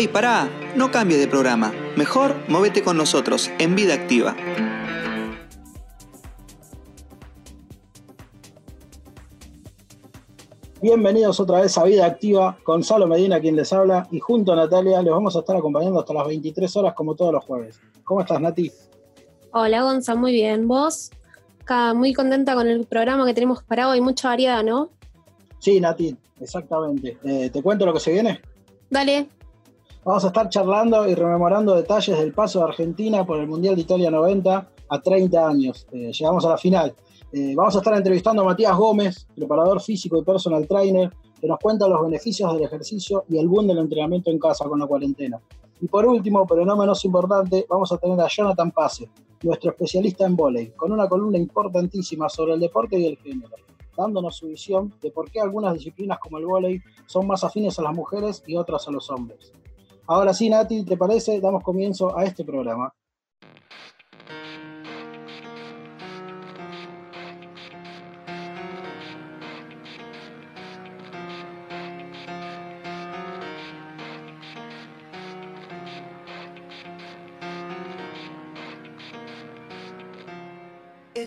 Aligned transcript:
Hey, 0.00 0.06
pará, 0.06 0.48
no 0.76 0.92
cambies 0.92 1.18
de 1.18 1.26
programa. 1.26 1.72
Mejor 1.96 2.36
móvete 2.46 2.84
con 2.84 2.96
nosotros 2.96 3.50
en 3.58 3.74
Vida 3.74 3.94
Activa. 3.94 4.36
Bienvenidos 10.80 11.40
otra 11.40 11.62
vez 11.62 11.76
a 11.76 11.82
Vida 11.82 12.06
Activa, 12.06 12.56
con 12.62 12.84
Salo 12.84 13.08
Medina 13.08 13.40
quien 13.40 13.56
les 13.56 13.72
habla 13.72 14.06
y 14.12 14.20
junto 14.20 14.52
a 14.52 14.54
Natalia 14.54 15.02
les 15.02 15.12
vamos 15.12 15.34
a 15.34 15.40
estar 15.40 15.56
acompañando 15.56 15.98
hasta 15.98 16.14
las 16.14 16.28
23 16.28 16.76
horas 16.76 16.94
como 16.94 17.16
todos 17.16 17.32
los 17.32 17.44
jueves. 17.44 17.80
¿Cómo 18.04 18.20
estás 18.20 18.40
Nati? 18.40 18.70
Hola 19.50 19.82
Gonza, 19.82 20.14
muy 20.14 20.30
bien. 20.30 20.68
¿Vos? 20.68 21.10
Acá 21.62 21.92
muy 21.92 22.14
contenta 22.14 22.54
con 22.54 22.68
el 22.68 22.86
programa 22.86 23.26
que 23.26 23.34
tenemos 23.34 23.64
para 23.64 23.88
hoy, 23.88 24.00
mucha 24.00 24.28
variedad, 24.28 24.62
¿no? 24.62 24.90
Sí, 25.58 25.80
Nati, 25.80 26.16
exactamente. 26.38 27.18
Eh, 27.24 27.50
¿Te 27.52 27.60
cuento 27.60 27.84
lo 27.84 27.92
que 27.92 27.98
se 27.98 28.12
viene? 28.12 28.40
Dale. 28.90 29.37
Vamos 30.08 30.24
a 30.24 30.28
estar 30.28 30.48
charlando 30.48 31.06
y 31.06 31.14
rememorando 31.14 31.76
detalles 31.76 32.18
del 32.18 32.32
paso 32.32 32.60
de 32.60 32.64
Argentina 32.64 33.26
por 33.26 33.38
el 33.40 33.46
Mundial 33.46 33.74
de 33.74 33.82
Italia 33.82 34.10
90 34.10 34.68
a 34.88 35.02
30 35.02 35.46
años. 35.46 35.86
Eh, 35.92 36.10
llegamos 36.12 36.46
a 36.46 36.48
la 36.48 36.56
final. 36.56 36.94
Eh, 37.30 37.52
vamos 37.54 37.76
a 37.76 37.80
estar 37.80 37.94
entrevistando 37.94 38.40
a 38.40 38.46
Matías 38.46 38.74
Gómez, 38.74 39.26
preparador 39.36 39.82
físico 39.82 40.16
y 40.16 40.24
personal 40.24 40.66
trainer, 40.66 41.12
que 41.38 41.46
nos 41.46 41.58
cuenta 41.58 41.86
los 41.86 42.00
beneficios 42.00 42.50
del 42.54 42.62
ejercicio 42.62 43.24
y 43.28 43.36
el 43.36 43.48
boom 43.48 43.66
del 43.66 43.76
entrenamiento 43.76 44.30
en 44.30 44.38
casa 44.38 44.64
con 44.64 44.78
la 44.78 44.86
cuarentena. 44.86 45.38
Y 45.78 45.88
por 45.88 46.06
último, 46.06 46.46
pero 46.46 46.64
no 46.64 46.74
menos 46.74 47.04
importante, 47.04 47.66
vamos 47.68 47.92
a 47.92 47.98
tener 47.98 48.18
a 48.18 48.28
Jonathan 48.28 48.70
Pase, 48.70 49.10
nuestro 49.42 49.72
especialista 49.72 50.24
en 50.24 50.36
volei, 50.36 50.70
con 50.70 50.90
una 50.90 51.06
columna 51.06 51.36
importantísima 51.36 52.30
sobre 52.30 52.54
el 52.54 52.60
deporte 52.60 52.98
y 52.98 53.04
el 53.04 53.18
género, 53.18 53.56
dándonos 53.94 54.36
su 54.36 54.46
visión 54.46 54.94
de 55.02 55.10
por 55.10 55.30
qué 55.30 55.42
algunas 55.42 55.74
disciplinas 55.74 56.18
como 56.18 56.38
el 56.38 56.46
volei 56.46 56.80
son 57.04 57.26
más 57.26 57.44
afines 57.44 57.78
a 57.78 57.82
las 57.82 57.94
mujeres 57.94 58.42
y 58.46 58.56
otras 58.56 58.88
a 58.88 58.90
los 58.90 59.10
hombres. 59.10 59.52
Ahora 60.08 60.34
sí, 60.34 60.48
Nati, 60.50 60.84
¿te 60.84 60.96
parece? 60.96 61.40
Damos 61.40 61.62
comienzo 61.62 62.16
a 62.18 62.24
este 62.24 62.44
programa. 62.44 62.92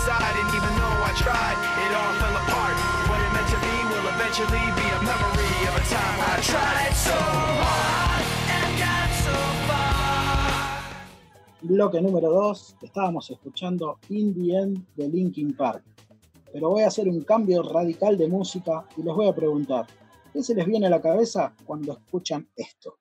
Inside, 0.00 0.32
and 0.40 0.48
even 0.56 0.72
though 0.80 1.04
I 1.04 1.12
tried, 1.12 1.58
it 1.84 1.92
all 1.92 2.14
fell 2.16 2.36
apart. 2.40 2.76
What 3.04 3.20
it 3.20 3.30
meant 3.36 3.48
to 3.52 3.58
be 3.60 3.76
will 3.92 4.08
eventually 4.16 4.64
be 4.80 4.86
a 4.96 5.00
memory 5.04 5.56
of 5.68 5.76
a 5.76 5.84
time 5.92 6.18
I 6.24 6.40
tried 6.40 6.94
so 6.96 7.18
hard 7.60 8.24
and 8.48 8.70
got 8.80 9.10
so. 9.20 9.36
Bloque 11.60 12.00
número 12.00 12.30
2, 12.32 12.76
estábamos 12.80 13.30
escuchando 13.30 13.98
In 14.08 14.32
the 14.32 14.56
End 14.56 14.86
de 14.96 15.06
Linkin 15.06 15.54
Park. 15.54 15.84
Pero 16.50 16.70
voy 16.70 16.84
a 16.84 16.86
hacer 16.86 17.06
un 17.06 17.22
cambio 17.22 17.62
radical 17.62 18.16
de 18.16 18.26
música 18.26 18.86
y 18.96 19.02
les 19.02 19.14
voy 19.14 19.28
a 19.28 19.34
preguntar, 19.34 19.86
¿qué 20.32 20.42
se 20.42 20.54
les 20.54 20.64
viene 20.64 20.86
a 20.86 20.90
la 20.90 21.02
cabeza 21.02 21.52
cuando 21.66 21.92
escuchan 21.92 22.48
esto? 22.56 22.96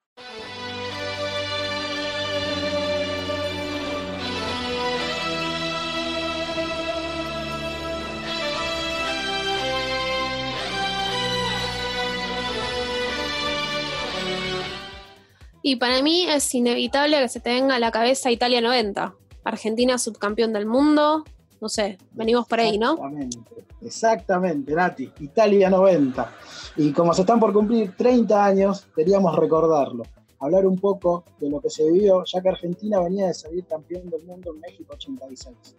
Y 15.62 15.76
para 15.76 16.02
mí 16.02 16.26
es 16.28 16.54
inevitable 16.56 17.20
que 17.20 17.28
se 17.28 17.40
te 17.40 17.50
venga 17.50 17.76
a 17.76 17.80
la 17.80 17.92
cabeza 17.92 18.32
Italia 18.32 18.62
90. 18.62 19.14
Argentina 19.44 19.98
subcampeón 19.98 20.54
del 20.54 20.66
mundo. 20.66 21.26
No 21.60 21.68
sé, 21.68 21.98
venimos 22.12 22.48
por 22.48 22.62
ahí, 22.62 22.78
¿no? 22.78 22.94
Exactamente, 22.94 23.66
exactamente, 23.82 24.74
Nati. 24.74 25.12
Italia 25.20 25.70
90. 25.70 26.34
Y 26.78 26.94
como 26.94 27.14
se 27.14 27.22
están 27.22 27.40
por 27.40 27.52
cumplir 27.52 27.94
30 27.98 28.46
años, 28.46 28.88
queríamos 28.96 29.36
recordarlo. 29.36 30.04
Hablar 30.40 30.66
un 30.66 30.78
poco 30.78 31.26
de 31.40 31.50
lo 31.50 31.60
que 31.60 31.70
se 31.70 31.84
vivió, 31.92 32.24
ya 32.24 32.42
que 32.42 32.48
Argentina 32.48 33.02
venía 33.02 33.28
de 33.28 33.34
salir 33.34 33.66
campeón 33.66 34.10
del 34.10 34.24
mundo 34.24 34.54
en 34.54 34.62
México 34.62 34.94
86. 34.94 35.76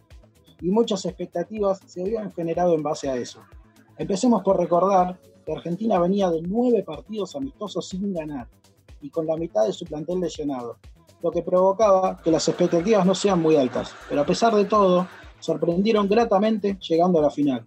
Y 0.60 0.68
muchas 0.68 1.06
expectativas 1.06 1.80
se 1.86 2.02
habían 2.02 2.30
generado 2.32 2.74
en 2.74 2.82
base 2.82 3.08
a 3.08 3.16
eso. 3.16 3.40
Empecemos 3.96 4.42
por 4.42 4.58
recordar 4.58 5.18
que 5.46 5.52
Argentina 5.52 5.98
venía 5.98 6.30
de 6.30 6.42
nueve 6.42 6.82
partidos 6.82 7.34
amistosos 7.34 7.88
sin 7.88 8.12
ganar 8.12 8.46
y 9.00 9.10
con 9.10 9.26
la 9.26 9.36
mitad 9.36 9.66
de 9.66 9.72
su 9.72 9.84
plantel 9.84 10.20
lesionado, 10.20 10.78
lo 11.22 11.30
que 11.30 11.42
provocaba 11.42 12.20
que 12.22 12.30
las 12.30 12.48
expectativas 12.48 13.04
no 13.04 13.14
sean 13.14 13.40
muy 13.40 13.56
altas, 13.56 13.94
pero 14.08 14.22
a 14.22 14.26
pesar 14.26 14.54
de 14.54 14.64
todo, 14.64 15.06
sorprendieron 15.38 16.08
gratamente 16.08 16.78
llegando 16.80 17.18
a 17.18 17.22
la 17.22 17.30
final. 17.30 17.64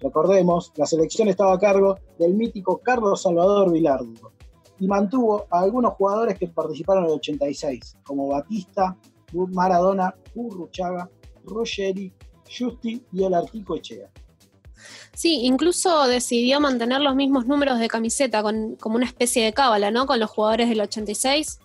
Recordemos, 0.00 0.72
la 0.76 0.86
selección 0.86 1.28
estaba 1.28 1.54
a 1.54 1.58
cargo 1.58 1.96
del 2.18 2.34
mítico 2.34 2.78
Carlos 2.78 3.22
Salvador 3.22 3.72
Vilardo 3.72 4.32
y 4.78 4.86
mantuvo 4.86 5.46
a 5.50 5.60
algunos 5.60 5.94
jugadores 5.94 6.38
que 6.38 6.48
participaron 6.48 7.04
en 7.04 7.10
el 7.10 7.16
86, 7.16 7.98
como 8.04 8.28
Batista, 8.28 8.96
Maradona, 9.32 10.14
Urruchaga, 10.34 11.08
Ruggeri, 11.44 12.12
Justi 12.46 13.02
y 13.12 13.24
el 13.24 13.34
Artico 13.34 13.76
Echea. 13.76 14.10
Sí, 15.14 15.40
incluso 15.44 16.06
decidió 16.06 16.60
mantener 16.60 17.00
los 17.00 17.14
mismos 17.14 17.46
números 17.46 17.78
de 17.78 17.88
camiseta, 17.88 18.42
con, 18.42 18.76
como 18.76 18.96
una 18.96 19.06
especie 19.06 19.44
de 19.44 19.52
cábala, 19.52 19.90
¿no? 19.90 20.06
Con 20.06 20.20
los 20.20 20.30
jugadores 20.30 20.68
del 20.68 20.80
86. 20.80 21.58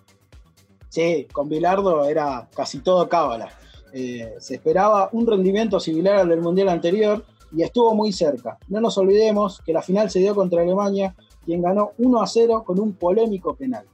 Sí, 0.88 1.26
con 1.32 1.48
Bilardo 1.48 2.04
era 2.04 2.48
casi 2.54 2.78
todo 2.78 3.08
cábala. 3.08 3.50
Eh, 3.92 4.34
se 4.40 4.54
esperaba 4.54 5.10
un 5.12 5.26
rendimiento 5.26 5.78
similar 5.80 6.16
al 6.16 6.28
del 6.28 6.40
Mundial 6.40 6.68
anterior 6.70 7.24
y 7.54 7.62
estuvo 7.62 7.94
muy 7.94 8.12
cerca. 8.12 8.58
No 8.68 8.80
nos 8.80 8.96
olvidemos 8.96 9.60
que 9.64 9.72
la 9.72 9.82
final 9.82 10.10
se 10.10 10.20
dio 10.20 10.34
contra 10.34 10.62
Alemania, 10.62 11.14
quien 11.44 11.60
ganó 11.62 11.92
1 11.98 12.22
a 12.22 12.26
0 12.26 12.64
con 12.64 12.80
un 12.80 12.94
polémico 12.94 13.54
penal. 13.54 13.84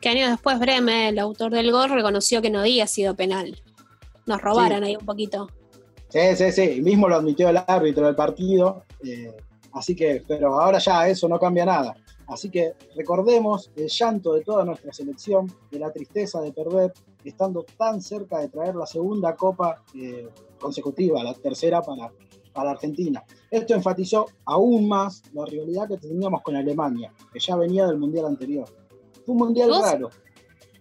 Que 0.00 0.10
años 0.10 0.30
después 0.30 0.58
Breme, 0.58 1.08
el 1.08 1.18
autor 1.18 1.50
del 1.52 1.72
gol, 1.72 1.90
reconoció 1.90 2.40
que 2.42 2.50
no 2.50 2.60
había 2.60 2.86
sido 2.86 3.14
penal. 3.14 3.60
Nos 4.26 4.40
robaron 4.40 4.80
Sí. 4.80 4.84
ahí 4.90 4.96
un 4.96 5.06
poquito. 5.06 5.48
Sí, 6.08 6.20
sí, 6.36 6.52
sí, 6.52 6.80
mismo 6.80 7.08
lo 7.08 7.16
admitió 7.16 7.48
el 7.50 7.58
árbitro 7.66 8.06
del 8.06 8.14
partido, 8.14 8.84
eh, 9.04 9.34
así 9.72 9.94
que, 9.94 10.24
pero 10.26 10.58
ahora 10.58 10.78
ya 10.78 11.06
eso 11.08 11.28
no 11.28 11.38
cambia 11.38 11.66
nada. 11.66 11.94
Así 12.28 12.50
que 12.50 12.74
recordemos 12.94 13.70
el 13.76 13.88
llanto 13.88 14.34
de 14.34 14.42
toda 14.42 14.64
nuestra 14.64 14.92
selección, 14.92 15.52
de 15.70 15.78
la 15.78 15.90
tristeza 15.90 16.40
de 16.40 16.52
perder, 16.52 16.92
estando 17.24 17.64
tan 17.76 18.02
cerca 18.02 18.38
de 18.38 18.48
traer 18.48 18.74
la 18.74 18.86
segunda 18.86 19.34
copa 19.34 19.82
eh, 19.94 20.28
consecutiva, 20.58 21.22
la 21.22 21.34
tercera 21.34 21.80
para, 21.82 22.10
para 22.52 22.70
Argentina. 22.72 23.24
Esto 23.50 23.74
enfatizó 23.74 24.26
aún 24.44 24.88
más 24.88 25.22
la 25.32 25.46
rivalidad 25.46 25.88
que 25.88 25.96
teníamos 25.96 26.42
con 26.42 26.56
Alemania, 26.56 27.12
que 27.32 27.40
ya 27.40 27.56
venía 27.56 27.86
del 27.86 27.98
Mundial 27.98 28.26
anterior. 28.26 28.68
Fue 29.24 29.32
un 29.32 29.38
Mundial 29.38 29.70
¿Vos? 29.70 29.82
raro. 29.82 30.10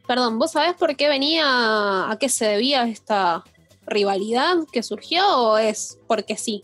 Perdón, 0.06 0.39
¿vos 0.39 0.51
sabés 0.51 0.73
por 0.75 0.95
qué 0.95 1.07
venía, 1.07 2.09
a 2.09 2.18
qué 2.18 2.30
se 2.30 2.45
debía 2.45 2.83
esta 2.88 3.44
rivalidad 3.88 4.57
que 4.72 4.84
surgió 4.84 5.24
o 5.38 5.57
es 5.57 6.00
porque 6.07 6.38
sí? 6.38 6.62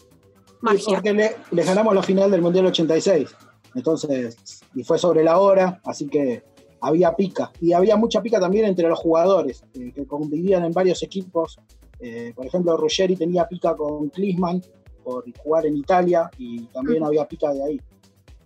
Magia. 0.62 0.96
porque 0.96 1.14
le, 1.14 1.36
les 1.52 1.66
ganamos 1.66 1.94
la 1.96 2.04
final 2.04 2.30
del 2.30 2.42
Mundial 2.42 2.68
86. 2.68 3.30
Entonces, 3.76 4.38
y 4.76 4.84
fue 4.84 4.98
sobre 4.98 5.24
la 5.24 5.40
hora, 5.40 5.82
así 5.84 6.08
que 6.08 6.44
había 6.80 7.16
pica. 7.16 7.52
Y 7.60 7.74
había 7.74 7.96
mucha 7.96 8.22
pica 8.22 8.40
también 8.40 8.66
entre 8.66 8.88
los 8.88 9.00
jugadores, 9.00 9.64
eh, 9.74 9.92
que 9.94 10.06
convivían 10.06 10.64
en 10.66 10.72
varios 10.72 11.02
equipos. 11.02 11.60
Eh, 12.00 12.34
por 12.36 12.46
ejemplo, 12.46 12.78
Ruggeri 12.78 13.16
tenía 13.16 13.48
pica 13.48 13.76
con 13.76 14.10
Klinsmann 14.10 14.62
por 15.04 15.26
jugar 15.38 15.66
en 15.66 15.78
Italia 15.78 16.30
y 16.38 16.66
también 16.68 17.02
Ujú. 17.02 17.08
había 17.08 17.28
pica 17.28 17.54
de 17.54 17.64
ahí. 17.64 17.82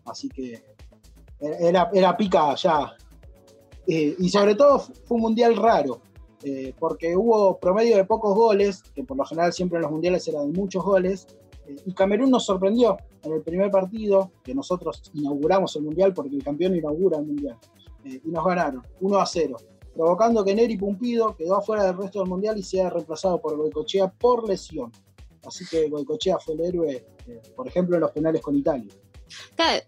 Así 0.05 0.29
que 0.29 0.63
era, 1.39 1.89
era 1.93 2.15
pica 2.15 2.55
ya. 2.55 2.95
Eh, 3.87 4.15
y 4.19 4.29
sobre 4.29 4.55
todo 4.55 4.79
fue 4.79 5.15
un 5.15 5.21
mundial 5.21 5.55
raro, 5.55 6.01
eh, 6.43 6.73
porque 6.77 7.15
hubo 7.15 7.57
promedio 7.57 7.97
de 7.97 8.05
pocos 8.05 8.35
goles, 8.35 8.83
que 8.93 9.03
por 9.03 9.17
lo 9.17 9.25
general 9.25 9.53
siempre 9.53 9.77
en 9.77 9.83
los 9.83 9.91
mundiales 9.91 10.27
eran 10.27 10.51
de 10.51 10.59
muchos 10.59 10.83
goles, 10.83 11.27
eh, 11.67 11.75
y 11.85 11.93
Camerún 11.93 12.29
nos 12.29 12.45
sorprendió 12.45 12.97
en 13.23 13.33
el 13.33 13.41
primer 13.41 13.71
partido, 13.71 14.31
que 14.43 14.53
nosotros 14.53 15.01
inauguramos 15.13 15.75
el 15.75 15.83
mundial, 15.83 16.13
porque 16.13 16.35
el 16.35 16.43
campeón 16.43 16.75
inaugura 16.75 17.17
el 17.17 17.25
mundial. 17.25 17.57
eh, 18.05 18.21
y 18.23 18.29
nos 18.29 18.45
ganaron 18.45 18.83
1 19.01 19.17
a 19.17 19.25
0, 19.25 19.57
provocando 19.93 20.45
que 20.45 20.55
Neri 20.55 20.77
Pumpido 20.77 21.35
quedó 21.35 21.57
afuera 21.57 21.83
del 21.83 21.97
resto 21.97 22.19
del 22.19 22.29
mundial 22.29 22.57
y 22.57 22.63
sea 22.63 22.89
reemplazado 22.89 23.41
por 23.41 23.57
Goicochea 23.57 24.09
por 24.11 24.47
lesión. 24.47 24.91
Así 25.45 25.65
que 25.65 25.89
Goicochea 25.89 26.37
fue 26.39 26.53
el 26.53 26.61
héroe, 26.61 27.05
por 27.55 27.67
ejemplo, 27.67 27.95
en 27.95 28.01
los 28.01 28.11
penales 28.11 28.41
con 28.41 28.55
Italia. 28.55 28.93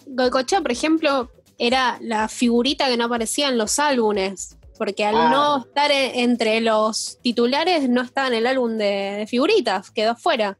Goicochea, 0.08 0.62
por 0.62 0.72
ejemplo, 0.72 1.30
era 1.58 1.98
la 2.02 2.28
figurita 2.28 2.88
que 2.88 2.98
no 2.98 3.06
aparecía 3.06 3.50
en 3.50 3.58
los 3.58 3.80
álbumes, 3.80 4.58
porque 4.80 5.06
al 5.06 5.16
Ah. 5.16 5.30
no 5.30 5.58
estar 5.60 5.92
entre 5.92 6.60
los 6.62 7.20
titulares 7.22 7.88
no 7.88 8.02
estaba 8.02 8.30
en 8.30 8.34
el 8.34 8.48
álbum 8.48 8.78
de, 8.78 8.86
de 9.20 9.28
figuritas, 9.28 9.92
quedó 9.92 10.16
fuera. 10.16 10.58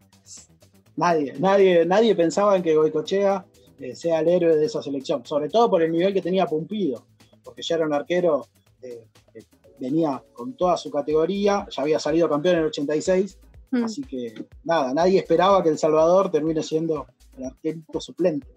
Nadie, 0.96 1.34
nadie, 1.40 1.86
nadie 1.86 2.14
pensaba 2.14 2.56
en 2.58 2.62
que 2.62 2.76
Goicochea 2.76 3.46
eh, 3.80 3.96
sea 3.96 4.20
el 4.20 4.28
héroe 4.28 4.56
de 4.58 4.66
esa 4.66 4.84
selección, 4.84 5.26
sobre 5.26 5.50
todo 5.50 5.70
por 5.70 5.82
el 5.82 5.92
nivel 5.92 6.14
que 6.14 6.22
tenía 6.22 6.46
Pumpido, 6.46 7.06
porque 7.44 7.62
ya 7.64 7.76
era 7.76 7.86
un 7.88 7.94
arquero 7.94 8.48
eh, 8.82 9.08
que 9.34 9.46
venía 9.80 10.22
con 10.34 10.54
toda 10.54 10.76
su 10.76 10.92
categoría, 10.92 11.66
ya 11.72 11.82
había 11.82 12.00
salido 12.00 12.30
campeón 12.30 12.56
en 12.56 12.62
el 12.62 12.68
86, 12.68 13.38
Mm. 13.72 13.84
así 13.84 14.02
que 14.02 14.34
nada, 14.64 14.96
nadie 14.96 15.20
esperaba 15.20 15.62
que 15.62 15.70
El 15.70 15.78
Salvador 15.78 16.32
termine 16.32 16.64
siendo 16.64 17.06
el 17.38 17.46
arquerito 17.46 18.02
suplente. 18.02 18.48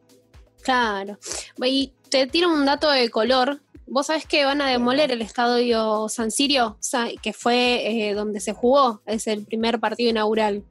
Claro. 0.62 1.18
Y 1.62 1.92
te 2.08 2.26
tiro 2.28 2.48
un 2.50 2.64
dato 2.64 2.90
de 2.90 3.10
color. 3.10 3.60
Vos 3.92 4.06
sabés 4.06 4.24
que 4.24 4.46
van 4.46 4.62
a 4.62 4.70
demoler 4.70 5.10
el 5.12 5.20
estadio 5.20 6.08
San 6.08 6.30
Sirio, 6.30 6.78
que 7.20 7.34
fue 7.34 8.08
eh, 8.08 8.14
donde 8.14 8.40
se 8.40 8.54
jugó, 8.54 9.02
es 9.04 9.26
el 9.26 9.44
primer 9.44 9.80
partido 9.80 10.08
inaugural. 10.08 10.64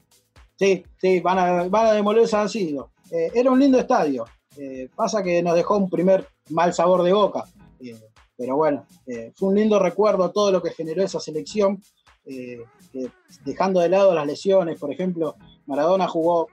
Sí, 0.58 0.84
sí, 1.00 1.20
van 1.20 1.38
a, 1.38 1.60
a 1.62 1.94
demoler 1.94 2.28
San 2.28 2.50
Siro. 2.50 2.90
Eh, 3.12 3.30
era 3.36 3.52
un 3.52 3.60
lindo 3.60 3.78
estadio. 3.78 4.26
Eh, 4.58 4.90
pasa 4.96 5.22
que 5.22 5.44
nos 5.44 5.54
dejó 5.54 5.78
un 5.78 5.88
primer 5.88 6.28
mal 6.50 6.74
sabor 6.74 7.04
de 7.04 7.14
boca. 7.14 7.46
Pero 8.36 8.56
bueno, 8.56 8.88
fue 9.36 9.50
un 9.50 9.56
lindo 9.56 9.78
recuerdo 9.78 10.32
todo 10.32 10.52
lo 10.52 10.64
que 10.64 10.72
generó 10.72 11.04
esa 11.04 11.20
selección. 11.20 11.80
dejando 13.46 13.82
de 13.82 13.90
lado 13.90 14.16
las 14.16 14.26
lesiones, 14.26 14.80
por 14.80 14.92
ejemplo, 14.92 15.36
Maradona 15.68 16.08
jugó 16.08 16.48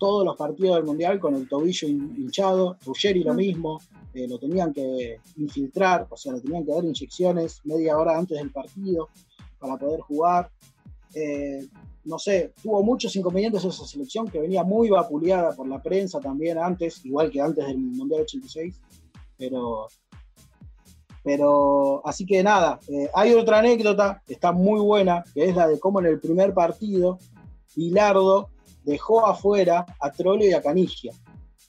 todos 0.00 0.24
los 0.24 0.36
partidos 0.36 0.76
del 0.76 0.84
Mundial 0.84 1.20
con 1.20 1.34
el 1.36 1.46
tobillo 1.48 1.86
hin- 1.86 2.14
hinchado, 2.16 2.76
Ruggeri 2.84 3.22
lo 3.22 3.34
mismo, 3.34 3.80
eh, 4.14 4.26
lo 4.26 4.38
tenían 4.38 4.72
que 4.72 5.20
infiltrar, 5.36 6.06
o 6.10 6.16
sea, 6.16 6.32
le 6.32 6.40
tenían 6.40 6.64
que 6.64 6.72
dar 6.72 6.82
inyecciones 6.84 7.60
media 7.64 7.96
hora 7.98 8.18
antes 8.18 8.36
del 8.38 8.50
partido 8.50 9.10
para 9.60 9.76
poder 9.76 10.00
jugar. 10.00 10.50
Eh, 11.14 11.68
no 12.04 12.18
sé, 12.18 12.54
tuvo 12.62 12.82
muchos 12.82 13.14
inconvenientes 13.14 13.62
esa 13.64 13.84
selección 13.86 14.26
que 14.26 14.40
venía 14.40 14.64
muy 14.64 14.88
vapuleada 14.88 15.54
por 15.54 15.68
la 15.68 15.82
prensa 15.82 16.18
también 16.18 16.56
antes, 16.58 17.04
igual 17.04 17.30
que 17.30 17.40
antes 17.42 17.66
del 17.66 17.76
Mundial 17.78 18.22
86, 18.22 18.80
pero, 19.36 19.86
pero 21.22 22.00
así 22.06 22.24
que 22.24 22.42
nada, 22.42 22.80
eh, 22.88 23.10
hay 23.14 23.34
otra 23.34 23.58
anécdota 23.58 24.22
que 24.26 24.32
está 24.32 24.52
muy 24.52 24.80
buena, 24.80 25.22
que 25.34 25.44
es 25.44 25.54
la 25.54 25.68
de 25.68 25.78
cómo 25.78 26.00
en 26.00 26.06
el 26.06 26.18
primer 26.20 26.54
partido 26.54 27.18
Bilardo 27.76 28.48
dejó 28.90 29.26
afuera 29.26 29.86
a 30.00 30.10
Trollo 30.10 30.44
y 30.44 30.52
a 30.52 30.62
Canigia. 30.62 31.12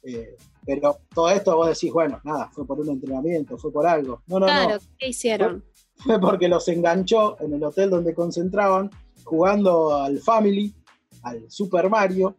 Eh, 0.03 0.35
pero 0.65 1.00
todo 1.13 1.29
esto 1.29 1.56
vos 1.56 1.68
decís, 1.68 1.91
bueno, 1.91 2.19
nada, 2.23 2.50
fue 2.51 2.65
por 2.65 2.79
un 2.79 2.89
entrenamiento, 2.89 3.57
fue 3.57 3.71
por 3.71 3.85
algo. 3.85 4.21
No, 4.27 4.39
no, 4.39 4.45
claro, 4.47 4.75
no 4.75 4.79
¿qué 4.97 5.09
hicieron? 5.09 5.63
fue 5.95 6.19
porque 6.19 6.47
los 6.47 6.68
enganchó 6.68 7.38
en 7.39 7.53
el 7.53 7.63
hotel 7.63 7.89
donde 7.89 8.13
concentraban, 8.13 8.89
jugando 9.23 9.95
al 9.95 10.19
Family, 10.19 10.73
al 11.23 11.50
Super 11.50 11.89
Mario. 11.89 12.35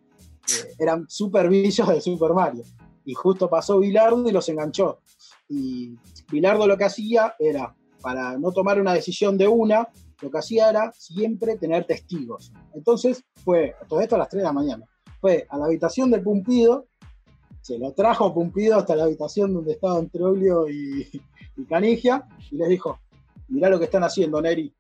eh, 0.49 0.75
eran 0.79 1.09
super 1.09 1.49
vicios 1.49 1.89
de 1.89 2.01
Super 2.01 2.33
Mario. 2.33 2.65
Y 3.05 3.15
justo 3.15 3.49
pasó 3.49 3.79
Bilardo 3.79 4.29
y 4.29 4.33
los 4.33 4.49
enganchó. 4.49 5.01
Y 5.49 5.97
Bilardo 6.31 6.67
lo 6.67 6.77
que 6.77 6.85
hacía 6.85 7.35
era, 7.39 7.75
para 8.01 8.37
no 8.39 8.53
tomar 8.53 8.81
una 8.81 8.95
decisión 8.95 9.37
de 9.39 9.47
una, 9.49 9.89
lo 10.23 10.31
que 10.31 10.39
hacía 10.39 10.71
era 10.71 10.93
siempre 10.93 11.57
tener 11.57 11.85
testigos. 11.85 12.53
Entonces 12.75 13.25
fue, 13.45 13.75
todo 13.89 14.01
esto 14.01 14.15
a 14.15 14.19
las 14.19 14.29
3 14.29 14.43
de 14.43 14.47
la 14.47 14.53
mañana, 14.53 14.87
fue 15.21 15.47
a 15.51 15.59
la 15.59 15.67
habitación 15.67 16.11
de 16.11 16.21
Pumpido, 16.21 16.87
se 17.61 17.79
lo 17.79 17.93
trajo 17.93 18.33
Pumpido 18.33 18.79
hasta 18.79 18.97
la 18.97 19.05
habitación 19.05 19.53
donde 19.53 19.73
estaban 19.73 20.09
Troglio 20.09 20.69
y, 20.69 21.09
y 21.57 21.65
Canigia, 21.67 22.27
y 22.51 22.57
les 22.57 22.69
dijo, 22.69 22.99
mirá 23.49 23.69
lo 23.69 23.79
que 23.79 23.85
están 23.85 24.05
haciendo, 24.05 24.41
Neri. 24.41 24.75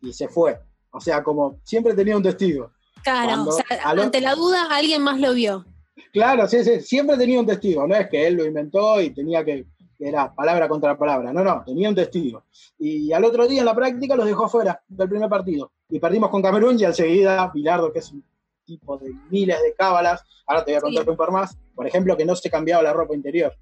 Y 0.00 0.12
se 0.12 0.28
fue. 0.28 0.58
O 0.90 1.00
sea, 1.00 1.22
como 1.22 1.58
siempre 1.64 1.94
tenía 1.94 2.16
un 2.16 2.22
testigo. 2.22 2.70
Claro, 3.02 3.44
o 3.44 3.52
sea, 3.52 3.64
ante 3.84 4.20
la 4.20 4.34
duda 4.34 4.66
alguien 4.70 5.02
más 5.02 5.20
lo 5.20 5.34
vio. 5.34 5.64
Claro, 6.12 6.48
sí, 6.48 6.64
sí, 6.64 6.80
siempre 6.80 7.16
tenía 7.16 7.38
un 7.38 7.46
testigo. 7.46 7.86
No 7.86 7.94
es 7.94 8.08
que 8.08 8.26
él 8.26 8.34
lo 8.34 8.44
inventó 8.44 9.00
y 9.00 9.10
tenía 9.10 9.44
que, 9.44 9.66
que 9.98 10.08
era 10.08 10.34
palabra 10.34 10.68
contra 10.68 10.96
palabra. 10.96 11.32
No, 11.32 11.42
no, 11.44 11.62
tenía 11.64 11.88
un 11.88 11.94
testigo. 11.94 12.44
Y 12.78 13.12
al 13.12 13.24
otro 13.24 13.46
día 13.46 13.60
en 13.60 13.66
la 13.66 13.74
práctica 13.74 14.16
los 14.16 14.26
dejó 14.26 14.48
fuera 14.48 14.80
del 14.88 15.08
primer 15.08 15.28
partido. 15.28 15.72
Y 15.88 15.98
perdimos 16.00 16.30
con 16.30 16.42
Camerún 16.42 16.78
y 16.78 16.84
enseguida 16.84 17.50
Pilardo, 17.52 17.92
que 17.92 18.00
es 18.00 18.10
un 18.12 18.24
tipo 18.64 18.98
de 18.98 19.12
miles 19.30 19.60
de 19.62 19.74
cábalas, 19.74 20.22
ahora 20.46 20.64
te 20.64 20.72
voy 20.72 20.78
a 20.78 20.80
contar 20.82 21.04
Sí. 21.04 21.10
un 21.10 21.16
par 21.16 21.30
más. 21.30 21.56
Por 21.74 21.86
ejemplo, 21.86 22.16
que 22.16 22.24
no 22.24 22.34
se 22.36 22.50
cambiaba 22.50 22.82
la 22.82 22.92
ropa 22.92 23.14
interior. 23.14 23.54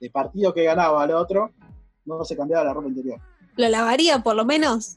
De 0.00 0.10
partido 0.10 0.54
que 0.54 0.64
ganaba 0.64 1.02
al 1.02 1.10
otro, 1.12 1.52
no 2.04 2.24
se 2.24 2.36
cambiaba 2.36 2.64
la 2.64 2.72
ropa 2.72 2.88
interior. 2.88 3.20
¿Lo 3.56 3.68
lavaría 3.68 4.20
por 4.20 4.36
lo 4.36 4.44
menos? 4.44 4.96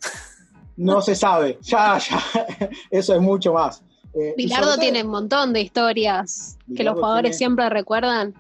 No 0.78 1.02
se 1.02 1.16
sabe, 1.16 1.58
ya, 1.62 1.98
ya, 1.98 2.20
eso 2.92 3.14
es 3.16 3.22
mucho 3.22 3.54
más. 3.54 3.84
Eh, 4.14 4.34
tiene 4.80 5.04
un 5.04 5.10
montón 5.12 5.52
de 5.54 5.62
historias 5.62 6.58
que 6.76 6.84
los 6.84 6.96
jugadores 6.96 7.32
tiene- 7.32 7.38
siempre 7.38 7.70
recuerdan. 7.70 8.34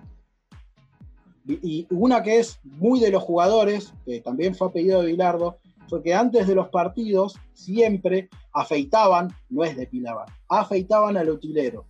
Y 1.50 1.60
y 1.80 1.88
una 1.90 2.22
que 2.22 2.40
es 2.40 2.60
muy 2.63 3.00
de 3.00 3.12
los 3.12 3.24
jugadores, 3.24 3.94
que 4.06 4.22
también 4.22 4.56
fue 4.56 4.68
apellido 4.68 5.01
de 5.01 5.07
Bilardo, 5.07 5.57
fue 5.90 6.04
que 6.04 6.13
antes 6.13 6.48
de 6.48 6.56
los 6.56 6.69
partidos 6.69 7.36
siempre 7.54 8.30
afeitaban, 8.54 9.34
no 9.50 9.63
es 9.63 9.75
depilaban, 9.75 10.28
afeitaban 10.48 11.18
al 11.18 11.30
utilero. 11.30 11.88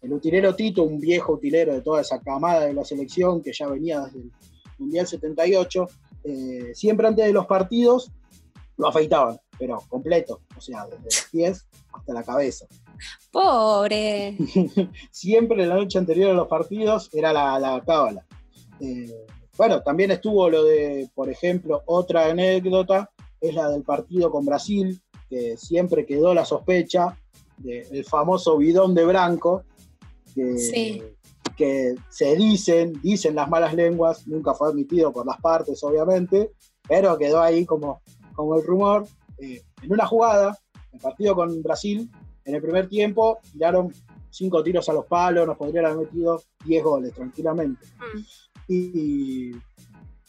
El 0.00 0.12
utilero 0.12 0.54
Tito, 0.54 0.82
un 0.82 0.98
viejo 0.98 1.34
utilero 1.34 1.74
de 1.74 1.82
toda 1.82 2.00
esa 2.00 2.20
camada 2.20 2.66
de 2.66 2.74
la 2.74 2.84
selección 2.84 3.42
que 3.42 3.52
ya 3.52 3.68
venía 3.68 4.00
desde 4.00 4.20
el 4.20 4.32
Mundial 4.78 5.06
78, 5.06 5.86
eh, 6.24 6.70
siempre 6.74 7.06
antes 7.06 7.26
de 7.26 7.32
los 7.32 7.46
partidos 7.46 8.10
lo 8.76 8.88
afeitaban, 8.88 9.38
pero 9.58 9.82
completo, 9.88 10.40
o 10.56 10.60
sea, 10.60 10.86
desde 10.86 11.04
los 11.04 11.28
pies 11.30 11.66
hasta 11.92 12.12
la 12.12 12.22
cabeza. 12.22 12.66
Pobre. 13.30 14.36
siempre 15.10 15.66
la 15.66 15.76
noche 15.76 15.98
anterior 15.98 16.30
a 16.30 16.34
los 16.34 16.48
partidos 16.48 17.08
era 17.12 17.32
la, 17.32 17.58
la 17.58 17.82
cábala. 17.84 18.26
Eh, 18.80 19.26
bueno, 19.56 19.82
también 19.82 20.10
estuvo 20.10 20.48
lo 20.50 20.64
de, 20.64 21.08
por 21.14 21.28
ejemplo, 21.30 21.82
otra 21.86 22.26
anécdota, 22.30 23.10
es 23.40 23.54
la 23.54 23.70
del 23.70 23.82
partido 23.82 24.30
con 24.30 24.44
Brasil, 24.44 25.00
que 25.28 25.56
siempre 25.56 26.06
quedó 26.06 26.34
la 26.34 26.44
sospecha 26.44 27.16
del 27.58 28.04
famoso 28.04 28.56
bidón 28.56 28.94
de 28.94 29.04
Branco, 29.04 29.62
que, 30.34 30.58
Sí. 30.58 31.02
que 31.56 31.94
se 32.08 32.34
dicen, 32.34 33.00
dicen 33.00 33.34
las 33.36 33.48
malas 33.48 33.74
lenguas, 33.74 34.26
nunca 34.26 34.54
fue 34.54 34.68
admitido 34.68 35.12
por 35.12 35.24
las 35.26 35.40
partes, 35.40 35.82
obviamente, 35.84 36.50
pero 36.88 37.16
quedó 37.16 37.40
ahí 37.40 37.64
como, 37.64 38.02
como 38.34 38.56
el 38.56 38.64
rumor. 38.66 39.06
Eh, 39.38 39.62
en 39.82 39.92
una 39.92 40.06
jugada, 40.06 40.58
el 40.92 41.00
partido 41.00 41.34
con 41.36 41.62
Brasil, 41.62 42.10
en 42.44 42.54
el 42.54 42.62
primer 42.62 42.88
tiempo 42.88 43.38
tiraron 43.52 43.92
cinco 44.30 44.62
tiros 44.64 44.88
a 44.88 44.92
los 44.92 45.06
palos, 45.06 45.46
nos 45.46 45.56
podrían 45.56 45.86
haber 45.86 46.06
metido 46.06 46.42
10 46.64 46.82
goles 46.82 47.12
tranquilamente. 47.14 47.86
Mm. 47.98 48.20
Y 48.68 49.52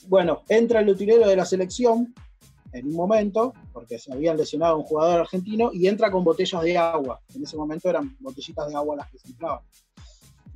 bueno, 0.08 0.42
entra 0.50 0.82
el 0.82 0.90
utilero 0.90 1.28
de 1.28 1.36
la 1.36 1.46
selección 1.46 2.14
en 2.72 2.88
un 2.88 2.94
momento, 2.94 3.54
porque 3.72 3.98
se 3.98 4.12
habían 4.12 4.36
lesionado 4.36 4.78
un 4.78 4.84
jugador 4.84 5.22
argentino, 5.22 5.72
y 5.74 5.88
entra 5.88 6.12
con 6.12 6.24
botellas 6.24 6.62
de 6.62 6.78
agua. 6.78 7.22
En 7.34 7.44
ese 7.44 7.56
momento 7.56 7.90
eran 7.90 8.16
botellitas 8.20 8.68
de 8.68 8.76
agua 8.76 8.98
las 8.98 9.10
que 9.10 9.20
se 9.20 9.30
entraban. 9.30 9.62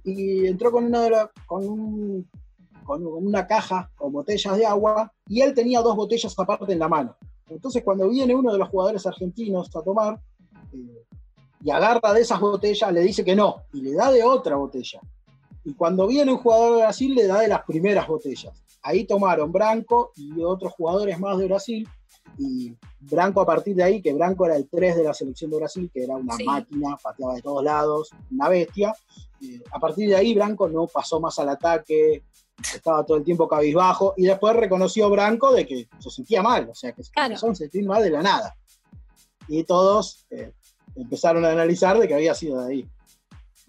Y 0.03 0.45
entró 0.45 0.71
con 0.71 0.85
una, 0.85 1.31
con 1.45 2.25
una 2.85 3.47
caja 3.47 3.89
con 3.95 4.11
botellas 4.11 4.57
de 4.57 4.65
agua, 4.65 5.13
y 5.27 5.41
él 5.41 5.53
tenía 5.53 5.81
dos 5.81 5.95
botellas 5.95 6.37
aparte 6.37 6.73
en 6.73 6.79
la 6.79 6.89
mano. 6.89 7.15
Entonces, 7.49 7.83
cuando 7.83 8.09
viene 8.09 8.35
uno 8.35 8.51
de 8.51 8.59
los 8.59 8.69
jugadores 8.69 9.05
argentinos 9.05 9.73
a 9.75 9.81
tomar, 9.81 10.19
eh, 10.73 11.05
y 11.61 11.71
agarra 11.71 12.13
de 12.13 12.21
esas 12.21 12.39
botellas, 12.39 12.91
le 12.91 13.01
dice 13.01 13.23
que 13.23 13.35
no, 13.35 13.63
y 13.73 13.81
le 13.81 13.93
da 13.93 14.11
de 14.11 14.23
otra 14.23 14.55
botella. 14.55 15.01
Y 15.63 15.73
cuando 15.73 16.07
viene 16.07 16.31
un 16.31 16.37
jugador 16.37 16.75
de 16.75 16.81
Brasil, 16.83 17.15
le 17.15 17.27
da 17.27 17.39
de 17.41 17.47
las 17.47 17.63
primeras 17.63 18.07
botellas. 18.07 18.63
Ahí 18.81 19.05
tomaron 19.05 19.51
Branco 19.51 20.13
y 20.15 20.41
otros 20.41 20.73
jugadores 20.73 21.19
más 21.19 21.37
de 21.37 21.45
Brasil. 21.47 21.87
Y 22.37 22.73
Branco 23.01 23.41
a 23.41 23.45
partir 23.45 23.75
de 23.75 23.83
ahí, 23.83 24.01
que 24.01 24.13
Branco 24.13 24.45
era 24.45 24.55
el 24.55 24.69
3 24.69 24.95
de 24.95 25.03
la 25.03 25.13
selección 25.13 25.51
de 25.51 25.57
Brasil, 25.57 25.89
que 25.93 26.03
era 26.03 26.15
una 26.15 26.35
Sí. 26.37 26.43
máquina, 26.45 26.95
pateaba 27.01 27.35
de 27.35 27.41
todos 27.41 27.63
lados, 27.63 28.09
una 28.31 28.47
bestia. 28.49 28.93
eh, 29.41 29.61
a 29.71 29.79
partir 29.79 30.09
de 30.09 30.17
ahí 30.17 30.33
Branco 30.35 30.67
no 30.67 30.85
pasó 30.87 31.21
más 31.21 31.39
al 31.39 31.47
ataque, 31.47 32.23
estaba 32.75 33.05
todo 33.05 33.15
el 33.15 33.23
tiempo 33.23 33.47
cabizbajo. 33.47 34.13
Y 34.17 34.25
después 34.25 34.53
reconoció 34.55 35.09
Branco 35.09 35.53
de 35.53 35.65
que 35.65 35.87
se 35.97 36.09
sentía 36.09 36.41
mal, 36.43 36.67
o 36.69 36.75
sea, 36.75 36.91
que 36.91 37.03
se 37.03 37.11
Claro. 37.11 37.27
empezó 37.27 37.49
a 37.49 37.55
sentir 37.55 37.85
mal 37.85 38.03
de 38.03 38.09
la 38.09 38.21
nada. 38.21 38.55
Y 39.47 39.63
todos 39.63 40.25
eh, 40.29 40.51
empezaron 40.95 41.45
a 41.45 41.51
analizar 41.51 41.97
de 41.97 42.07
que 42.07 42.13
había 42.15 42.33
sido 42.35 42.61
de 42.61 42.73
ahí. 42.73 42.89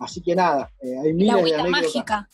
Así 0.01 0.21
que 0.23 0.35
nada, 0.35 0.71
eh, 0.83 0.97
hay 0.99 1.13
La 1.13 1.15
miles 1.15 1.35
de 1.35 1.39
agüita 1.41 1.61
anécdotas. 1.61 1.83
mágica. 1.95 2.29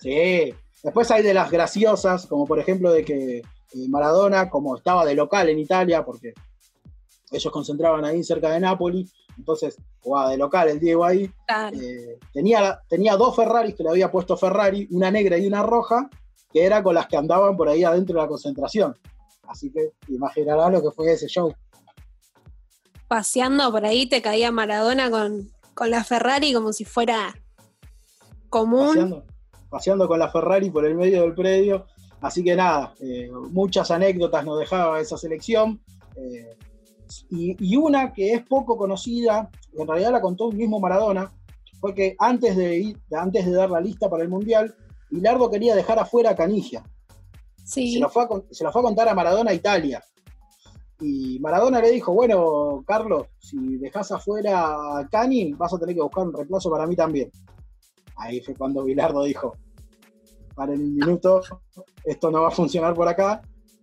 Sí, 0.00 0.54
Después 0.82 1.10
hay 1.10 1.24
de 1.24 1.34
las 1.34 1.50
graciosas, 1.50 2.26
como 2.26 2.46
por 2.46 2.60
ejemplo 2.60 2.92
de 2.92 3.04
que 3.04 3.38
eh, 3.38 3.88
Maradona, 3.88 4.48
como 4.48 4.76
estaba 4.76 5.04
de 5.04 5.14
local 5.14 5.48
en 5.48 5.58
Italia, 5.58 6.04
porque 6.04 6.34
ellos 7.32 7.52
concentraban 7.52 8.04
ahí 8.04 8.22
cerca 8.22 8.50
de 8.50 8.60
Nápoles, 8.60 9.12
entonces 9.36 9.76
jugaba 10.00 10.30
de 10.30 10.36
local 10.38 10.68
el 10.68 10.78
Diego 10.78 11.04
ahí, 11.04 11.28
Claro. 11.48 11.76
eh, 11.76 12.18
tenía, 12.32 12.80
tenía 12.88 13.16
dos 13.16 13.34
Ferraris 13.34 13.74
que 13.74 13.82
le 13.82 13.90
había 13.90 14.10
puesto 14.10 14.36
Ferrari, 14.36 14.86
una 14.92 15.10
negra 15.10 15.36
y 15.36 15.46
una 15.48 15.64
roja, 15.64 16.08
que 16.52 16.64
era 16.64 16.80
con 16.82 16.94
las 16.94 17.08
que 17.08 17.16
andaban 17.16 17.56
por 17.56 17.68
ahí 17.68 17.82
adentro 17.82 18.14
de 18.14 18.22
la 18.22 18.28
concentración. 18.28 18.96
Así 19.48 19.72
que 19.72 19.94
imaginarás 20.08 20.70
lo 20.72 20.80
que 20.80 20.92
fue 20.92 21.12
ese 21.12 21.26
show. 21.26 21.52
Paseando 23.08 23.70
por 23.72 23.84
ahí 23.84 24.06
te 24.08 24.22
caía 24.22 24.52
Maradona 24.52 25.10
con, 25.10 25.50
con 25.78 25.90
la 25.92 26.02
Ferrari 26.02 26.52
como 26.52 26.72
si 26.72 26.84
fuera 26.84 27.32
común. 28.48 28.88
paseando, 28.88 29.24
paseando 29.70 30.08
con 30.08 30.18
la 30.18 30.28
Ferrari 30.28 30.70
por 30.70 30.84
el 30.84 30.96
medio 30.96 31.22
del 31.22 31.36
predio. 31.36 31.86
Así 32.20 32.42
que 32.42 32.56
nada, 32.56 32.94
eh, 32.98 33.30
muchas 33.52 33.88
anécdotas 33.92 34.44
nos 34.44 34.58
dejaba 34.58 35.00
esa 35.00 35.16
selección. 35.16 35.80
eh, 36.16 36.56
y, 37.30 37.56
y 37.60 37.76
una 37.76 38.12
que 38.12 38.32
es 38.34 38.42
poco 38.44 38.76
conocida, 38.76 39.48
en 39.72 39.86
realidad 39.86 40.10
la 40.10 40.20
contó 40.20 40.50
el 40.50 40.56
mismo 40.56 40.80
Maradona, 40.80 41.32
fue 41.80 41.94
que 41.94 42.16
antes 42.18 42.56
de, 42.56 42.76
ir, 42.76 42.98
antes 43.16 43.46
de 43.46 43.52
dar 43.52 43.70
la 43.70 43.80
lista 43.80 44.10
para 44.10 44.24
el 44.24 44.28
Mundial, 44.28 44.74
Bilardo 45.10 45.48
quería 45.48 45.76
dejar 45.76 46.00
afuera 46.00 46.30
a 46.30 46.36
Canigia. 46.36 46.82
Sí. 47.64 47.94
Se 47.94 48.00
lo, 48.00 48.10
fue 48.10 48.24
a, 48.24 48.28
se 48.50 48.68
fue 48.68 48.80
a 48.80 48.84
contar 48.84 49.08
a 49.08 49.14
Maradona 49.14 49.52
a 49.52 49.54
Italia. 49.54 50.02
Y 51.00 51.38
Maradona 51.40 51.80
le 51.80 51.90
dijo, 51.92 52.12
bueno, 52.12 52.82
Carlos, 52.86 53.26
si 53.38 53.76
dejas 53.76 54.10
afuera 54.10 54.98
a 54.98 55.08
Cani, 55.08 55.52
vas 55.52 55.72
a 55.72 55.78
tener 55.78 55.94
que 55.94 56.02
buscar 56.02 56.26
un 56.26 56.32
reemplazo 56.32 56.70
para 56.70 56.86
mí 56.86 56.96
también. 56.96 57.30
Ahí 58.16 58.40
fue 58.40 58.54
cuando 58.56 58.82
Bilardo 58.84 59.22
dijo, 59.22 59.56
paren 60.56 60.80
un 60.80 60.94
minuto, 60.96 61.40
esto 62.04 62.30
no 62.32 62.42
va 62.42 62.48
a 62.48 62.52
funcionar 62.52 62.94
por 62.94 63.06
acá. 63.06 63.40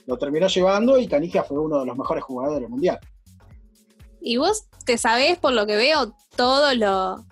Lo 0.07 0.17
terminó 0.17 0.47
llevando 0.47 0.99
y 0.99 1.07
Canigia 1.07 1.43
fue 1.43 1.57
uno 1.57 1.79
de 1.79 1.85
los 1.85 1.97
mejores 1.97 2.23
jugadores 2.23 2.59
del 2.61 2.69
Mundial. 2.69 2.99
Y 4.19 4.37
vos 4.37 4.65
te 4.85 4.97
sabés, 4.97 5.37
por 5.37 5.53
lo 5.53 5.65
que 5.65 5.77
veo, 5.77 6.13
todos 6.35 6.75
lo- 6.75 7.23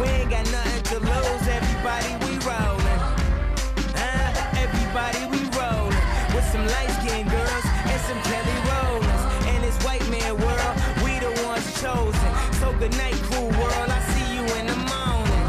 We 0.00 0.06
ain't 0.08 0.30
got 0.30 0.50
nothing 0.50 0.82
to 0.84 0.98
lose. 0.98 1.46
Everybody 1.46 2.10
we 2.24 2.38
rollin', 2.48 3.00
everybody 4.56 5.26
with 5.28 6.46
some 6.52 6.66
light 6.66 6.90
skinned 6.98 7.28
girls 7.30 7.64
and 7.84 8.00
some 8.08 8.20
Kelly 8.22 8.58
Rollins. 8.70 9.84
White 9.84 10.08
man 10.10 10.36
world, 10.40 10.76
we 11.04 11.18
the 11.18 11.30
ones 11.46 11.64
chosen. 11.80 12.30
So 12.60 12.72
good 12.78 12.96
night, 12.96 13.14
cool 13.30 13.48
world. 13.48 13.90
I 13.90 14.00
see 14.12 14.34
you 14.34 14.42
in 14.58 14.66
the 14.66 14.76
morning. 14.88 15.46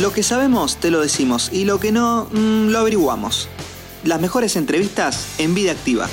Lo 0.00 0.12
que 0.12 0.22
sabemos 0.22 0.76
te 0.76 0.90
lo 0.90 1.00
decimos 1.00 1.50
y 1.52 1.64
lo 1.64 1.78
que 1.78 1.92
no 1.92 2.28
mm, 2.30 2.68
lo 2.68 2.78
averiguamos. 2.78 3.48
Las 4.04 4.20
mejores 4.20 4.56
entrevistas 4.56 5.38
en 5.38 5.54
vida 5.54 5.72
activa. 5.72 6.08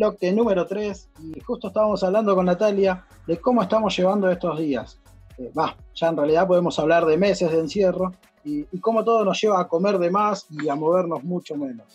Bloque 0.00 0.32
número 0.32 0.66
3 0.66 1.08
y 1.36 1.40
justo 1.40 1.68
estábamos 1.68 2.02
hablando 2.02 2.34
con 2.34 2.46
Natalia 2.46 3.04
de 3.26 3.38
cómo 3.38 3.62
estamos 3.62 3.94
llevando 3.94 4.30
estos 4.30 4.58
días. 4.58 4.98
Eh, 5.36 5.52
Va, 5.56 5.76
ya 5.94 6.08
en 6.08 6.16
realidad 6.16 6.46
podemos 6.46 6.78
hablar 6.78 7.04
de 7.04 7.18
meses 7.18 7.52
de 7.52 7.58
encierro 7.58 8.14
y, 8.42 8.64
cómo 8.80 9.04
todo 9.04 9.26
nos 9.26 9.38
lleva 9.38 9.60
a 9.60 9.68
comer 9.68 9.98
de 9.98 10.10
más 10.10 10.46
y 10.50 10.70
a 10.70 10.74
movernos 10.74 11.22
mucho 11.22 11.54
menos. 11.54 11.86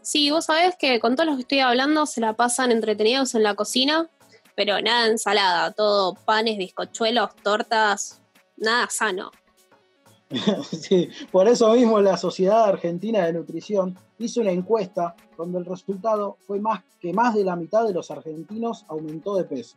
Sí, 0.00 0.30
vos 0.30 0.46
sabés 0.46 0.74
que 0.78 0.98
con 1.00 1.16
todos 1.16 1.26
los 1.26 1.36
que 1.36 1.42
estoy 1.42 1.58
hablando 1.60 2.06
se 2.06 2.22
la 2.22 2.32
pasan 2.32 2.72
entretenidos 2.72 3.34
en 3.34 3.42
la 3.42 3.54
cocina, 3.54 4.08
pero 4.56 4.80
nada 4.80 5.08
ensalada, 5.08 5.70
todo 5.72 6.14
panes, 6.14 6.56
bizcochuelos, 6.56 7.36
tortas, 7.42 8.22
nada 8.56 8.88
sano. 8.88 9.32
Sí, 10.64 11.08
por 11.30 11.48
eso 11.48 11.72
mismo 11.74 12.00
la 12.00 12.16
Sociedad 12.16 12.64
Argentina 12.64 13.24
de 13.24 13.32
Nutrición 13.32 13.98
hizo 14.18 14.40
una 14.40 14.50
encuesta 14.50 15.14
donde 15.36 15.58
el 15.58 15.64
resultado 15.64 16.36
fue 16.46 16.60
más 16.60 16.82
que 17.00 17.12
más 17.12 17.34
de 17.34 17.44
la 17.44 17.56
mitad 17.56 17.86
de 17.86 17.92
los 17.92 18.10
argentinos 18.10 18.84
aumentó 18.88 19.36
de 19.36 19.44
peso. 19.44 19.76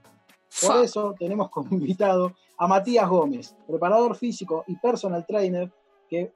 Por 0.62 0.84
eso 0.84 1.13
tenemos 1.20 1.50
como 1.50 1.70
invitado 1.72 2.34
a 2.58 2.68
Matías 2.68 3.08
Gómez, 3.10 3.56
preparador 3.68 4.16
físico 4.16 4.63
y 4.68 4.75
personal 4.77 5.25
trainer, 5.25 5.72
que 6.10 6.32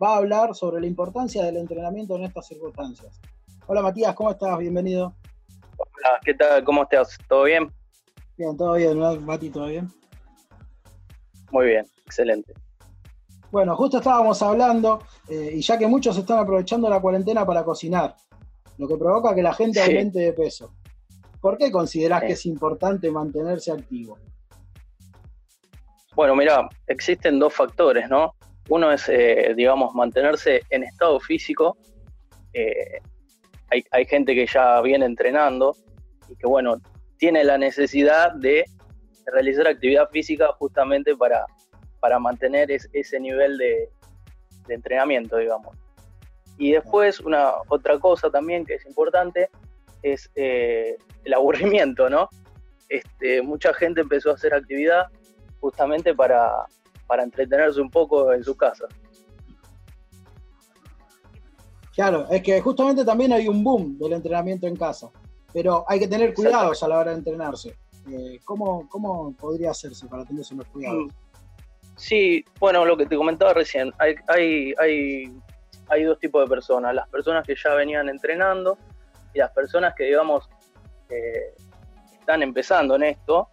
va 0.00 0.14
a 0.14 0.18
hablar 0.18 0.54
sobre 0.54 0.80
la 0.80 0.86
importancia 0.86 1.44
del 1.44 1.56
entrenamiento 1.56 2.16
en 2.16 2.24
estas 2.24 2.46
circunstancias. 2.46 3.20
Hola 3.66 3.82
Matías, 3.82 4.14
¿cómo 4.14 4.30
estás? 4.30 4.56
Bienvenido. 4.58 5.14
Hola, 5.76 6.20
¿qué 6.24 6.34
tal? 6.34 6.64
¿Cómo 6.64 6.84
estás? 6.84 7.18
¿Todo 7.28 7.44
bien? 7.44 7.72
Bien, 8.36 8.56
todo 8.56 8.74
bien, 8.74 8.98
¿no? 8.98 9.16
Mati, 9.20 9.50
¿todo 9.50 9.66
bien? 9.66 9.88
Muy 11.50 11.66
bien, 11.66 11.86
excelente. 12.04 12.54
Bueno, 13.50 13.76
justo 13.76 13.98
estábamos 13.98 14.42
hablando, 14.42 15.00
eh, 15.28 15.50
y 15.54 15.60
ya 15.60 15.78
que 15.78 15.86
muchos 15.86 16.16
están 16.18 16.38
aprovechando 16.38 16.88
la 16.90 17.00
cuarentena 17.00 17.46
para 17.46 17.64
cocinar, 17.64 18.16
lo 18.78 18.88
que 18.88 18.96
provoca 18.96 19.34
que 19.34 19.42
la 19.42 19.54
gente 19.54 19.80
Sí. 19.82 19.90
aumente 19.90 20.18
de 20.18 20.32
peso. 20.32 20.74
¿Por 21.40 21.56
qué 21.56 21.70
considerás 21.70 22.20
Sí. 22.22 22.26
que 22.26 22.32
es 22.32 22.46
importante 22.46 23.10
mantenerse 23.10 23.70
activo? 23.72 24.18
Bueno, 26.14 26.34
mira, 26.34 26.68
existen 26.86 27.38
dos 27.38 27.54
factores, 27.54 28.08
¿no? 28.08 28.34
Uno 28.68 28.90
es, 28.90 29.08
eh, 29.08 29.54
digamos, 29.56 29.94
mantenerse 29.94 30.62
en 30.70 30.82
estado 30.82 31.20
físico. 31.20 31.76
Eh, 32.52 32.98
hay, 33.70 33.84
hay 33.90 34.04
gente 34.06 34.34
que 34.34 34.46
ya 34.46 34.80
viene 34.80 35.06
entrenando 35.06 35.76
y 36.28 36.36
que, 36.36 36.46
bueno, 36.46 36.76
tiene 37.18 37.44
la 37.44 37.58
necesidad 37.58 38.32
de 38.32 38.64
realizar 39.26 39.66
actividad 39.68 40.08
física 40.10 40.48
justamente 40.58 41.14
para, 41.14 41.44
para 42.06 42.20
mantener 42.20 42.70
es- 42.70 42.88
ese 42.92 43.18
nivel 43.18 43.58
de, 43.58 43.90
de 44.68 44.74
entrenamiento, 44.74 45.38
digamos. 45.38 45.76
Y 46.56 46.70
después, 46.70 47.18
una 47.18 47.54
otra 47.68 47.98
cosa 47.98 48.30
también 48.30 48.64
que 48.64 48.74
es 48.74 48.86
importante 48.86 49.50
es 50.02 50.30
eh, 50.36 50.96
el 51.24 51.34
aburrimiento, 51.34 52.08
¿no? 52.08 52.28
Este, 52.88 53.42
mucha 53.42 53.74
gente 53.74 54.02
empezó 54.02 54.30
a 54.30 54.34
hacer 54.34 54.54
actividad 54.54 55.06
justamente 55.58 56.14
para, 56.14 56.52
para 57.08 57.24
entretenerse 57.24 57.80
un 57.80 57.90
poco 57.90 58.32
en 58.32 58.44
su 58.44 58.56
casa. 58.56 58.84
Claro, 61.92 62.28
es 62.30 62.40
que 62.40 62.60
justamente 62.60 63.04
también 63.04 63.32
hay 63.32 63.48
un 63.48 63.64
boom 63.64 63.98
del 63.98 64.12
entrenamiento 64.12 64.68
en 64.68 64.76
casa, 64.76 65.10
pero 65.52 65.84
hay 65.88 65.98
que 65.98 66.06
tener 66.06 66.34
cuidados 66.34 66.84
a 66.84 66.88
la 66.88 66.98
hora 66.98 67.10
de 67.10 67.16
entrenarse. 67.18 67.76
Eh, 68.08 68.38
¿cómo, 68.44 68.88
¿Cómo 68.88 69.34
podría 69.34 69.72
hacerse 69.72 70.06
para 70.06 70.24
tener 70.24 70.42
esos 70.42 70.64
cuidados? 70.68 71.08
Sí, 71.96 72.44
bueno, 72.60 72.84
lo 72.84 72.96
que 72.96 73.06
te 73.06 73.16
comentaba 73.16 73.54
recién, 73.54 73.92
hay, 73.98 74.14
hay, 74.28 74.74
hay, 74.78 75.32
hay 75.88 76.04
dos 76.04 76.18
tipos 76.18 76.44
de 76.44 76.48
personas, 76.48 76.94
las 76.94 77.08
personas 77.08 77.46
que 77.46 77.54
ya 77.56 77.74
venían 77.74 78.08
entrenando 78.08 78.78
y 79.32 79.38
las 79.38 79.50
personas 79.52 79.94
que, 79.94 80.04
digamos, 80.04 80.48
están 82.20 82.42
empezando 82.42 82.96
en 82.96 83.04
esto, 83.04 83.48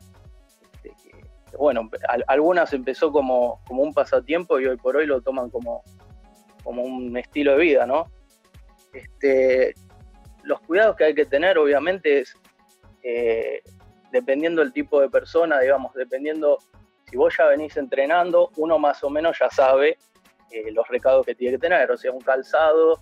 este, 0.62 0.89
que, 1.01 1.57
bueno, 1.57 1.89
algunas 2.27 2.73
empezó 2.73 3.12
como, 3.12 3.62
como 3.65 3.81
un 3.81 3.93
pasatiempo 3.93 4.59
y 4.59 4.67
hoy 4.67 4.77
por 4.77 4.97
hoy 4.97 5.05
lo 5.05 5.21
toman 5.21 5.50
como, 5.50 5.83
como 6.63 6.83
un 6.83 7.15
estilo 7.15 7.53
de 7.53 7.59
vida, 7.59 7.85
¿no? 7.85 8.12
Este, 8.93 9.73
los 10.43 10.59
cuidados 10.62 10.97
que 10.97 11.05
hay 11.05 11.15
que 11.15 11.25
tener, 11.25 11.57
obviamente, 11.57 12.19
es 12.19 12.35
eh, 13.03 13.62
dependiendo 14.12 14.62
del 14.62 14.73
tipo 14.73 15.00
de 15.00 15.09
persona, 15.09 15.59
digamos, 15.59 15.93
dependiendo 15.93 16.57
si 17.13 17.17
vos 17.17 17.36
ya 17.38 17.46
venís 17.46 17.77
entrenando, 17.77 18.50
uno 18.58 18.79
más 18.79 19.03
o 19.03 19.10
menos 19.12 19.38
ya 19.39 19.48
sabe 19.48 20.00
eh, 20.50 20.72
los 20.72 20.88
recados 20.88 21.24
que 21.24 21.36
tiene 21.36 21.53
que 21.53 21.60
tener, 21.60 21.91
o 21.91 21.96
sea, 21.96 22.12
un 22.12 22.22
calzado, 22.22 23.00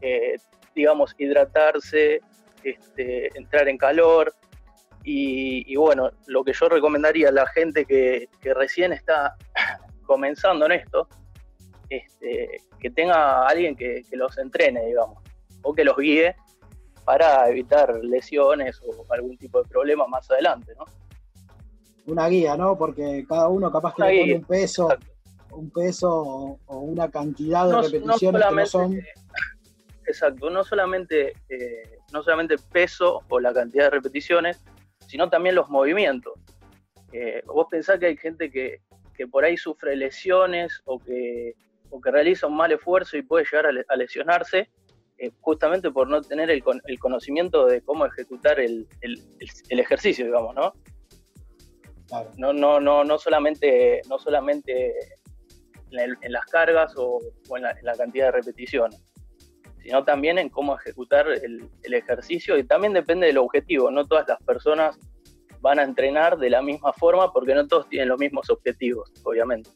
eh, 0.00 0.36
digamos, 0.74 1.14
hidratarse, 1.18 2.22
este, 2.64 3.36
entrar 3.36 3.68
en 3.68 3.76
calor. 3.76 4.32
Y, 5.04 5.76
bueno, 5.76 6.10
lo 6.26 6.42
que 6.42 6.54
yo 6.54 6.70
recomendaría 6.70 7.28
a 7.28 7.32
la 7.32 7.46
gente 7.48 7.84
que, 7.84 8.30
recién 8.42 8.94
está 8.94 9.36
comenzando 10.06 10.64
en 10.64 10.72
esto, 10.72 11.06
este, 11.90 12.62
que 12.80 12.90
tenga 12.90 13.46
alguien 13.46 13.76
que, 13.76 14.04
que 14.08 14.16
los 14.16 14.38
entrene, 14.38 14.86
digamos, 14.86 15.22
o 15.60 15.74
que 15.74 15.84
los 15.84 15.98
guíe 15.98 16.34
para 17.04 17.46
evitar 17.50 17.94
lesiones 18.02 18.80
o 18.86 19.04
algún 19.12 19.36
tipo 19.36 19.62
de 19.62 19.68
problema 19.68 20.06
más 20.06 20.30
adelante, 20.30 20.72
¿no? 20.78 20.86
Una 22.10 22.28
guía, 22.28 22.56
¿no? 22.56 22.76
Porque 22.76 23.24
cada 23.28 23.48
uno 23.48 23.70
capaz 23.70 23.94
que 23.94 24.02
le 24.02 24.20
pone 24.20 24.34
un 24.36 24.44
peso, 24.44 24.88
un 25.52 25.70
peso 25.70 26.58
o, 26.66 26.78
una 26.78 27.10
cantidad 27.10 27.66
de 27.66 27.82
repeticiones 27.82 28.44
que 28.46 28.54
no 28.54 28.66
son. 28.66 29.00
Exacto, 30.06 30.50
no 30.50 30.64
solamente, 30.64 31.34
eh, 31.48 31.98
no 32.12 32.22
solamente 32.22 32.56
peso 32.72 33.22
o 33.28 33.38
la 33.38 33.52
cantidad 33.52 33.84
de 33.84 33.90
repeticiones, 33.90 34.60
sino 35.06 35.30
también 35.30 35.54
los 35.54 35.68
movimientos. 35.68 36.34
Eh, 37.12 37.42
vos 37.46 37.66
pensás 37.70 37.98
que 37.98 38.06
hay 38.06 38.16
gente 38.16 38.50
que, 38.50 38.80
que, 39.14 39.26
por 39.28 39.44
ahí 39.44 39.56
sufre 39.56 39.94
lesiones 39.94 40.80
o 40.84 40.98
que, 40.98 41.54
o 41.90 42.00
que 42.00 42.10
realiza 42.10 42.48
un 42.48 42.56
mal 42.56 42.72
esfuerzo 42.72 43.16
y 43.16 43.22
puede 43.22 43.44
llegar 43.44 43.66
a 43.66 43.96
lesionarse 43.96 44.68
eh, 45.22 45.32
justamente 45.42 45.90
por 45.90 46.08
no 46.08 46.22
tener 46.22 46.50
el, 46.50 46.62
conocimiento 46.98 47.66
de 47.66 47.82
cómo 47.82 48.06
ejecutar 48.06 48.58
el, 48.58 48.88
ejercicio, 49.68 50.24
digamos, 50.24 50.54
¿no? 50.54 50.72
No, 52.36 52.52
no, 52.52 52.80
no, 52.80 53.04
no 53.04 53.18
solamente, 53.18 54.02
no 54.08 54.18
solamente 54.18 54.94
en, 55.92 56.32
las 56.32 56.44
cargas 56.46 56.94
o, 56.96 57.20
en, 57.56 57.62
la, 57.62 57.94
cantidad 57.96 58.26
de 58.26 58.32
repeticiones, 58.32 59.02
sino 59.82 60.04
también 60.04 60.38
en 60.38 60.48
cómo 60.48 60.76
ejecutar 60.76 61.26
el, 61.28 61.68
ejercicio 61.82 62.58
y 62.58 62.64
también 62.64 62.92
depende 62.92 63.26
del 63.26 63.38
objetivo. 63.38 63.90
No 63.90 64.06
todas 64.06 64.26
las 64.28 64.42
personas 64.42 64.98
van 65.60 65.78
a 65.78 65.82
entrenar 65.82 66.38
de 66.38 66.50
la 66.50 66.62
misma 66.62 66.92
forma 66.92 67.32
porque 67.32 67.54
no 67.54 67.66
todos 67.66 67.88
tienen 67.88 68.08
los 68.08 68.18
mismos 68.18 68.50
objetivos, 68.50 69.12
obviamente. 69.24 69.70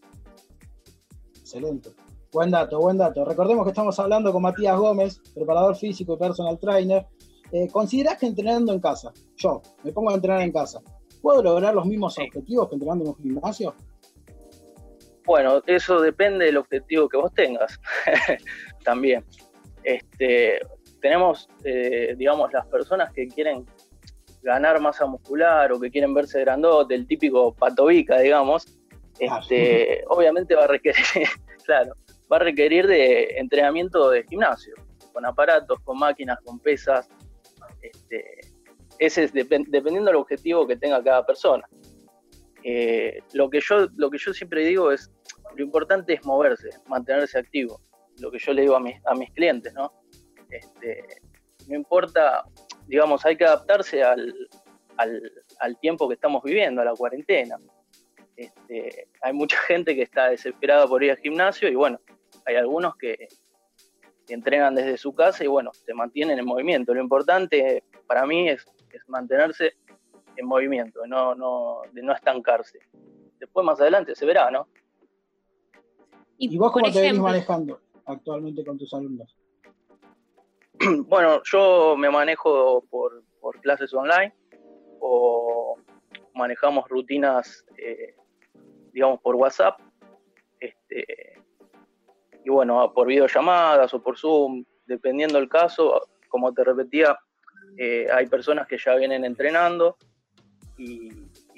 Excelente. 1.39 1.91
Buen 2.33 2.51
dato, 2.51 2.81
buen 2.81 2.99
dato. 2.99 3.25
Recordemos 3.25 3.65
que 3.65 3.71
estamos 3.71 3.99
hablando 4.01 4.33
con 4.33 4.43
Matías 4.43 4.77
Gómez, 4.77 5.21
preparador 5.35 5.77
físico 5.77 6.15
y 6.15 6.19
personal 6.19 6.59
trainer. 6.59 7.07
Eh, 7.53 7.69
¿Considerás 7.71 8.19
que 8.19 8.27
entrenando 8.27 8.73
en 8.73 8.81
casa, 8.81 9.13
yo 9.37 9.63
me 9.85 9.93
pongo 9.93 10.11
a 10.11 10.15
entrenar 10.15 10.41
en 10.41 10.51
casa, 10.51 10.81
¿puedo 11.25 11.43
lograr 11.43 11.75
los 11.75 11.87
mismos 11.87 12.19
objetivos 12.19 12.69
que 12.69 12.75
entrenando 12.75 13.05
en 13.05 13.11
un 13.11 13.17
gimnasio? 13.17 13.75
Bueno, 15.25 15.63
eso 15.67 16.03
depende 16.03 16.45
del 16.45 16.59
objetivo 16.59 17.09
que 17.09 17.17
vos 17.17 17.33
tengas 17.33 17.81
también. 18.85 19.25
Este, 19.83 20.61
tenemos, 21.01 21.49
eh, 21.65 22.15
digamos, 22.19 22.53
las 22.53 22.67
personas 22.67 23.11
que 23.15 23.27
quieren 23.29 23.65
ganar 24.43 24.79
masa 24.83 25.07
muscular 25.07 25.73
o 25.73 25.81
que 25.81 25.91
quieren 25.91 26.13
verse 26.13 26.41
grandote, 26.41 26.95
el 26.95 27.07
típico 27.07 27.55
patovica, 27.55 28.19
digamos, 28.19 28.67
este, 29.19 30.05
obviamente 30.09 30.55
va 30.55 30.65
a 30.65 30.67
requerir, 30.67 31.05
claro, 31.65 31.95
va 32.31 32.37
a 32.37 32.41
requerir 32.41 32.87
de 32.87 33.39
entrenamiento 33.39 34.11
de 34.11 34.25
gimnasio, 34.25 34.75
con 35.15 35.25
aparatos, 35.25 35.81
con 35.85 35.99
máquinas, 35.99 36.39
con 36.45 36.59
pesas. 36.59 37.09
Este, 37.81 38.54
ese 38.99 39.25
es 39.25 39.33
dependiendo 39.33 40.05
del 40.05 40.17
objetivo 40.17 40.67
que 40.67 40.77
tenga 40.77 41.03
cada 41.03 41.25
persona. 41.25 41.67
Eh, 42.63 43.21
lo, 43.35 43.51
que 43.51 43.61
yo, 43.61 43.89
lo 43.97 44.11
que 44.11 44.19
yo 44.19 44.33
siempre 44.33 44.65
digo 44.65 44.91
es, 44.91 45.11
lo 45.55 45.63
importante 45.63 46.15
es 46.15 46.25
moverse, 46.25 46.71
mantenerse 46.87 47.39
activo. 47.39 47.81
Lo 48.21 48.31
que 48.31 48.39
yo 48.39 48.53
le 48.53 48.63
digo 48.63 48.77
a 48.77 48.81
mis, 48.81 48.97
a 49.07 49.15
mis 49.15 49.31
clientes, 49.33 49.73
¿no? 49.75 49.93
Este, 50.51 51.05
no 51.69 51.75
importa, 51.75 52.45
digamos, 52.87 53.25
hay 53.27 53.37
que 53.37 53.45
adaptarse 53.45 54.03
al, 54.03 54.35
al, 54.97 55.79
tiempo 55.81 56.09
que 56.09 56.15
estamos 56.15 56.43
viviendo, 56.43 56.81
a 56.81 56.85
la 56.85 56.95
cuarentena. 56.95 57.59
Este, 58.37 59.09
hay 59.21 59.33
mucha 59.33 59.59
gente 59.59 59.95
que 59.95 60.03
está 60.03 60.29
desesperada 60.29 60.87
por 60.87 61.03
ir 61.03 61.11
al 61.11 61.19
gimnasio 61.19 61.69
y 61.69 61.75
bueno, 61.75 62.01
hay 62.47 62.57
algunos 62.57 62.97
que, 62.97 63.29
entrenan 64.29 64.75
desde 64.75 64.97
su 64.97 65.15
casa 65.15 65.45
y 65.45 65.49
bueno, 65.49 65.71
se 65.75 65.93
mantienen 65.93 66.39
en 66.39 66.47
movimiento. 66.47 66.95
Lo 66.95 67.03
importante 67.03 67.85
para 68.07 68.25
mí 68.25 68.49
es, 68.49 68.65
mantenerse 69.09 69.75
en 70.37 70.47
movimiento, 70.47 71.07
no, 71.07 71.35
no, 71.35 71.83
de 71.93 72.03
no 72.03 72.13
estancarse. 72.13 72.81
Después 73.39 73.65
más 73.65 73.81
adelante 73.81 74.15
se 74.15 74.27
verá, 74.27 74.51
¿no? 74.51 74.69
¿Y, 76.39 76.57
vos 76.59 76.73
cómo 76.73 76.91
te 76.91 77.01
venís 77.01 77.21
manejando 77.21 77.81
actualmente 78.07 78.65
con 78.65 78.79
tus 78.79 78.93
alumnos? 78.95 79.37
Bueno, 81.07 81.41
yo 81.45 81.97
me 81.97 82.11
manejo 82.11 82.85
por, 82.91 83.23
clases 83.61 83.95
online 83.95 84.35
o 85.01 85.77
manejamos 86.35 86.89
rutinas, 86.89 87.65
eh, 87.77 88.17
digamos, 88.93 89.21
por 89.21 89.37
WhatsApp. 89.37 89.81
Este, 90.59 91.07
y 92.45 92.51
bueno, 92.51 92.93
por 92.93 93.07
videollamadas 93.07 93.95
o 93.95 94.03
por 94.03 94.19
Zoom, 94.19 94.65
dependiendo 94.87 95.39
el 95.39 95.49
caso, 95.49 96.01
como 96.29 96.53
te 96.53 96.65
repetía, 96.65 97.19
eh, 97.77 98.07
hay 98.13 98.27
personas 98.27 98.67
que 98.67 98.79
ya 98.79 98.95
vienen 98.95 99.25
entrenando 99.25 99.97
y, 100.77 101.11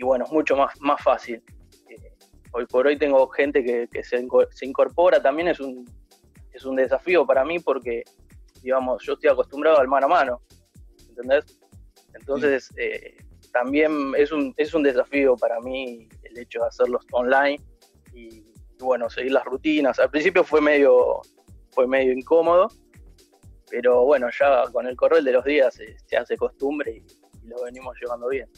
bueno, 0.02 0.24
es 0.24 0.32
mucho 0.32 0.56
más, 0.56 0.78
más 0.80 1.02
fácil. 1.02 1.42
Eh, 1.88 2.12
hoy 2.52 2.66
por 2.66 2.86
hoy 2.86 2.98
tengo 2.98 3.26
gente 3.28 3.64
que, 3.64 4.04
se, 4.04 4.26
incorpora, 4.62 5.22
también 5.22 5.48
es 5.48 5.60
un, 5.60 5.84
es 6.52 6.64
un 6.64 6.76
desafío 6.76 7.26
para 7.26 7.44
mí 7.44 7.58
porque, 7.60 8.04
digamos, 8.62 9.02
yo 9.04 9.14
estoy 9.14 9.30
acostumbrado 9.30 9.78
al 9.78 9.88
mano 9.88 10.06
a 10.06 10.08
mano, 10.10 10.42
¿entendés? 11.08 11.58
Entonces, 12.14 12.72
eh, 12.76 13.16
también 13.52 14.12
es 14.16 14.32
un, 14.32 14.54
es 14.56 14.74
un 14.74 14.82
desafío 14.82 15.36
para 15.36 15.60
mí 15.60 16.08
el 16.22 16.38
hecho 16.38 16.60
de 16.60 16.66
hacerlos 16.66 17.06
online 17.12 17.60
y, 18.14 18.44
bueno, 18.78 19.08
seguir 19.08 19.32
las 19.32 19.44
rutinas. 19.44 19.98
Al 19.98 20.10
principio 20.10 20.44
fue 20.44 20.60
medio, 20.60 21.22
fue 21.70 21.86
medio 21.86 22.12
incómodo, 22.12 22.68
pero 23.70 24.04
bueno, 24.04 24.28
ya 24.38 24.64
con 24.72 24.86
el 24.86 24.96
correr 24.96 25.22
de 25.22 25.32
los 25.32 25.44
días 25.44 25.74
se, 25.74 26.16
hace 26.16 26.36
costumbre 26.36 27.02
y, 27.04 27.46
lo 27.46 27.62
venimos 27.62 27.96
llevando 28.00 28.28
bien. 28.28 28.48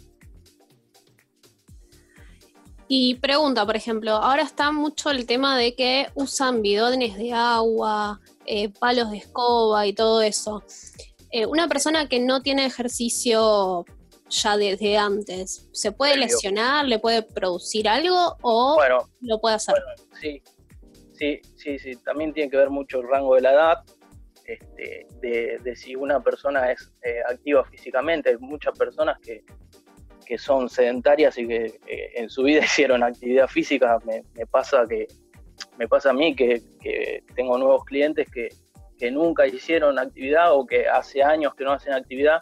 Y 2.91 3.17
pregunta, 3.17 3.67
por 3.67 3.77
ejemplo, 3.77 4.13
ahora 4.13 4.43
está 4.43 4.73
mucho 4.73 5.11
el 5.11 5.27
tema 5.27 5.59
de 5.59 5.75
que 5.75 6.07
usan 6.15 6.63
bidones 6.63 7.19
de 7.19 7.35
agua, 7.35 8.19
eh, 8.47 8.71
palos 8.71 9.11
de 9.11 9.19
escoba 9.19 9.87
y 9.87 9.93
todo 9.93 10.23
eso. 10.23 10.63
Eh, 11.31 11.45
una 11.45 11.69
persona 11.69 12.09
que 12.09 12.19
no 12.19 12.41
tiene 12.41 12.65
ejercicio 12.65 13.85
ya 14.31 14.57
desde 14.57 14.97
antes, 14.97 15.69
¿se 15.73 15.93
puede 15.93 16.17
lesionar? 16.17 16.87
¿Le 16.87 16.99
puede 16.99 17.23
producir 17.23 17.89
algo 17.89 18.37
o 18.41 18.79
lo 19.21 19.41
puede 19.41 19.57
hacer? 19.57 19.75
sí, 20.19 20.43
sí, 21.13 21.41
sí, 21.57 21.79
sí. 21.79 21.97
También 21.97 22.33
tiene 22.33 22.51
que 22.51 22.57
ver 22.57 22.71
mucho 22.71 23.01
el 23.01 23.09
rango 23.09 23.35
de 23.35 23.43
la 23.43 23.53
edad, 23.53 23.85
este, 24.49 25.07
de, 25.21 25.77
si 25.77 25.95
una 25.95 26.21
persona 26.21 26.73
es 26.73 26.93
eh, 27.03 27.21
activa 27.29 27.65
físicamente. 27.65 28.31
Hay 28.31 28.39
muchas 28.39 28.77
personas 28.79 29.19
que, 29.21 29.45
son 30.37 30.69
sedentarias 30.69 31.39
y 31.39 31.49
que 31.49 31.81
en 32.15 32.29
su 32.29 32.43
vida 32.43 32.61
hicieron 32.65 33.03
actividad 33.03 33.49
física. 33.49 33.99
Me, 34.05 34.23
pasa 34.47 34.85
que 34.87 35.07
me 35.79 35.89
pasa 35.89 36.11
a 36.11 36.13
mí 36.13 36.37
que, 36.37 36.63
tengo 37.35 37.57
nuevos 37.57 37.85
clientes 37.85 38.29
que, 38.31 38.49
que 38.99 39.11
nunca 39.11 39.47
hicieron 39.47 39.99
actividad 39.99 40.53
o 40.55 40.67
que 40.67 40.87
hace 40.87 41.23
años 41.23 41.55
que 41.55 41.65
no 41.65 41.73
hacen 41.73 41.95
actividad 41.95 42.41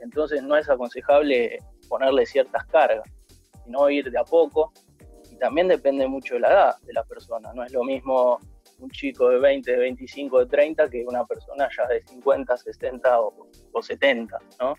entonces 0.00 0.42
no 0.42 0.56
es 0.56 0.68
aconsejable 0.68 1.58
ponerle 1.88 2.26
ciertas 2.26 2.64
cargas, 2.66 3.08
sino 3.64 3.88
ir 3.90 4.10
de 4.10 4.18
a 4.18 4.24
poco. 4.24 4.72
Y 5.30 5.36
también 5.36 5.68
depende 5.68 6.06
mucho 6.06 6.34
de 6.34 6.40
la 6.40 6.48
edad 6.48 6.78
de 6.82 6.92
la 6.92 7.04
persona. 7.04 7.52
No 7.54 7.64
es 7.64 7.72
lo 7.72 7.84
mismo 7.84 8.38
un 8.78 8.90
chico 8.90 9.28
de 9.30 9.38
20, 9.38 9.70
de 9.70 9.78
25, 9.78 10.40
de 10.40 10.46
30 10.46 10.90
que 10.90 11.04
una 11.06 11.24
persona 11.24 11.68
ya 11.74 11.86
de 11.86 12.02
50, 12.06 12.56
60 12.56 13.20
o, 13.20 13.82
70, 13.82 14.38
¿no? 14.60 14.74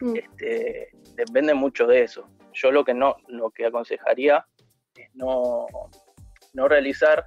Mm. 0.00 0.16
este, 0.16 0.90
depende 1.14 1.54
mucho 1.54 1.86
de 1.86 2.02
eso. 2.02 2.28
Yo 2.52 2.70
lo 2.70 2.84
que 2.84 2.94
no, 2.94 3.16
lo 3.28 3.50
que 3.50 3.66
aconsejaría 3.66 4.46
es 4.94 5.08
no, 5.14 5.66
no 6.52 6.68
realizar 6.68 7.26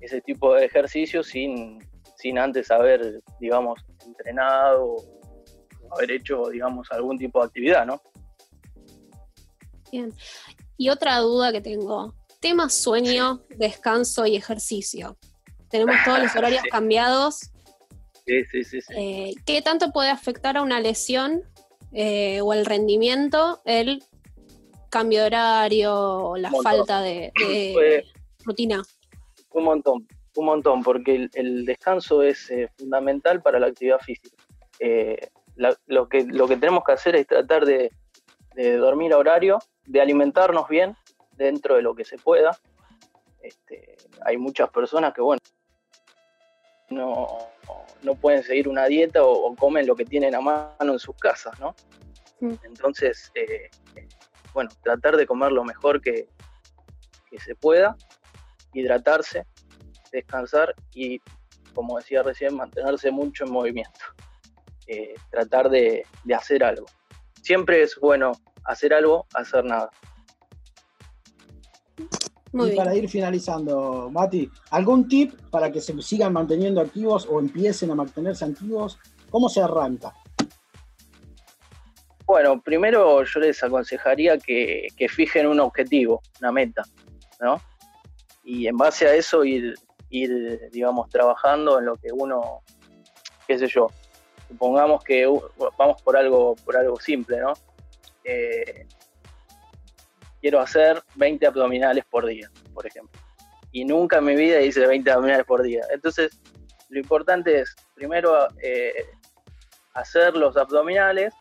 ese 0.00 0.20
tipo 0.20 0.54
de 0.54 0.66
ejercicios 0.66 1.26
sin, 1.28 1.78
sin 2.16 2.38
antes 2.38 2.70
haber, 2.70 3.20
digamos, 3.40 3.84
entrenado 4.06 4.94
o 4.94 5.96
haber 5.96 6.12
hecho, 6.12 6.48
digamos, 6.50 6.90
algún 6.90 7.18
tipo 7.18 7.40
de 7.40 7.46
actividad, 7.46 7.86
¿no? 7.86 8.00
Bien. 9.90 10.12
Y 10.76 10.90
otra 10.90 11.18
duda 11.18 11.50
que 11.50 11.60
tengo. 11.60 12.14
Tema 12.40 12.68
sueño, 12.68 13.42
descanso 13.56 14.24
y 14.26 14.36
ejercicio. 14.36 15.16
Tenemos 15.70 15.96
todos 16.04 16.20
los 16.20 16.36
horarios 16.36 16.62
Sí. 16.62 16.68
cambiados. 16.68 17.50
Sí, 18.26 18.44
sí, 18.50 18.64
sí. 18.64 18.80
sí. 18.80 18.94
Eh, 18.96 19.34
¿Qué 19.44 19.60
tanto 19.62 19.90
puede 19.90 20.10
afectar 20.10 20.56
a 20.56 20.62
una 20.62 20.80
lesión 20.80 21.42
eh, 21.92 22.40
o 22.42 22.52
el 22.52 22.64
rendimiento 22.66 23.60
el 23.64 24.02
cambio 24.90 25.20
de 25.20 25.26
horario 25.26 25.94
o 25.94 26.36
la 26.36 26.50
falta 26.62 27.00
de, 27.00 27.32
rutina? 28.44 28.82
Un 29.50 29.64
montón, 29.64 30.06
un 30.36 30.44
montón, 30.46 30.82
porque 30.82 31.14
el, 31.16 31.30
el 31.34 31.64
descanso 31.64 32.22
es 32.22 32.50
eh, 32.50 32.68
fundamental 32.78 33.42
para 33.42 33.58
la 33.58 33.66
actividad 33.66 33.98
física. 33.98 34.36
La- 35.56 35.76
lo, 35.88 36.08
que, 36.08 36.22
lo 36.24 36.46
que 36.46 36.56
tenemos 36.56 36.84
que 36.86 36.92
hacer 36.92 37.16
es 37.16 37.26
tratar 37.26 37.64
de, 37.66 37.90
de 38.54 38.76
dormir 38.76 39.12
a 39.12 39.18
horario, 39.18 39.58
de 39.86 40.00
alimentarnos 40.00 40.68
bien 40.68 40.94
dentro 41.38 41.76
de 41.76 41.82
lo 41.82 41.94
que 41.94 42.04
se 42.04 42.18
pueda. 42.18 42.58
Este, 43.40 43.96
hay 44.26 44.36
muchas 44.36 44.68
personas 44.68 45.14
que, 45.14 45.22
bueno, 45.22 45.40
no, 46.90 47.26
no 48.02 48.14
pueden 48.16 48.42
seguir 48.42 48.68
una 48.68 48.86
dieta 48.86 49.22
o, 49.22 49.32
o 49.32 49.56
comen 49.56 49.86
lo 49.86 49.94
que 49.96 50.04
tienen 50.04 50.34
a 50.34 50.40
mano 50.40 50.92
en 50.92 50.98
sus 50.98 51.16
casas, 51.16 51.58
¿no? 51.60 51.74
Entonces, 52.40 53.32
eh, 53.34 53.70
bueno, 54.52 54.70
tratar 54.82 55.16
de 55.16 55.26
comer 55.26 55.52
lo 55.52 55.64
mejor 55.64 56.00
que, 56.00 56.28
que 57.30 57.38
se 57.40 57.54
pueda 57.54 57.96
hidratarse, 58.72 59.44
descansar 60.12 60.74
y, 60.92 61.20
como 61.74 61.96
decía 61.98 62.22
recién, 62.22 62.54
mantenerse 62.54 63.10
mucho 63.10 63.44
en 63.44 63.52
movimiento. 63.52 64.04
Eh, 64.86 65.14
tratar 65.30 65.68
de, 65.68 66.06
de 66.24 66.34
hacer 66.34 66.64
algo. 66.64 66.86
Siempre 67.42 67.82
es 67.82 67.96
bueno 67.96 68.32
hacer 68.64 68.94
algo, 68.94 69.26
hacer 69.34 69.64
nada. 69.64 69.90
Muy 72.52 72.68
y 72.68 72.70
bien. 72.70 72.76
para 72.76 72.96
ir 72.96 73.08
finalizando, 73.08 74.10
Mati, 74.10 74.50
¿algún 74.70 75.08
tip 75.08 75.34
para 75.50 75.70
que 75.70 75.80
se 75.80 76.00
sigan 76.02 76.32
manteniendo 76.32 76.80
activos 76.80 77.26
o 77.30 77.40
empiecen 77.40 77.90
a 77.90 77.94
mantenerse 77.94 78.44
activos? 78.44 78.98
¿Cómo 79.30 79.48
se 79.48 79.60
arranca? 79.60 80.14
Bueno, 82.24 82.60
primero 82.60 83.24
yo 83.24 83.40
les 83.40 83.62
aconsejaría 83.62 84.38
que, 84.38 84.88
que 84.96 85.08
fijen 85.08 85.46
un 85.46 85.60
objetivo, 85.60 86.22
una 86.40 86.52
meta, 86.52 86.82
¿no? 87.40 87.60
Y 88.44 88.66
en 88.66 88.76
base 88.76 89.06
a 89.06 89.14
eso 89.14 89.44
ir, 89.44 89.74
ir, 90.10 90.68
digamos, 90.70 91.08
trabajando 91.08 91.78
en 91.78 91.86
lo 91.86 91.96
que 91.96 92.08
uno, 92.12 92.60
qué 93.46 93.58
sé 93.58 93.66
yo, 93.66 93.88
supongamos 94.48 95.04
que 95.04 95.26
vamos 95.78 96.02
por 96.02 96.16
algo, 96.16 96.56
por 96.64 96.76
algo 96.76 96.98
simple, 96.98 97.38
¿no? 97.40 97.52
Eh, 98.24 98.86
quiero 100.40 100.60
hacer 100.60 101.02
20 101.16 101.46
abdominales 101.46 102.04
por 102.04 102.26
día, 102.26 102.50
por 102.74 102.86
ejemplo. 102.86 103.20
Y 103.72 103.84
nunca 103.84 104.18
en 104.18 104.24
mi 104.24 104.34
vida 104.34 104.60
hice 104.60 104.86
20 104.86 105.10
abdominales 105.10 105.46
por 105.46 105.62
día. 105.62 105.82
Entonces, 105.92 106.40
lo 106.88 106.98
importante 106.98 107.60
es, 107.60 107.74
primero, 107.94 108.48
eh, 108.62 108.94
hacer 109.94 110.36
los 110.36 110.56
abdominales 110.56 111.34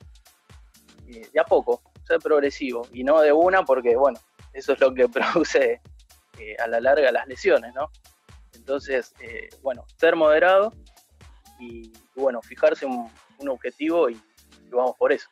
eh, 1.07 1.27
de 1.31 1.39
a 1.39 1.45
poco, 1.45 1.81
ser 2.05 2.19
progresivo 2.19 2.87
y 2.91 3.03
no 3.03 3.21
de 3.21 3.31
una 3.31 3.63
porque, 3.63 3.95
bueno, 3.95 4.19
eso 4.53 4.73
es 4.73 4.79
lo 4.79 4.93
que 4.93 5.07
produce 5.09 5.81
eh, 6.39 6.55
a 6.59 6.67
la 6.67 6.79
larga 6.81 7.11
las 7.11 7.27
lesiones, 7.27 7.73
¿no? 7.73 7.89
Entonces, 8.53 9.13
eh, 9.21 9.49
bueno, 9.61 9.85
ser 9.97 10.15
moderado 10.15 10.73
y, 11.59 11.93
bueno, 12.15 12.41
fijarse 12.41 12.85
un, 12.85 13.09
un 13.39 13.49
objetivo 13.49 14.09
y, 14.09 14.15
y 14.65 14.69
vamos 14.69 14.95
por 14.97 15.13
eso. 15.13 15.29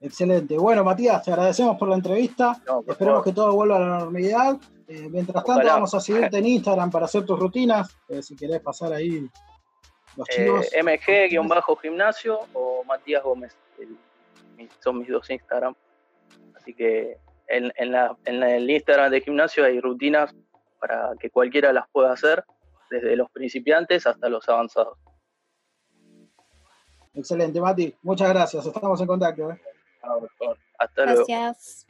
Excelente. 0.00 0.56
Bueno, 0.56 0.84
Matías, 0.84 1.22
te 1.24 1.32
agradecemos 1.32 1.76
por 1.76 1.88
la 1.88 1.96
entrevista. 1.96 2.52
No, 2.66 2.82
por 2.82 2.92
Esperemos 2.92 3.18
favor. 3.20 3.24
que 3.24 3.32
todo 3.32 3.52
vuelva 3.54 3.76
a 3.76 3.80
la 3.80 3.86
normalidad. 3.98 4.56
Eh, 4.86 5.08
mientras 5.10 5.44
tanto, 5.44 5.52
Ojalá. 5.52 5.74
vamos 5.74 5.92
a 5.94 6.00
seguirte 6.00 6.38
en 6.38 6.46
Instagram 6.46 6.90
para 6.90 7.06
hacer 7.06 7.24
tus 7.26 7.38
rutinas. 7.38 7.96
eh, 8.08 8.22
si 8.22 8.36
querés 8.36 8.60
pasar 8.60 8.92
ahí 8.92 9.28
los 10.16 10.28
Eh, 10.30 10.32
chivos. 10.36 10.66
MG-gimnasio 10.82 12.38
o 12.54 12.84
Matías 12.84 13.22
Gómez. 13.22 13.56
el- 13.78 13.96
son 14.80 14.98
mis 14.98 15.08
dos 15.08 15.28
Instagram. 15.30 15.74
Así 16.56 16.74
que 16.74 17.18
en, 17.48 17.72
en 17.76 17.92
la- 17.92 18.16
en 18.24 18.42
el 18.42 18.68
Instagram 18.70 19.10
de 19.10 19.20
gimnasio 19.20 19.64
hay 19.64 19.80
rutinas 19.80 20.34
para 20.80 21.10
que 21.18 21.30
cualquiera 21.30 21.72
las 21.72 21.88
pueda 21.90 22.12
hacer, 22.12 22.44
desde 22.90 23.14
los 23.16 23.30
principiantes 23.30 24.06
hasta 24.06 24.28
los 24.28 24.48
avanzados. 24.48 24.96
Excelente, 27.14 27.60
Mati. 27.60 27.94
Muchas 28.02 28.28
gracias. 28.30 28.64
Estamos 28.66 29.00
en 29.00 29.06
contacto. 29.06 29.50
eh. 29.50 29.60
Hasta 30.78 31.04
luego. 31.04 31.24
Gracias. 31.26 31.86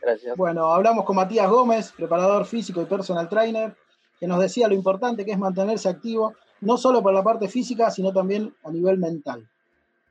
Gracias. 0.00 0.36
Bueno, 0.36 0.66
hablamos 0.66 1.04
con 1.04 1.16
Matías 1.16 1.48
Gómez, 1.48 1.92
preparador 1.92 2.44
físico 2.44 2.82
y 2.82 2.84
personal 2.84 3.28
trainer, 3.28 3.74
que 4.20 4.26
nos 4.26 4.38
decía 4.40 4.68
lo 4.68 4.74
importante 4.74 5.24
que 5.24 5.32
es 5.32 5.38
mantenerse 5.38 5.88
activo, 5.88 6.34
no 6.60 6.76
solo 6.76 7.02
por 7.02 7.14
la 7.14 7.22
parte 7.22 7.48
física, 7.48 7.90
sino 7.90 8.12
también 8.12 8.54
a 8.64 8.70
nivel 8.70 8.98
mental. 8.98 9.48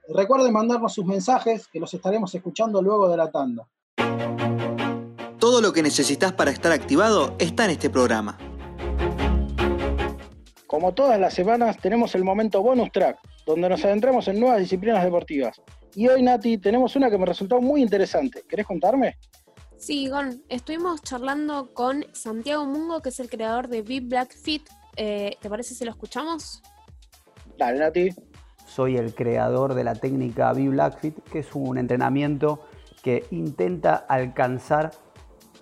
Recuerden 0.10 0.52
mandarnos 0.52 0.94
sus 0.94 1.06
mensajes, 1.06 1.68
que 1.68 1.80
los 1.80 1.94
estaremos 1.94 2.34
escuchando 2.34 2.82
luego 2.82 3.08
de 3.08 3.18
la 3.18 3.32
tanda. 3.32 3.68
Todo 5.40 5.62
lo 5.62 5.72
que 5.74 5.84
necesitas 5.84 6.34
para 6.34 6.52
estar 6.52 6.72
activado 6.72 7.36
está 7.38 7.66
en 7.66 7.72
este 7.72 7.90
programa. 7.90 8.38
Como 10.68 10.94
todas 10.94 11.20
las 11.20 11.34
semanas, 11.34 11.78
tenemos 11.78 12.16
el 12.16 12.24
momento 12.24 12.64
bonus 12.64 12.92
track, 12.92 13.20
donde 13.46 13.70
nos 13.70 13.86
adentramos 13.86 14.28
en 14.28 14.40
nuevas 14.40 14.60
disciplinas 14.60 15.04
deportivas. 15.04 15.62
Y 15.96 16.08
hoy, 16.08 16.24
Nati, 16.24 16.58
tenemos 16.58 16.96
una 16.96 17.10
que 17.10 17.18
me 17.18 17.26
resultó 17.26 17.62
muy 17.62 17.82
interesante. 17.82 18.44
¿Querés 18.48 18.66
contarme? 18.66 19.18
Sí, 19.78 20.08
Gon, 20.10 20.44
estuvimos 20.50 21.02
charlando 21.02 21.74
con 21.74 22.06
Santiago 22.14 22.66
Mungo, 22.66 23.02
que 23.02 23.10
es 23.10 23.20
el 23.20 23.30
creador 23.30 23.68
de 23.68 23.82
Be 23.82 24.00
Black 24.00 24.34
Fit. 24.34 24.68
Eh, 24.96 25.36
¿Te 25.42 25.50
parece 25.50 25.76
si 25.76 25.86
lo 25.86 25.92
escuchamos? 25.92 26.62
Dale, 27.58 27.80
Nati. 27.80 28.10
Soy 28.66 28.98
el 28.98 29.14
creador 29.14 29.76
de 29.76 29.84
la 29.84 29.94
técnica 29.94 30.52
B-Blackfit, 30.54 31.24
que 31.30 31.40
es 31.40 31.54
un 31.54 31.78
entrenamiento 31.78 32.62
que 33.04 33.26
intenta 33.30 33.96
alcanzar 33.96 34.92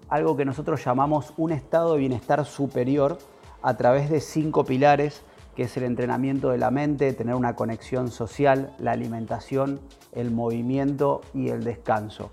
algo 0.08 0.38
que 0.38 0.46
nosotros 0.46 0.84
llamamos 0.86 1.34
un 1.38 1.52
estado 1.52 1.94
de 1.94 2.00
bienestar 2.00 2.46
superior 2.46 3.18
a 3.62 3.76
través 3.76 4.10
de 4.10 4.22
cinco 4.22 4.64
pilares, 4.64 5.24
que 5.56 5.64
es 5.64 5.78
el 5.78 5.84
entrenamiento 5.84 6.50
de 6.50 6.58
la 6.58 6.72
mente, 6.72 7.14
tener 7.14 7.36
una 7.36 7.56
conexión 7.56 8.10
social, 8.10 8.74
la 8.80 8.92
alimentación, 8.92 9.80
el 10.12 10.32
movimiento 10.32 11.22
y 11.34 11.50
el 11.50 11.64
descanso. 11.64 12.32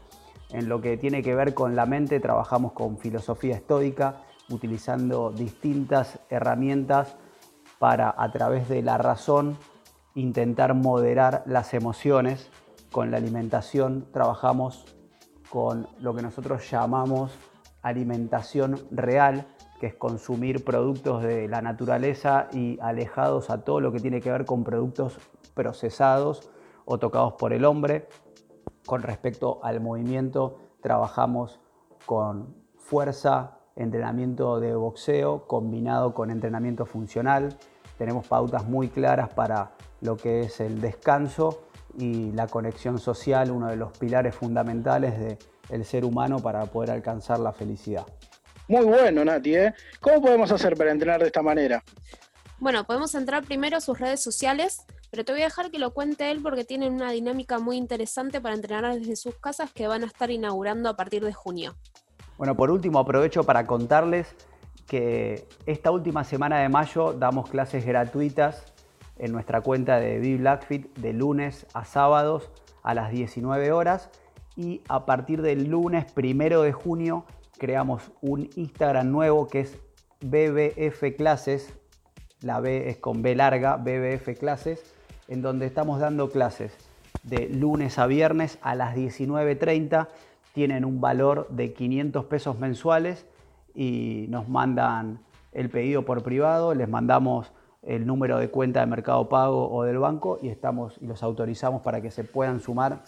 En 0.51 0.69
lo 0.69 0.81
que 0.81 0.97
tiene 0.97 1.23
que 1.23 1.35
ver 1.35 1.55
con 1.55 1.77
la 1.77 1.87
mente, 1.87 2.21
trabajamos 2.21 2.73
con 2.73 2.99
filosofía 2.99 3.57
estoica, 3.57 4.23
utilizando 4.49 5.31
distintas 5.31 6.21
herramientas 6.31 7.17
para, 7.79 8.15
a 8.17 8.31
través 8.33 8.69
de 8.69 8.83
la 8.83 8.97
razón, 8.99 9.59
intentar 10.15 10.75
moderar 10.75 11.43
las 11.47 11.75
emociones. 11.75 12.51
Con 12.91 13.11
la 13.11 13.19
alimentación 13.19 14.07
trabajamos 14.13 14.87
con 15.51 15.87
lo 16.01 16.15
que 16.15 16.23
nosotros 16.23 16.71
llamamos 16.71 17.33
alimentación 17.83 18.81
real, 18.91 19.47
que 19.79 19.87
es 19.87 19.95
consumir 19.95 20.65
productos 20.65 21.23
de 21.23 21.49
la 21.49 21.63
naturaleza 21.63 22.49
y 22.53 22.79
alejados 22.81 23.51
a 23.51 23.65
todo 23.65 23.81
lo 23.81 23.93
que 23.93 24.01
tiene 24.01 24.21
que 24.21 24.31
ver 24.31 24.45
con 24.45 24.65
productos 24.65 25.19
procesados 25.55 26.51
o 26.85 26.99
tocados 26.99 27.35
por 27.35 27.53
el 27.53 27.65
hombre. 27.65 28.09
Con 28.87 29.03
respecto 29.03 29.61
al 29.63 29.81
movimiento, 29.81 30.59
trabajamos 30.81 31.61
con 32.07 32.55
fuerza, 32.77 33.59
entrenamiento 33.77 34.61
de 34.61 34.75
boxeo 34.75 35.47
combinado 35.47 36.15
con 36.15 36.31
entrenamiento 36.31 36.87
funcional. 36.87 37.57
Tenemos 37.97 38.27
pautas 38.27 38.67
muy 38.67 38.89
claras 38.89 39.29
para 39.29 39.73
lo 40.01 40.17
que 40.17 40.41
es 40.41 40.61
el 40.61 40.81
descanso 40.81 41.65
y 41.97 42.33
la 42.33 42.47
conexión 42.47 42.99
social, 42.99 43.51
uno 43.51 43.69
de 43.69 43.77
los 43.77 43.97
pilares 43.99 44.35
fundamentales 44.35 45.39
del 45.69 45.85
ser 45.85 46.05
humano 46.05 46.39
para 46.39 46.65
poder 46.67 46.91
alcanzar 46.91 47.41
la 47.41 47.53
felicidad. 47.53 48.07
Muy 48.69 48.85
bueno, 48.85 49.25
Nati, 49.25 49.55
¿eh? 49.55 49.75
¿Cómo 49.99 50.21
podemos 50.21 50.53
hacer 50.53 50.77
para 50.77 50.91
entrenar 50.91 51.21
de 51.21 51.29
esta 51.29 51.41
manera? 51.41 51.83
Bueno, 52.59 52.85
podemos 52.85 53.15
entrar 53.15 53.43
primero 53.45 53.79
a 53.79 53.81
sus 53.81 53.99
redes 53.99 54.23
sociales, 54.23 54.85
pero 55.11 55.25
te 55.25 55.33
voy 55.33 55.41
a 55.41 55.45
dejar 55.45 55.71
que 55.71 55.79
lo 55.79 55.95
cuente 55.95 56.31
él 56.31 56.41
porque 56.43 56.65
tienen 56.65 56.93
una 56.93 57.11
dinámica 57.11 57.59
muy 57.59 57.79
interesante 57.79 58.43
para 58.43 58.55
entrenar 58.55 58.95
desde 58.95 59.17
sus 59.17 59.37
casas 59.37 59.73
que 59.73 59.89
van 59.89 60.03
a 60.03 60.07
estar 60.07 60.31
inaugurando 60.31 60.91
a 60.91 60.97
partir 60.97 61.25
de 61.25 61.33
junio. 61.33 61.77
Bueno, 62.37 62.55
por 62.57 62.71
último 62.71 62.99
aprovecho 62.99 63.43
para 63.43 63.67
contarles 63.67 64.35
que 64.87 65.49
esta 65.65 65.91
última 65.91 66.23
semana 66.25 66.61
de 66.61 66.69
mayo 66.69 67.15
damos 67.15 67.49
clases 67.49 67.87
gratuitas 67.87 68.65
en 69.17 69.33
nuestra 69.33 69.63
cuenta 69.63 69.99
de 69.99 70.19
BeBlackFit 70.19 70.95
de 70.99 71.15
lunes 71.15 71.67
a 71.73 71.87
sábados 71.87 72.51
a 72.83 72.93
las 72.93 73.11
19 73.11 73.73
horas 73.73 74.11
y 74.57 74.83
a 74.89 75.07
partir 75.07 75.41
del 75.41 75.69
lunes 75.69 76.11
primero 76.13 76.63
de 76.63 76.73
junio 76.73 77.25
creamos 77.59 78.13
un 78.21 78.49
Instagram 78.57 79.11
nuevo 79.11 79.49
que 79.49 79.61
es 79.61 79.79
BBF 80.21 81.17
Clases, 81.17 81.75
la 82.41 82.61
B 82.61 82.89
es 82.89 82.97
con 82.97 83.23
B 83.23 83.35
larga, 83.35 83.77
BBF 83.77 84.39
Clases, 84.39 84.95
en 85.29 85.43
donde 85.43 85.67
estamos 85.67 86.01
dando 86.01 86.31
clases 86.31 86.77
de 87.23 87.49
lunes 87.49 87.99
a 87.99 88.07
viernes 88.07 88.59
a 88.63 88.75
las 88.75 88.97
19.30, 88.97 90.09
tienen 90.55 90.85
un 90.85 91.01
valor 91.01 91.49
de 91.51 91.73
500 91.73 92.25
pesos 92.25 92.59
mensuales 92.59 93.27
y 93.75 94.27
nos 94.29 94.49
mandan 94.49 95.21
el 95.53 95.69
pedido 95.69 96.05
por 96.05 96.23
privado, 96.23 96.75
les 96.75 96.89
mandamos 96.89 97.53
el 97.83 98.07
número 98.07 98.39
de 98.39 98.51
cuenta 98.51 98.81
de 98.81 98.87
Mercado 98.87 99.29
Pago 99.29 99.71
o 99.71 99.85
del 99.85 99.99
banco 99.99 100.39
y 100.43 100.49
estamos 100.49 100.97
y 101.01 101.07
los 101.07 101.23
autorizamos 101.23 101.83
para 101.83 102.01
que 102.01 102.11
se 102.11 102.25
puedan 102.25 102.61
sumar 102.61 103.03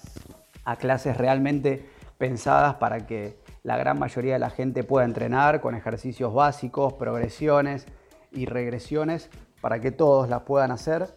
a 0.64 0.76
clases 0.76 1.16
realmente 1.16 1.88
pensadas 2.18 2.74
para 2.74 3.06
que 3.06 3.39
la 3.62 3.76
gran 3.76 3.98
mayoría 3.98 4.34
de 4.34 4.38
la 4.38 4.50
gente 4.50 4.84
pueda 4.84 5.04
entrenar 5.04 5.60
con 5.60 5.74
ejercicios 5.74 6.32
básicos, 6.32 6.94
progresiones 6.94 7.86
y 8.32 8.46
regresiones 8.46 9.30
para 9.60 9.80
que 9.80 9.90
todos 9.90 10.28
las 10.28 10.42
puedan 10.42 10.70
hacer 10.70 11.08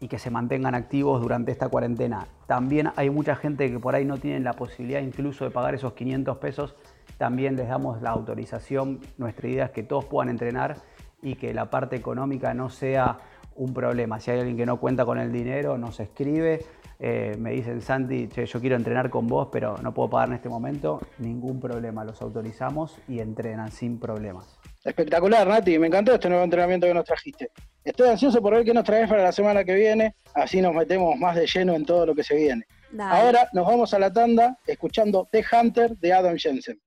y 0.00 0.08
que 0.08 0.18
se 0.18 0.30
mantengan 0.30 0.74
activos 0.74 1.20
durante 1.20 1.52
esta 1.52 1.68
cuarentena. 1.68 2.26
También 2.46 2.90
hay 2.96 3.10
mucha 3.10 3.36
gente 3.36 3.70
que 3.70 3.78
por 3.78 3.94
ahí 3.94 4.04
no 4.06 4.16
tiene 4.16 4.40
la 4.40 4.54
posibilidad 4.54 5.00
incluso 5.00 5.44
de 5.44 5.50
pagar 5.50 5.74
esos 5.74 5.92
500 5.92 6.38
pesos. 6.38 6.74
También 7.18 7.56
les 7.56 7.68
damos 7.68 8.00
la 8.00 8.10
autorización. 8.10 9.00
Nuestra 9.18 9.48
idea 9.48 9.64
es 9.66 9.70
que 9.72 9.82
todos 9.82 10.06
puedan 10.06 10.30
entrenar 10.30 10.78
y 11.22 11.34
que 11.34 11.52
la 11.52 11.68
parte 11.68 11.96
económica 11.96 12.54
no 12.54 12.70
sea 12.70 13.18
un 13.54 13.74
problema. 13.74 14.20
Si 14.20 14.30
hay 14.30 14.38
alguien 14.38 14.56
que 14.56 14.64
no 14.64 14.78
cuenta 14.78 15.04
con 15.04 15.18
el 15.18 15.30
dinero, 15.30 15.76
nos 15.76 16.00
escribe, 16.00 16.64
eh, 17.02 17.34
me 17.38 17.52
dicen, 17.52 17.80
Santi, 17.80 18.28
yo 18.28 18.60
quiero 18.60 18.76
entrenar 18.76 19.08
con 19.08 19.26
vos, 19.26 19.48
pero 19.50 19.78
no 19.78 19.94
puedo 19.94 20.10
pagar 20.10 20.28
en 20.28 20.34
este 20.34 20.50
momento, 20.50 21.00
ningún 21.18 21.58
problema, 21.58 22.04
los 22.04 22.20
autorizamos 22.20 22.98
y 23.08 23.20
entrenan 23.20 23.72
sin 23.72 23.98
problemas. 23.98 24.58
Espectacular, 24.84 25.46
Nati, 25.46 25.78
me 25.78 25.86
encantó 25.86 26.12
este 26.12 26.28
nuevo 26.28 26.44
entrenamiento 26.44 26.86
que 26.86 26.92
nos 26.92 27.04
trajiste. 27.04 27.50
Estoy 27.82 28.10
ansioso 28.10 28.42
por 28.42 28.54
ver 28.54 28.64
qué 28.64 28.74
nos 28.74 28.84
traes 28.84 29.08
para 29.08 29.22
la 29.22 29.32
semana 29.32 29.64
que 29.64 29.74
viene, 29.74 30.14
así 30.34 30.60
nos 30.60 30.74
metemos 30.74 31.16
más 31.16 31.36
de 31.36 31.46
lleno 31.46 31.74
en 31.74 31.86
todo 31.86 32.04
lo 32.04 32.14
que 32.14 32.22
se 32.22 32.36
viene. 32.36 32.66
Ahora 32.98 33.48
nos 33.54 33.66
vamos 33.66 33.94
a 33.94 33.98
la 33.98 34.12
tanda 34.12 34.58
escuchando 34.66 35.26
The 35.32 35.44
Hunter 35.52 35.96
de 35.96 36.12
Adam 36.12 36.36
Jensen. 36.36 36.78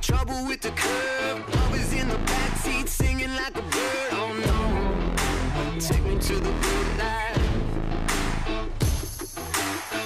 Trouble 0.00 0.46
with 0.46 0.60
the 0.60 0.70
curb. 0.70 1.48
Lovers 1.54 1.92
in 1.92 2.08
the 2.08 2.14
backseat 2.14 2.88
singing 2.88 3.34
like 3.34 3.56
a 3.56 3.62
bird. 3.62 4.12
Oh 4.12 4.32
no, 4.46 5.80
take 5.80 6.04
me 6.04 6.16
to 6.18 6.34
the 6.36 6.50
good 6.50 6.98
life. 6.98 7.38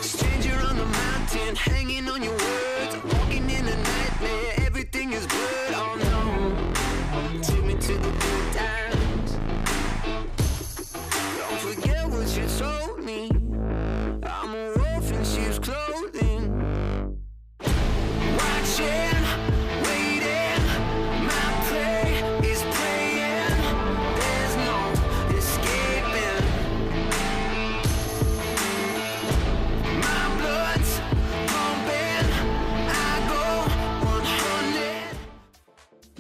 Stranger 0.03 0.59
on 0.67 0.77
the 0.77 0.87
mountain, 0.87 1.57
hanging 1.57 2.09
on 2.09 2.23
your 2.23 2.33
words. 2.33 2.97
Walking 3.15 3.51
in 3.51 3.67
a 3.69 3.77
nightmare, 3.77 4.62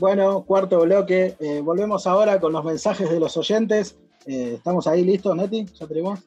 Bueno, 0.02 0.44
cuarto 0.44 0.80
bloque. 0.80 1.36
Eh, 1.38 1.60
volvemos 1.62 2.08
ahora 2.08 2.40
con 2.40 2.52
los 2.52 2.64
mensajes 2.64 3.08
de 3.08 3.20
los 3.20 3.36
oyentes. 3.36 3.94
Eh, 4.26 4.54
¿Estamos 4.56 4.88
ahí 4.88 5.04
listos, 5.04 5.36
Neti? 5.36 5.64
¿Ya 5.78 5.86
tenemos? 5.86 6.18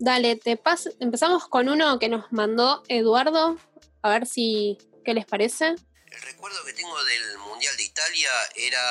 Dale, 0.00 0.34
te 0.34 0.56
pas 0.56 0.88
empezamos 0.98 1.46
con 1.46 1.68
uno 1.68 2.00
que 2.00 2.08
nos 2.08 2.32
mandó 2.32 2.82
Eduardo. 2.88 3.56
A 4.02 4.10
ver 4.10 4.26
si 4.26 4.78
qué 5.04 5.14
les 5.14 5.26
parece. 5.26 5.66
El 5.68 6.22
recuerdo 6.22 6.58
que 6.64 6.72
tengo 6.72 7.04
del 7.04 7.38
Mundial 7.38 7.76
de 7.76 7.84
Italia 7.84 8.30
era 8.56 8.82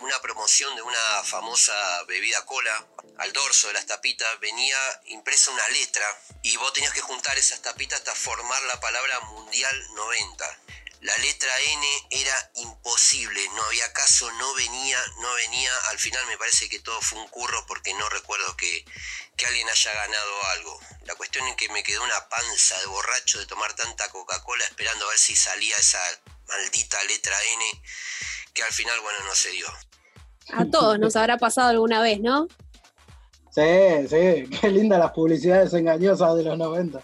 una 0.00 0.18
promoción 0.20 0.74
de 0.74 0.82
una 0.82 1.22
famosa 1.22 1.72
bebida 2.08 2.44
cola. 2.44 2.88
Al 3.18 3.32
dorso 3.32 3.68
de 3.68 3.74
las 3.74 3.86
tapitas 3.86 4.28
venía 4.40 4.76
impresa 5.04 5.52
una 5.52 5.68
letra 5.68 6.06
y 6.42 6.56
vos 6.56 6.72
tenías 6.72 6.92
que 6.92 7.02
juntar 7.02 7.38
esas 7.38 7.62
tapitas 7.62 8.00
hasta 8.00 8.16
formar 8.16 8.60
la 8.64 8.80
palabra 8.80 9.20
Mundial 9.30 9.76
90. 9.94 10.44
La 11.00 11.16
letra 11.18 11.50
N 11.60 11.86
era 12.10 12.50
imposible, 12.56 13.40
no 13.54 13.62
había 13.64 13.92
caso, 13.92 14.30
no 14.32 14.54
venía, 14.54 14.98
no 15.20 15.34
venía. 15.34 15.70
Al 15.90 15.98
final 15.98 16.26
me 16.26 16.38
parece 16.38 16.68
que 16.68 16.80
todo 16.80 17.00
fue 17.00 17.18
un 17.20 17.28
curro 17.28 17.64
porque 17.66 17.92
no 17.94 18.08
recuerdo 18.08 18.56
que, 18.56 18.84
alguien 19.46 19.68
haya 19.68 19.92
ganado 19.92 20.44
algo. 20.52 20.80
La 21.04 21.14
cuestión 21.14 21.46
es 21.48 21.56
que 21.56 21.68
me 21.68 21.82
quedó 21.82 22.02
una 22.02 22.28
panza 22.28 22.78
de 22.80 22.86
borracho 22.86 23.38
de 23.38 23.46
tomar 23.46 23.74
tanta 23.74 24.08
Coca-Cola 24.08 24.64
esperando 24.64 25.04
a 25.04 25.10
ver 25.10 25.18
si 25.18 25.36
salía 25.36 25.76
esa 25.76 26.00
maldita 26.48 27.02
letra 27.04 27.36
N, 27.54 27.82
que 28.54 28.62
al 28.62 28.72
final, 28.72 28.98
bueno, 29.00 29.20
no 29.24 29.34
se 29.34 29.50
dio. 29.50 29.68
A 30.52 30.64
todos 30.64 30.98
nos 30.98 31.16
habrá 31.16 31.38
pasado 31.38 31.68
alguna 31.68 32.00
vez, 32.00 32.20
¿no? 32.20 32.48
Sí, 33.56 34.06
sí, 34.08 34.50
qué 34.60 34.68
lindas 34.68 34.98
las 34.98 35.12
publicidades 35.12 35.72
engañosas 35.72 36.36
de 36.36 36.42
los 36.42 36.58
90. 36.58 37.02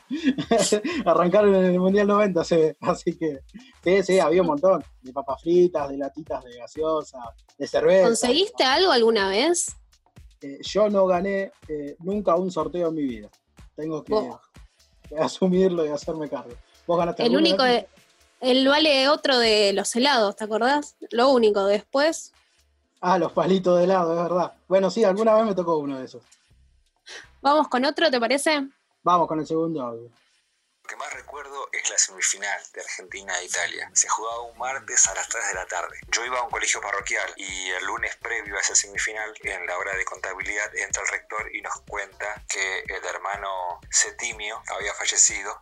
Arrancaron 1.06 1.54
en 1.54 1.64
el 1.64 1.80
Mundial 1.80 2.06
90, 2.06 2.44
sí, 2.44 2.56
así 2.82 3.16
que 3.16 3.40
sí, 3.82 4.02
sí, 4.02 4.20
había 4.20 4.42
un 4.42 4.48
montón 4.48 4.84
de 5.00 5.14
papas 5.14 5.40
fritas, 5.40 5.88
de 5.88 5.96
latitas 5.96 6.44
de 6.44 6.58
gaseosa, 6.58 7.20
de 7.56 7.66
cerveza. 7.66 8.04
¿Conseguiste 8.04 8.64
algo 8.64 8.92
alguna 8.92 9.30
vez? 9.30 9.74
Eh, 10.42 10.58
yo 10.60 10.90
no 10.90 11.06
gané 11.06 11.52
eh, 11.68 11.96
nunca 12.00 12.34
un 12.34 12.50
sorteo 12.50 12.88
en 12.88 12.96
mi 12.96 13.04
vida. 13.04 13.30
Tengo 13.74 14.04
que, 14.04 14.14
asumirlo 15.18 15.86
y 15.86 15.88
hacerme 15.88 16.28
cargo. 16.28 16.52
¿Vos 16.86 16.98
ganaste 16.98 17.24
El 17.24 17.34
único, 17.34 17.64
el 18.42 18.68
vale 18.68 19.08
otro 19.08 19.38
de 19.38 19.72
los 19.72 19.96
helados, 19.96 20.36
¿te 20.36 20.44
acordás? 20.44 20.96
Lo 21.12 21.30
único, 21.30 21.64
después... 21.64 22.34
Ah, 23.00 23.16
los 23.16 23.32
palitos 23.32 23.78
de 23.78 23.84
helado, 23.84 24.12
es 24.12 24.22
verdad. 24.22 24.52
Bueno, 24.68 24.90
sí, 24.90 25.02
alguna 25.02 25.34
vez 25.34 25.46
me 25.46 25.54
tocó 25.54 25.78
uno 25.78 25.98
de 25.98 26.04
esos. 26.04 26.22
Vamos 27.42 27.66
con 27.66 27.84
otro, 27.84 28.08
¿te 28.08 28.20
parece? 28.20 28.68
Vamos 29.02 29.26
con 29.26 29.40
el 29.40 29.46
segundo 29.46 29.82
audio. 29.82 30.08
Lo 30.82 30.88
que 30.88 30.94
más 30.94 31.12
recuerdo 31.12 31.68
es 31.72 31.90
la 31.90 31.98
semifinal 31.98 32.60
de 32.72 32.80
Argentina 32.80 33.36
e 33.40 33.46
Italia. 33.46 33.90
Se 33.94 34.08
jugaba 34.08 34.42
un 34.42 34.56
martes 34.56 35.08
a 35.08 35.14
las 35.14 35.28
3 35.28 35.48
de 35.48 35.54
la 35.54 35.66
tarde. 35.66 35.98
Yo 36.06 36.24
iba 36.24 36.38
a 36.38 36.44
un 36.44 36.50
colegio 36.50 36.80
parroquial 36.80 37.34
y 37.36 37.70
el 37.70 37.84
lunes 37.84 38.14
previo 38.16 38.56
a 38.56 38.60
esa 38.60 38.76
semifinal, 38.76 39.34
en 39.42 39.66
la 39.66 39.76
hora 39.76 39.92
de 39.96 40.04
contabilidad, 40.04 40.72
entra 40.76 41.02
el 41.02 41.08
rector 41.08 41.52
y 41.52 41.62
nos 41.62 41.80
cuenta 41.82 42.44
que 42.48 42.80
el 42.86 43.04
hermano 43.04 43.80
Setimio 43.90 44.62
había 44.76 44.94
fallecido 44.94 45.60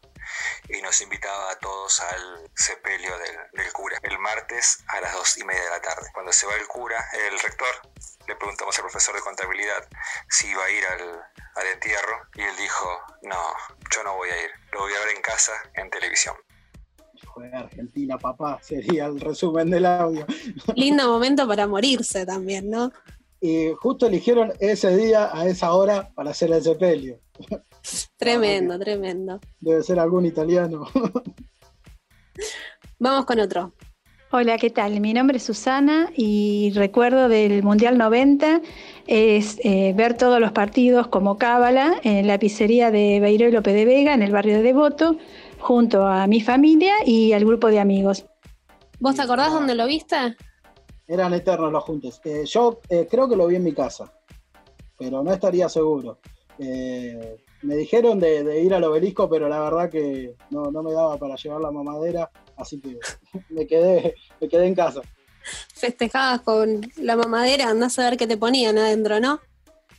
y 0.68 0.82
nos 0.82 1.00
invitaba 1.00 1.50
a 1.50 1.58
todos 1.58 2.00
al 2.00 2.50
sepelio 2.54 3.16
del, 3.18 3.72
cura. 3.72 3.98
El 4.02 4.18
martes 4.18 4.84
a 4.88 5.00
las 5.00 5.14
2 5.14 5.38
y 5.38 5.44
media 5.44 5.64
de 5.64 5.70
la 5.70 5.80
tarde. 5.80 6.10
Cuando 6.12 6.32
se 6.32 6.46
va 6.46 6.54
el 6.56 6.66
cura, 6.66 7.08
el 7.26 7.38
rector, 7.38 7.74
le 8.30 8.36
preguntamos 8.36 8.78
al 8.78 8.84
profesor 8.84 9.16
de 9.16 9.22
contabilidad 9.22 9.82
si 10.28 10.48
iba 10.48 10.64
a 10.64 10.70
ir 10.70 10.84
al, 10.86 11.00
al 11.56 11.66
entierro 11.74 12.16
y 12.36 12.42
él 12.42 12.56
dijo, 12.56 12.88
no, 13.22 13.42
yo 13.92 14.04
no 14.04 14.14
voy 14.14 14.30
a 14.30 14.44
ir, 14.44 14.50
lo 14.72 14.80
voy 14.80 14.92
a 14.92 15.04
ver 15.04 15.16
en 15.16 15.22
casa 15.22 15.52
en 15.74 15.90
televisión. 15.90 16.36
Joder, 17.26 17.56
Argentina, 17.56 18.16
papá, 18.18 18.60
sería 18.62 19.06
el 19.06 19.20
resumen 19.20 19.70
del 19.70 19.84
audio. 19.84 20.24
Lindo 20.76 21.08
momento 21.08 21.46
para 21.48 21.66
morirse 21.66 22.24
también, 22.24 22.70
¿no? 22.70 22.92
Y 23.42 23.72
justo 23.80 24.06
eligieron 24.06 24.52
ese 24.60 24.94
día, 24.94 25.30
a 25.32 25.46
esa 25.46 25.72
hora, 25.72 26.10
para 26.14 26.32
hacer 26.32 26.52
el 26.52 26.62
sepelio. 26.62 27.20
Tremendo, 28.18 28.78
tremendo. 28.78 29.40
Debe 29.60 29.82
ser 29.82 29.98
algún 29.98 30.26
italiano. 30.26 30.86
Vamos 32.98 33.24
con 33.24 33.40
otro. 33.40 33.72
Hola, 34.32 34.58
¿qué 34.58 34.70
tal? 34.70 35.00
Mi 35.00 35.12
nombre 35.12 35.38
es 35.38 35.42
Susana 35.42 36.08
y 36.14 36.70
recuerdo 36.76 37.28
del 37.28 37.64
Mundial 37.64 37.98
90 37.98 38.60
es 39.08 39.58
eh, 39.64 39.92
ver 39.96 40.16
todos 40.16 40.38
los 40.38 40.52
partidos 40.52 41.08
como 41.08 41.36
cábala 41.36 42.00
en 42.04 42.28
la 42.28 42.38
pizzería 42.38 42.92
de 42.92 43.18
Beiró 43.18 43.48
y 43.48 43.50
López 43.50 43.74
de 43.74 43.84
Vega, 43.84 44.14
en 44.14 44.22
el 44.22 44.30
barrio 44.30 44.58
de 44.58 44.62
Devoto, 44.62 45.16
junto 45.58 46.06
a 46.06 46.28
mi 46.28 46.40
familia 46.40 46.94
y 47.04 47.32
al 47.32 47.44
grupo 47.44 47.66
de 47.66 47.80
amigos. 47.80 48.24
¿Vos 49.00 49.16
te 49.16 49.22
acordás 49.22 49.52
dónde 49.52 49.74
lo 49.74 49.88
viste? 49.88 50.36
Eran 51.08 51.34
eternos 51.34 51.72
los 51.72 51.82
juntos. 51.82 52.20
Eh, 52.24 52.44
yo 52.46 52.78
eh, 52.88 53.08
creo 53.10 53.28
que 53.28 53.34
lo 53.34 53.48
vi 53.48 53.56
en 53.56 53.64
mi 53.64 53.72
casa, 53.72 54.12
pero 54.96 55.24
no 55.24 55.32
estaría 55.32 55.68
seguro. 55.68 56.20
Eh, 56.56 57.36
me 57.62 57.76
dijeron 57.76 58.18
de, 58.18 58.62
ir 58.62 58.72
al 58.74 58.84
obelisco, 58.84 59.28
pero 59.28 59.48
la 59.48 59.60
verdad 59.60 59.90
que 59.90 60.36
no, 60.50 60.70
me 60.70 60.92
daba 60.92 61.16
para 61.18 61.36
llevar 61.36 61.60
la 61.60 61.70
mamadera, 61.70 62.30
así 62.60 62.80
que 62.80 62.98
me 63.48 63.66
quedé, 63.66 64.14
me 64.40 64.48
quedé 64.48 64.66
en 64.66 64.74
casa. 64.74 65.00
Festejabas 65.74 66.42
con 66.42 66.80
la 66.96 67.16
mamadera, 67.16 67.68
andás 67.68 67.98
a 67.98 68.10
ver 68.10 68.18
qué 68.18 68.26
te 68.26 68.36
ponían 68.36 68.78
adentro, 68.78 69.20
¿no? 69.20 69.40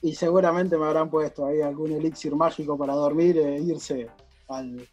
Y 0.02 0.16
seguramente 0.16 0.78
me 0.78 0.86
habrán 0.86 1.10
puesto 1.10 1.46
ahí 1.46 1.62
algún 1.62 1.92
elixir 1.92 2.36
mágico 2.36 2.78
para 2.78 2.94
dormir 2.94 3.38
e 3.38 3.60
irse 3.60 4.08
al, 4.48 4.88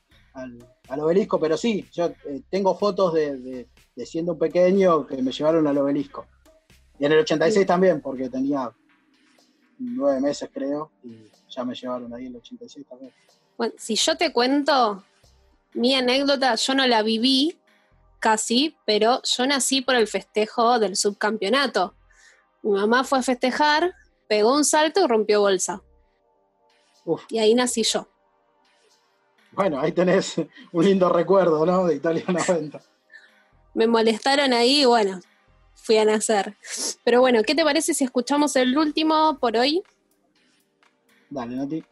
obelisco, 1.01 1.41
pero 1.41 1.57
sí, 1.57 1.87
yo 1.93 2.07
eh, 2.07 2.43
tengo 2.51 2.77
fotos 2.77 3.15
de, 3.15 3.67
de, 3.95 4.07
siendo 4.07 4.39
pequeño 4.39 5.07
que 5.07 5.23
me 5.23 5.33
llevaron 5.33 5.67
al 5.67 5.79
obelisco. 5.79 6.27
Y 6.99 7.07
en 7.07 7.13
el 7.13 7.19
86 7.21 7.67
también, 7.67 8.01
porque 8.01 8.29
tenía 8.29 8.71
nueve 9.79 10.21
meses 10.21 10.51
creo, 10.53 10.91
y 11.03 11.17
ya 11.49 11.65
me 11.65 11.75
llevaron 11.75 12.13
ahí 12.15 12.27
en 12.27 12.33
el 12.33 12.37
86 12.37 12.87
también. 12.87 13.13
Bueno, 13.57 13.75
si 13.77 13.97
yo 13.97 14.17
te 14.17 14.33
cuento 14.33 15.05
mi 15.75 15.95
anécdota, 15.95 16.55
yo 16.55 16.75
no 16.75 16.87
la 16.87 17.03
viví 17.03 17.59
casi, 18.21 18.77
pero 18.85 19.23
yo 19.23 19.47
nací 19.47 19.81
por 19.81 19.95
el 19.95 20.07
festejo 20.07 20.79
del 20.79 20.97
subcampeonato. 20.97 21.95
Mi 22.63 22.73
mamá 22.73 23.05
fue 23.05 23.19
a 23.19 23.23
festejar, 23.23 23.95
pegó 24.29 24.55
un 24.55 24.65
salto 24.65 25.05
y 25.05 25.07
rompió 25.07 25.41
bolsa. 25.41 25.83
Y 27.31 27.39
ahí 27.39 27.55
nací 27.55 27.83
yo. 27.83 28.09
Bueno, 29.53 29.81
ahí 29.81 29.93
tenés 29.93 30.37
un 30.73 30.85
lindo 30.85 31.09
recuerdo, 31.09 31.65
¿no? 31.65 31.87
De 31.87 31.95
Italia 31.95 32.25
90. 32.27 32.81
Me 33.75 33.87
molestaron 33.87 34.53
ahí 34.53 34.83
y 34.83 34.85
bueno, 34.85 35.21
fui 35.75 35.97
a 35.97 36.05
nacer. 36.05 36.57
Pero 37.05 37.21
bueno, 37.21 37.43
¿qué 37.45 37.55
te 37.55 37.65
parece 37.65 37.95
si 37.95 38.05
escuchamos 38.05 38.57
el 38.57 38.77
último 38.77 39.39
por 39.41 39.57
hoy? 39.57 39.83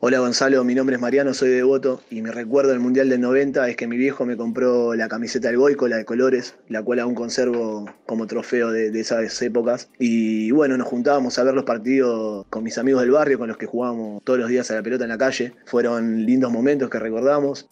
Hola 0.01 0.21
Gonzalo, 0.21 0.65
mi 0.65 0.75
nombre 0.75 0.97
es 0.97 1.03
Mariano, 1.03 1.35
soy 1.35 1.51
devoto 1.51 2.01
y 2.11 2.23
mi 2.23 2.31
recuerdo 2.31 2.71
del 2.71 2.81
Mundial 2.81 3.11
del 3.11 3.21
90 3.21 3.69
es 3.69 3.77
que 3.77 3.87
mi 3.87 3.99
viejo 3.99 4.25
me 4.25 4.35
compró 4.35 4.95
la 4.95 5.09
camiseta 5.09 5.49
del 5.49 5.59
Goico, 5.59 5.89
la 5.89 5.99
de 5.99 6.07
colores, 6.07 6.57
la 6.69 6.83
cual 6.83 7.01
aún 7.01 7.15
conservo 7.15 7.85
como 8.07 8.27
trofeo 8.27 8.71
de, 8.71 8.99
esas 8.99 9.43
épocas. 9.43 9.91
Y 9.99 10.53
bueno, 10.53 10.79
nos 10.79 10.89
juntábamos 10.89 11.39
a 11.39 11.45
ver 11.45 11.53
los 11.53 11.65
partidos 11.65 12.47
con 12.49 12.65
mis 12.65 12.79
amigos 12.79 13.03
del 13.03 13.11
barrio, 13.11 13.39
con 13.39 13.49
los 13.49 13.59
que 13.59 13.67
jugábamos 13.67 14.25
todos 14.25 14.39
los 14.39 14.49
días 14.49 14.71
a 14.71 14.77
la 14.77 14.83
pelota 14.83 15.05
en 15.05 15.11
la 15.11 15.19
calle. 15.19 15.55
Fueron 15.67 16.25
lindos 16.25 16.51
momentos 16.51 16.89
que 16.89 16.99
recordamos. 16.99 17.69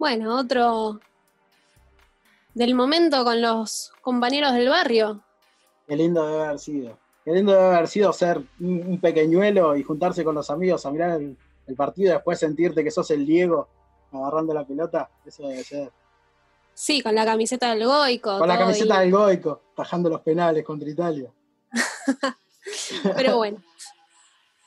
Bueno, 0.00 0.36
otro 0.36 0.98
del 2.54 2.74
momento 2.74 3.22
con 3.22 3.40
los 3.40 3.92
compañeros 4.02 4.52
del 4.54 4.68
barrio. 4.68 5.22
Qué 5.86 5.94
lindo 5.94 6.26
debe 6.26 6.44
haber 6.44 6.58
sido. 6.58 6.98
Debe 7.32 7.52
haber 7.52 7.88
sido 7.88 8.12
ser 8.12 8.42
un, 8.60 8.98
pequeñuelo 9.00 9.76
y 9.76 9.82
juntarse 9.82 10.24
con 10.24 10.34
los 10.34 10.50
amigos 10.50 10.84
a 10.86 10.90
mirar 10.90 11.20
el, 11.20 11.36
partido 11.76 12.10
y 12.10 12.14
después 12.14 12.38
sentirte 12.38 12.82
que 12.82 12.90
sos 12.90 13.10
el 13.10 13.26
Diego 13.26 13.68
agarrando 14.12 14.54
la 14.54 14.66
pelota. 14.66 15.10
Eso 15.26 15.46
debe 15.46 15.62
ser. 15.62 15.92
Sí, 16.72 17.02
con 17.02 17.14
la 17.14 17.26
camiseta 17.26 17.74
del 17.74 17.84
Goico. 17.84 18.38
Con 18.38 18.48
la 18.48 18.56
camiseta 18.56 19.00
del 19.00 19.10
Goico, 19.10 19.62
tajando 19.76 20.08
los 20.08 20.20
penales 20.22 20.64
contra 20.64 20.88
Italia. 20.88 21.30
Pero 23.16 23.36
bueno. 23.36 23.58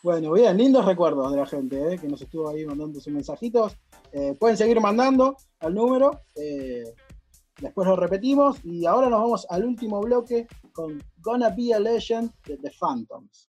bueno, 0.04 0.32
bien, 0.34 0.56
lindos 0.58 0.86
recuerdos 0.86 1.32
de 1.32 1.38
la 1.38 1.46
gente 1.46 1.94
eh, 1.94 1.98
que 1.98 2.08
nos 2.08 2.22
estuvo 2.22 2.50
ahí 2.50 2.66
mandando 2.66 3.00
sus 3.00 3.12
mensajitos. 3.12 3.76
Eh, 4.12 4.36
pueden 4.40 4.58
seguir 4.58 4.80
mandando 4.80 5.38
al 5.60 5.74
número. 5.74 6.22
Eh, 6.36 6.94
Después 7.62 7.88
lo 7.88 7.96
repetimos 7.96 8.58
y 8.64 8.88
ahora 8.88 9.08
nos 9.08 9.22
vamos 9.22 9.48
al 9.50 9.64
último 9.64 10.02
bloque 10.02 10.48
con 10.74 11.02
Gonna 11.24 11.52
Be 11.52 11.72
a 11.74 11.80
Legend 11.80 12.34
de 12.46 12.58
The 12.58 12.72
Phantoms. 12.72 13.48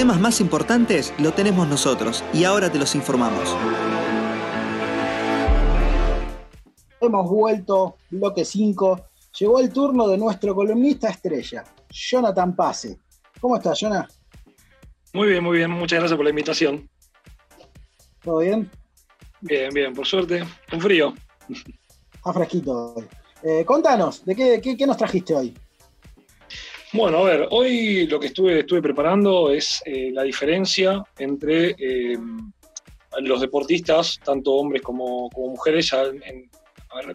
Temas 0.00 0.18
más 0.18 0.40
importantes 0.40 1.12
lo 1.18 1.34
tenemos 1.34 1.68
nosotros 1.68 2.24
y 2.32 2.44
ahora 2.44 2.72
te 2.72 2.78
los 2.78 2.94
informamos. 2.94 3.54
Hemos 7.02 7.28
vuelto, 7.28 7.96
bloque 8.08 8.46
5. 8.46 8.98
Llegó 9.38 9.60
el 9.60 9.70
turno 9.70 10.08
de 10.08 10.16
nuestro 10.16 10.54
columnista 10.54 11.10
estrella, 11.10 11.64
Jonathan 11.90 12.56
Pase. 12.56 12.98
¿Cómo 13.42 13.56
estás, 13.56 13.78
Jonathan? 13.78 14.08
Muy 15.12 15.28
bien, 15.28 15.44
muy 15.44 15.58
bien. 15.58 15.70
Muchas 15.70 15.98
gracias 15.98 16.16
por 16.16 16.24
la 16.24 16.30
invitación. 16.30 16.88
¿Todo 18.24 18.38
bien? 18.38 18.70
Bien, 19.42 19.68
bien, 19.68 19.92
por 19.92 20.06
suerte. 20.06 20.42
Con 20.70 20.80
frío. 20.80 21.12
Está 22.14 22.32
fresquito 22.32 22.94
hoy. 22.94 23.04
Eh, 23.42 23.66
contanos, 23.66 24.24
¿de 24.24 24.34
qué, 24.34 24.76
qué 24.78 24.86
nos 24.86 24.96
trajiste 24.96 25.34
hoy? 25.34 25.54
Bueno, 26.92 27.18
a 27.18 27.22
ver, 27.22 27.46
hoy 27.52 28.08
lo 28.08 28.18
que 28.18 28.26
estuve, 28.26 28.60
estuve 28.60 28.82
preparando 28.82 29.50
es 29.52 29.80
eh, 29.86 30.10
la 30.12 30.24
diferencia 30.24 31.00
entre 31.18 31.76
eh, 31.78 32.18
los 33.20 33.40
deportistas, 33.40 34.18
tanto 34.24 34.54
hombres 34.54 34.82
como, 34.82 35.30
mujeres, 35.36 35.92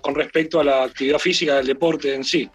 con 0.01 0.15
respecto 0.15 0.61
a 0.61 0.63
la 0.63 0.83
actividad 0.83 1.19
física 1.19 1.57
del 1.57 1.67
deporte 1.67 2.15
en 2.15 2.23
sí. 2.23 2.49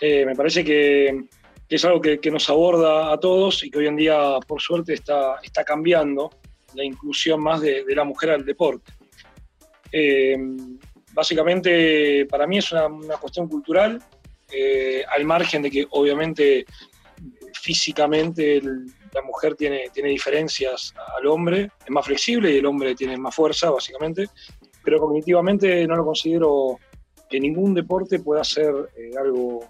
Eh, 0.00 0.24
me 0.24 0.34
parece 0.34 0.64
que, 0.64 1.22
es 1.68 1.84
algo 1.84 2.00
que, 2.00 2.30
nos 2.30 2.48
aborda 2.48 3.12
a 3.12 3.20
todos 3.20 3.62
y 3.64 3.70
que 3.70 3.80
hoy 3.80 3.88
en 3.88 3.96
día, 3.96 4.38
por 4.46 4.62
suerte, 4.62 4.94
está, 4.94 5.36
está 5.42 5.64
cambiando 5.64 6.30
la 6.74 6.82
inclusión 6.82 7.42
más 7.42 7.60
de, 7.60 7.84
la 7.88 8.04
mujer 8.04 8.30
al 8.30 8.46
deporte. 8.46 8.90
básicamente, 11.12 12.24
para 12.24 12.46
mí 12.46 12.56
es 12.56 12.72
una, 12.72 12.86
una 12.86 13.16
cuestión 13.18 13.48
cultural 13.48 14.02
eh, 14.52 15.04
al 15.08 15.24
margen 15.24 15.62
de 15.62 15.70
que 15.70 15.86
obviamente 15.90 16.66
físicamente 17.54 18.60
la 18.60 19.22
mujer 19.22 19.54
tiene, 19.54 19.84
tiene 19.92 20.10
diferencias 20.10 20.92
al 21.16 21.26
hombre, 21.26 21.70
es 21.84 21.90
más 21.90 22.04
flexible 22.04 22.52
y 22.52 22.58
el 22.58 22.66
hombre 22.66 22.94
tiene 22.94 23.16
más 23.16 23.34
fuerza, 23.34 23.70
básicamente, 23.70 24.28
pero 24.84 24.98
cognitivamente 24.98 25.86
no 25.86 25.96
lo 25.96 26.04
considero 26.04 26.78
que 27.30 27.40
ningún 27.40 27.72
deporte 27.72 28.18
pueda 28.18 28.44
ser 28.44 28.74
eh, 28.96 29.12
algo, 29.18 29.68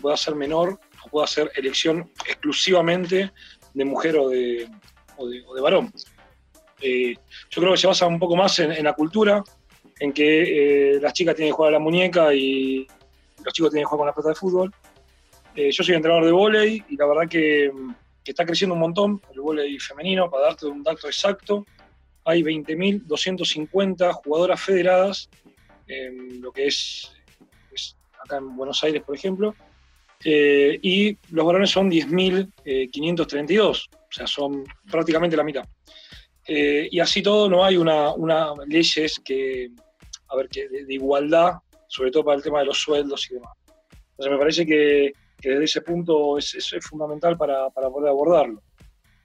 pueda 0.00 0.16
ser 0.16 0.36
menor 0.36 0.78
o 1.04 1.08
pueda 1.08 1.26
ser 1.26 1.50
elección 1.56 2.10
exclusivamente 2.28 3.32
de 3.72 3.84
mujer 3.84 4.16
o 4.16 4.28
de, 4.28 4.68
o 5.16 5.26
de, 5.26 5.60
varón. 5.60 5.92
Eh, 6.80 7.14
yo 7.50 7.60
creo 7.60 7.72
que 7.72 7.78
se 7.78 7.86
basa 7.88 8.06
un 8.06 8.18
poco 8.18 8.36
más 8.36 8.58
en, 8.60 8.84
la 8.84 8.92
cultura, 8.92 9.42
en 9.98 10.12
que 10.12 10.98
las 11.00 11.12
chicas 11.12 11.34
tienen 11.34 11.52
que 11.52 11.56
jugar 11.56 11.70
a 11.70 11.78
la 11.78 11.80
muñeca 11.80 12.34
y 12.34 12.86
los 13.44 13.52
chicos 13.52 13.70
tienen 13.70 13.84
que 13.84 13.88
jugar 13.88 13.98
con 13.98 14.06
la 14.06 14.14
pelota 14.14 14.28
de 14.30 14.34
fútbol. 14.34 14.74
Eh, 15.54 15.70
yo 15.70 15.84
soy 15.84 15.94
entrenador 15.94 16.24
de 16.24 16.32
vóley 16.32 16.84
y 16.88 16.96
la 16.96 17.06
verdad 17.06 17.28
que, 17.28 17.70
está 18.24 18.46
creciendo 18.46 18.74
un 18.74 18.80
montón 18.80 19.20
el 19.32 19.40
vóley 19.40 19.78
femenino. 19.78 20.30
Para 20.30 20.44
darte 20.46 20.66
un 20.66 20.82
dato 20.82 21.06
exacto, 21.06 21.66
hay 22.24 22.42
20.250 22.42 24.12
jugadoras 24.12 24.60
federadas 24.60 25.28
lo 26.40 26.52
que 26.52 26.66
es, 26.66 27.12
acá 28.22 28.38
en 28.38 28.56
Buenos 28.56 28.82
Aires, 28.84 29.02
por 29.02 29.14
ejemplo, 29.14 29.54
eh, 30.24 30.78
y 30.80 31.18
los 31.30 31.44
varones 31.44 31.70
son 31.70 31.90
10.532, 31.90 33.60
o 33.60 33.76
sea, 34.10 34.26
son 34.26 34.64
prácticamente 34.90 35.36
la 35.36 35.44
mitad. 35.44 35.64
Eh, 36.46 36.88
y 36.90 37.00
así 37.00 37.22
todo 37.22 37.48
no 37.48 37.64
hay 37.64 37.76
una, 37.76 38.12
una 38.12 38.52
leyes 38.66 39.20
que, 39.24 39.70
a 40.28 40.36
ver, 40.36 40.48
que 40.48 40.68
de 40.68 40.94
igualdad 40.94 41.54
sobre 41.94 42.10
todo 42.10 42.24
para 42.24 42.36
el 42.38 42.42
tema 42.42 42.58
de 42.58 42.64
los 42.64 42.78
sueldos 42.78 43.30
y 43.30 43.34
demás. 43.34 43.52
Entonces 44.10 44.32
me 44.32 44.38
parece 44.38 44.66
que, 44.66 45.12
desde 45.40 45.64
ese 45.64 45.80
punto 45.80 46.38
es, 46.38 46.76
fundamental 46.80 47.36
para, 47.36 47.70
poder 47.70 48.08
abordarlo. 48.08 48.60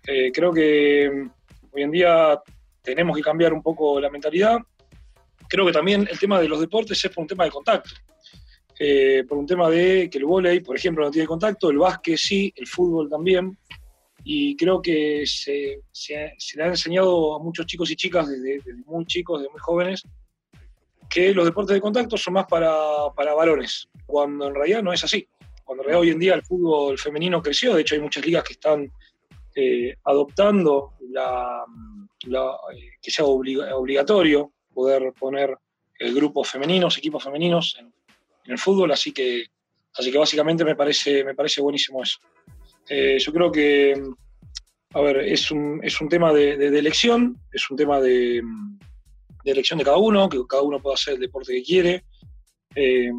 Eh, 0.06 0.32
creo 0.32 0.54
que 0.54 1.10
mm, 1.12 1.30
hoy 1.72 1.82
en 1.82 1.92
día 1.92 2.40
tenemos 2.84 3.18
que 3.18 3.24
cambiar 3.24 3.54
un 3.54 3.64
poco 3.64 4.00
la 4.00 4.12
mentalidad. 4.12 4.60
Creo 5.48 5.66
que 5.66 5.72
también 5.72 6.08
el 6.12 6.20
tema 6.20 6.40
de 6.40 6.48
los 6.48 6.60
deportes 6.60 7.04
es 7.04 7.12
por 7.12 7.24
un 7.24 7.28
tema 7.28 7.46
de 7.46 7.50
contacto. 7.50 7.90
Eh, 8.80 9.24
por 9.28 9.40
un 9.40 9.48
tema 9.48 9.68
de 9.68 10.08
que 10.08 10.20
el 10.20 10.26
vóley, 10.26 10.60
por 10.60 10.76
ejemplo, 10.76 11.04
no 11.04 11.12
tiene 11.12 11.28
contacto, 11.28 11.72
el 11.72 11.80
básquet 11.80 12.18
sí, 12.18 12.54
el 12.56 12.68
fútbol 12.68 13.10
también. 13.10 13.58
Y 14.24 14.56
creo 14.56 14.80
que 14.80 15.26
se, 15.26 15.82
se, 15.92 16.34
se 16.38 16.58
le 16.58 16.64
ha 16.64 16.68
enseñado 16.68 17.36
a 17.36 17.40
muchos 17.40 17.66
chicos 17.66 17.90
y 17.90 17.96
chicas 17.96 18.30
desde, 18.30 18.60
desde 18.64 18.84
muy 18.86 19.06
chicos, 19.06 19.40
desde 19.40 19.52
muy 19.52 19.60
jóvenes, 19.60 20.04
que 21.10 21.34
los 21.34 21.46
deportes 21.46 21.74
de 21.74 21.82
contacto 21.82 22.16
son 22.18 22.36
más 22.36 22.46
para, 22.46 22.72
para 23.16 23.34
varones, 23.34 23.90
cuando 24.06 24.48
en 24.48 24.56
realidad 24.56 24.84
no 24.84 24.94
es 24.94 25.04
así. 25.04 25.28
Cuando 25.64 25.84
en 25.84 25.88
realidad 25.88 26.02
hoy 26.02 26.10
en 26.12 26.20
día 26.20 26.34
el 26.36 26.44
fútbol 26.44 26.98
femenino 26.98 27.42
creció, 27.42 27.74
de 27.74 27.82
hecho 27.82 27.96
hay 27.96 28.02
muchas 28.02 28.26
ligas 28.26 28.44
que 28.44 28.54
están 28.54 28.92
eh, 29.56 29.96
adoptando 30.04 30.94
eh, 31.02 32.90
que 33.02 33.12
sea 33.12 33.26
obliga- 33.26 33.76
obligatorio 33.76 34.52
poder 34.74 35.14
poner 35.14 35.58
grupos 36.00 36.50
femeninos, 36.50 36.98
equipos 36.98 37.24
femeninos 37.24 37.76
en, 37.80 37.94
el 38.46 38.58
fútbol, 38.58 38.92
así 38.92 39.12
que, 39.12 39.46
así 39.96 40.12
que 40.12 40.18
básicamente 40.18 40.66
me 40.66 40.76
parece, 40.76 41.24
me 41.24 41.36
parece 41.36 41.62
buenísimo 41.62 42.02
eso. 42.02 42.18
Eh, 42.88 43.20
yo 43.20 43.32
creo 43.32 43.52
que, 43.52 43.94
a 44.94 45.02
ver, 45.02 45.18
es 45.18 45.52
un, 45.52 45.80
es 45.84 46.02
un 46.02 46.10
tema 46.10 46.34
de 46.34 46.54
elección, 46.80 47.38
es 47.52 47.70
un 47.70 47.78
tema 47.78 48.02
de, 48.02 48.42
de 49.44 49.52
elección 49.52 49.80
de 49.80 49.86
cada 49.86 49.98
uno, 49.98 50.30
que 50.30 50.40
cada 50.48 50.64
uno 50.64 50.80
pueda 50.80 50.96
hacer 50.96 51.16
el 51.16 51.22
deporte 51.22 51.54
que 51.54 51.64
quiere. 51.64 52.04
Eh, 52.76 53.12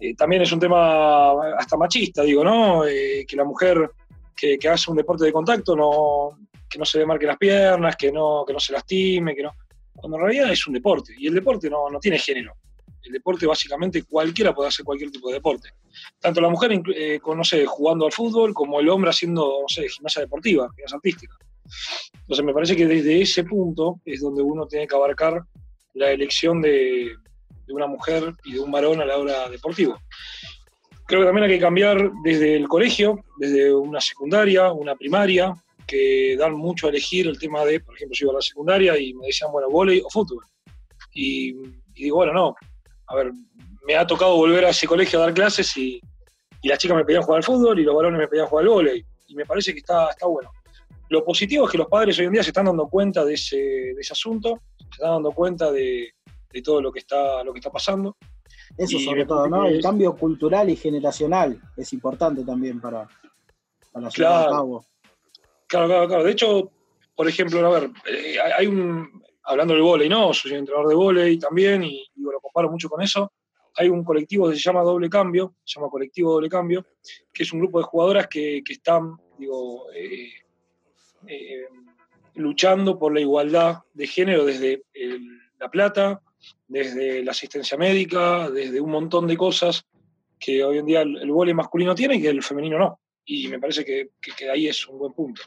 eh, 0.00 0.14
también 0.16 0.42
es 0.42 0.52
un 0.52 0.60
tema 0.60 1.32
hasta 1.56 1.76
machista, 1.76 2.22
digo, 2.22 2.42
¿no? 2.42 2.84
Eh, 2.86 3.24
que 3.26 3.36
la 3.36 3.44
mujer 3.44 3.90
que, 4.36 4.58
que 4.58 4.68
hace 4.68 4.90
un 4.90 4.96
deporte 4.96 5.24
de 5.24 5.32
contacto 5.32 5.76
no, 5.76 6.38
que 6.68 6.78
no 6.78 6.84
se 6.84 6.98
le 6.98 7.06
marque 7.06 7.26
las 7.26 7.36
piernas, 7.36 7.96
que 7.96 8.10
no, 8.10 8.44
que 8.46 8.52
no 8.52 8.58
se 8.58 8.72
lastime, 8.72 9.34
que 9.34 9.42
no. 9.42 9.52
Cuando 9.94 10.16
en 10.16 10.24
realidad 10.24 10.50
es 10.50 10.66
un 10.66 10.72
deporte, 10.72 11.14
y 11.16 11.26
el 11.26 11.34
deporte 11.34 11.68
no, 11.68 11.88
no 11.90 12.00
tiene 12.00 12.18
género. 12.18 12.54
El 13.02 13.12
deporte 13.12 13.46
básicamente 13.46 14.04
cualquiera 14.04 14.54
puede 14.54 14.68
hacer 14.68 14.84
cualquier 14.84 15.10
tipo 15.10 15.28
de 15.28 15.34
deporte. 15.34 15.70
Tanto 16.18 16.40
la 16.40 16.48
mujer, 16.48 16.80
eh, 16.94 17.20
con, 17.20 17.36
no 17.36 17.44
sé, 17.44 17.66
jugando 17.66 18.06
al 18.06 18.12
fútbol, 18.12 18.54
como 18.54 18.80
el 18.80 18.88
hombre 18.88 19.10
haciendo, 19.10 19.58
no 19.60 19.68
sé, 19.68 19.88
gimnasia 19.88 20.22
deportiva, 20.22 20.68
gimnasia 20.74 20.96
artística. 20.96 21.36
Entonces 22.20 22.44
me 22.44 22.54
parece 22.54 22.76
que 22.76 22.86
desde 22.86 23.20
ese 23.20 23.44
punto 23.44 24.00
es 24.04 24.20
donde 24.20 24.42
uno 24.42 24.66
tiene 24.66 24.86
que 24.86 24.94
abarcar 24.94 25.42
la 25.94 26.10
elección 26.10 26.62
de, 26.62 27.12
una 27.68 27.86
mujer 27.86 28.34
y 28.44 28.54
de 28.54 28.60
un 28.60 28.70
varón 28.70 29.00
a 29.00 29.04
la 29.04 29.16
hora 29.18 29.48
deportiva. 29.48 29.98
Creo 31.06 31.20
que 31.20 31.26
también 31.26 31.44
hay 31.44 31.56
que 31.56 31.60
cambiar 31.60 32.10
desde 32.22 32.56
el 32.56 32.68
colegio, 32.68 33.24
desde 33.38 33.74
una 33.74 34.00
secundaria, 34.00 34.72
una 34.72 34.94
primaria, 34.94 35.54
que 35.86 36.36
dan 36.38 36.54
mucho 36.54 36.86
a 36.86 36.90
elegir 36.90 37.26
el 37.26 37.38
tema 37.38 37.64
de, 37.64 37.80
por 37.80 37.94
ejemplo, 37.94 38.14
yo 38.14 38.26
iba 38.26 38.32
a 38.32 38.36
la 38.36 38.42
secundaria 38.42 38.98
y 38.98 39.14
me 39.14 39.26
decían, 39.26 39.50
bueno, 39.50 39.68
volei 39.68 40.00
o 40.00 40.08
fútbol. 40.10 40.44
Y, 41.12 41.54
digo, 41.94 42.16
bueno, 42.16 42.32
no, 42.32 42.54
a 43.08 43.14
ver, 43.14 43.32
me 43.86 43.96
ha 43.96 44.06
tocado 44.06 44.36
volver 44.36 44.64
a 44.64 44.70
ese 44.70 44.86
colegio 44.86 45.18
a 45.18 45.22
dar 45.22 45.34
clases 45.34 45.76
y, 45.76 46.00
y 46.62 46.68
las 46.68 46.78
chicas 46.78 46.96
me 46.96 47.04
pedían 47.04 47.22
jugar 47.22 47.38
al 47.38 47.44
fútbol 47.44 47.78
y 47.78 47.84
los 47.84 47.94
varones 47.94 48.18
me 48.18 48.28
pedían 48.28 48.46
jugar 48.46 48.64
al 48.64 48.70
volei. 48.70 49.04
Y 49.28 49.34
me 49.34 49.44
parece 49.44 49.72
que 49.72 49.80
está, 49.80 50.10
está 50.10 50.26
bueno. 50.26 50.50
Lo 51.12 51.22
positivo 51.22 51.66
es 51.66 51.70
que 51.72 51.76
los 51.76 51.88
padres 51.88 52.18
hoy 52.18 52.24
en 52.24 52.32
día 52.32 52.42
se 52.42 52.48
están 52.48 52.64
dando 52.64 52.88
cuenta 52.88 53.22
de 53.22 53.34
ese, 53.34 53.56
de 53.58 53.96
ese 54.00 54.14
asunto, 54.14 54.62
se 54.78 54.84
están 54.92 55.10
dando 55.10 55.32
cuenta 55.32 55.70
de, 55.70 56.14
de 56.50 56.62
todo 56.62 56.80
lo 56.80 56.90
que 56.90 57.00
está, 57.00 57.44
lo 57.44 57.52
que 57.52 57.58
está 57.58 57.70
pasando. 57.70 58.16
Eso 58.78 58.96
Y 58.96 59.04
sobre 59.04 59.26
todo, 59.26 59.46
¿no? 59.46 59.66
El 59.66 59.82
cambio 59.82 60.16
cultural 60.16 60.70
y 60.70 60.76
generacional 60.76 61.60
es 61.76 61.92
importante 61.92 62.42
también 62.46 62.80
para, 62.80 63.06
para 63.92 64.08
llevar 64.08 64.32
a 64.32 64.44
Claro. 64.46 64.50
cabo. 64.52 64.86
Claro, 65.66 65.86
claro, 65.86 66.08
claro. 66.08 66.24
De 66.24 66.30
hecho, 66.32 66.70
por 67.14 67.28
ejemplo, 67.28 67.66
a 67.66 67.78
ver, 67.80 67.90
eh, 68.06 68.36
hay- 68.56 68.66
un, 68.66 69.22
hablando 69.44 69.74
del 69.74 69.82
vóley, 69.82 70.08
¿no? 70.08 70.32
Soy 70.32 70.54
entrenador 70.54 70.88
de 70.88 70.94
vóley 70.94 71.38
también 71.38 71.84
y 71.84 72.06
lo 72.16 72.40
comparo 72.40 72.70
mucho 72.70 72.88
con 72.88 73.02
eso. 73.02 73.30
Hay 73.76 73.90
un 73.90 74.02
colectivo 74.02 74.48
que 74.48 74.54
se 74.56 74.62
llama 74.62 74.80
Doble 74.80 75.10
Cambio, 75.10 75.56
se 75.62 75.78
llama 75.78 75.90
Colectivo 75.90 76.32
Doble 76.32 76.48
Cambio, 76.48 76.86
que 77.30 77.42
es 77.42 77.52
un 77.52 77.58
grupo 77.60 77.78
de 77.78 77.84
jugadoras 77.84 78.28
que, 78.28 78.62
que 78.64 78.72
están, 78.72 79.14
digo, 79.38 79.90
eh, 79.94 80.30
eh, 81.26 81.66
luchando 82.34 82.98
por 82.98 83.12
la 83.14 83.20
igualdad 83.20 83.78
de 83.94 84.06
género 84.06 84.44
desde 84.44 84.82
el- 84.94 85.38
la 85.58 85.70
plata, 85.70 86.20
desde 86.66 87.22
la 87.24 87.30
asistencia 87.30 87.76
médica, 87.76 88.50
desde 88.50 88.80
un 88.80 88.90
montón 88.90 89.26
de 89.26 89.36
cosas 89.36 89.84
que 90.38 90.64
hoy 90.64 90.78
en 90.78 90.86
día 90.86 91.02
el, 91.02 91.16
el 91.18 91.54
masculino 91.54 91.94
tiene 91.94 92.16
y 92.16 92.22
que 92.22 92.28
el 92.30 92.42
femenino 92.42 92.78
no. 92.78 93.00
Y 93.24 93.46
me 93.48 93.60
parece 93.60 93.84
que 93.84 94.10
ahí 94.50 94.66
es 94.66 94.86
un 94.88 94.98
buen 94.98 95.12
punto. 95.12 95.42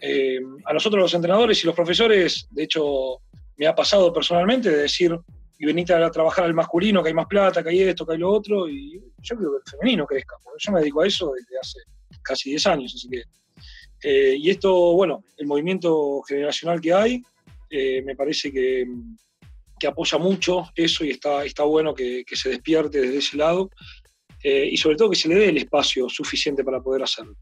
Eh, 0.00 0.40
a 0.64 0.72
nosotros 0.72 1.00
los 1.02 1.14
entrenadores 1.14 1.62
y 1.62 1.66
los 1.66 1.74
profesores, 1.76 2.46
de 2.50 2.64
hecho, 2.64 3.18
me 3.56 3.66
ha 3.66 3.74
pasado 3.74 4.12
personalmente 4.12 4.70
de 4.70 4.78
decir, 4.82 5.16
y 5.58 5.66
venite 5.66 5.92
a 5.92 6.10
trabajar 6.10 6.46
al 6.46 6.54
masculino, 6.54 7.02
que 7.02 7.08
hay 7.08 7.14
más 7.14 7.26
plata, 7.26 7.62
que 7.62 7.68
hay 7.70 7.82
esto, 7.82 8.06
que 8.06 8.14
hay 8.14 8.18
lo 8.18 8.30
otro, 8.32 8.68
y 8.68 8.98
yo 9.22 9.36
creo 9.36 9.50
que 9.52 9.56
el 9.58 9.70
femenino 9.78 10.06
crezca, 10.06 10.36
porque 10.42 10.58
yo 10.58 10.72
me 10.72 10.80
dedico 10.80 11.02
a 11.02 11.06
eso 11.06 11.32
desde 11.32 11.58
hace 11.58 11.78
casi 12.22 12.50
10 12.50 12.66
años, 12.66 12.94
así 12.94 13.08
que... 13.08 13.22
eh, 14.02 14.34
y 14.38 14.50
esto, 14.50 14.72
bueno, 14.94 15.24
el 15.36 15.46
movimiento 15.46 16.22
generacional 16.22 16.80
que 16.80 16.92
hay, 16.92 17.22
eh, 17.70 18.02
me 18.02 18.16
parece 18.16 18.50
que, 18.52 18.86
que 19.78 19.86
apoya 19.86 20.18
mucho 20.18 20.64
eso 20.74 21.04
y 21.04 21.10
está, 21.10 21.44
está 21.44 21.62
bueno 21.64 21.94
que, 21.94 22.24
que 22.26 22.36
se 22.36 22.48
despierte 22.50 23.00
desde 23.00 23.18
ese 23.18 23.36
lado 23.36 23.70
eh, 24.42 24.68
y 24.70 24.76
sobre 24.76 24.96
todo 24.96 25.10
que 25.10 25.16
se 25.16 25.28
le 25.28 25.34
dé 25.36 25.48
el 25.50 25.58
espacio 25.58 26.08
suficiente 26.08 26.64
para 26.64 26.80
poder 26.80 27.02
hacerlo. 27.02 27.34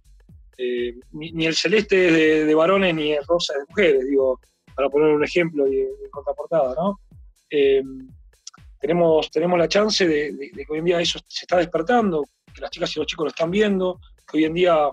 Eh, 0.57 0.95
ni, 1.13 1.31
ni 1.33 1.47
el 1.47 1.55
celeste 1.55 2.09
es 2.09 2.13
de, 2.13 2.45
de 2.45 2.55
varones 2.55 2.95
ni 2.95 3.13
el 3.13 3.25
rosa 3.27 3.55
de 3.55 3.65
mujeres, 3.69 4.07
digo, 4.09 4.41
para 4.75 4.89
poner 4.89 5.09
un 5.15 5.25
ejemplo 5.25 5.67
y 5.73 5.79
en 5.81 6.11
contraportada, 6.11 6.75
¿no? 6.75 7.01
Eh, 7.51 7.83
tenemos, 8.81 9.31
tenemos 9.31 9.59
la 9.59 9.69
chance 9.69 10.07
de, 10.07 10.33
de- 10.33 10.51
de 10.53 10.65
que 10.65 10.73
hoy 10.73 10.79
en 10.79 10.85
día 10.85 11.01
eso 11.01 11.19
se 11.27 11.45
está 11.45 11.57
despertando, 11.57 12.25
que 12.55 12.61
las 12.61 12.71
chicas 12.71 12.95
y 12.95 12.99
los 13.01 13.07
chicos 13.07 13.25
lo 13.25 13.29
están 13.31 13.51
viendo, 13.51 14.01
que 14.31 14.37
hoy 14.39 14.45
en 14.45 14.55
día, 14.55 14.89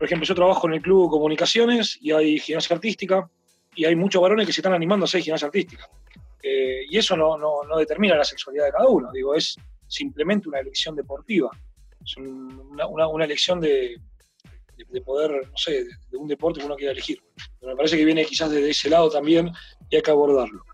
por 0.00 0.06
ejemplo, 0.06 0.26
yo 0.26 0.34
trabajo 0.34 0.66
en 0.66 0.72
el 0.72 0.80
club 0.80 1.10
comunicaciones 1.10 1.98
y 2.00 2.10
hay 2.10 2.38
gimnasia 2.38 2.74
artística 2.74 3.28
y 3.74 3.84
hay 3.84 3.94
muchos 3.94 4.22
varones 4.22 4.46
que 4.46 4.52
se 4.54 4.62
están 4.62 4.72
animando 4.72 5.04
a 5.04 5.06
hacer 5.06 5.20
gimnasia 5.20 5.44
artística. 5.44 5.86
Eh, 6.42 6.86
y 6.88 6.96
eso 6.96 7.18
no, 7.18 7.36
no, 7.36 7.64
no 7.68 7.76
determina 7.76 8.16
la 8.16 8.24
sexualidad 8.24 8.64
de 8.64 8.72
cada 8.72 8.88
uno, 8.88 9.12
digo, 9.12 9.34
es 9.34 9.56
simplemente 9.86 10.48
una 10.48 10.60
elección 10.60 10.96
deportiva, 10.96 11.50
es 12.02 12.16
un- 12.16 12.58
una, 12.70 12.86
una- 12.86 13.24
elección 13.26 13.60
de, 13.60 13.98
de- 14.78 14.86
de 14.88 15.00
poder, 15.02 15.30
no 15.46 15.56
sé, 15.58 15.84
de, 15.84 15.90
de 16.10 16.16
un 16.16 16.26
deporte 16.28 16.60
que 16.60 16.64
uno 16.66 16.76
quiera 16.76 16.92
elegir. 16.92 17.20
Pero 17.60 17.72
me 17.72 17.76
parece 17.76 17.98
que 17.98 18.04
viene 18.06 18.24
quizás 18.24 18.50
desde 18.50 18.70
ese 18.70 18.88
lado 18.88 19.10
también 19.10 19.50
y 19.90 19.96
hay 19.96 20.00
que 20.02 20.10
abordarlo. 20.10 20.64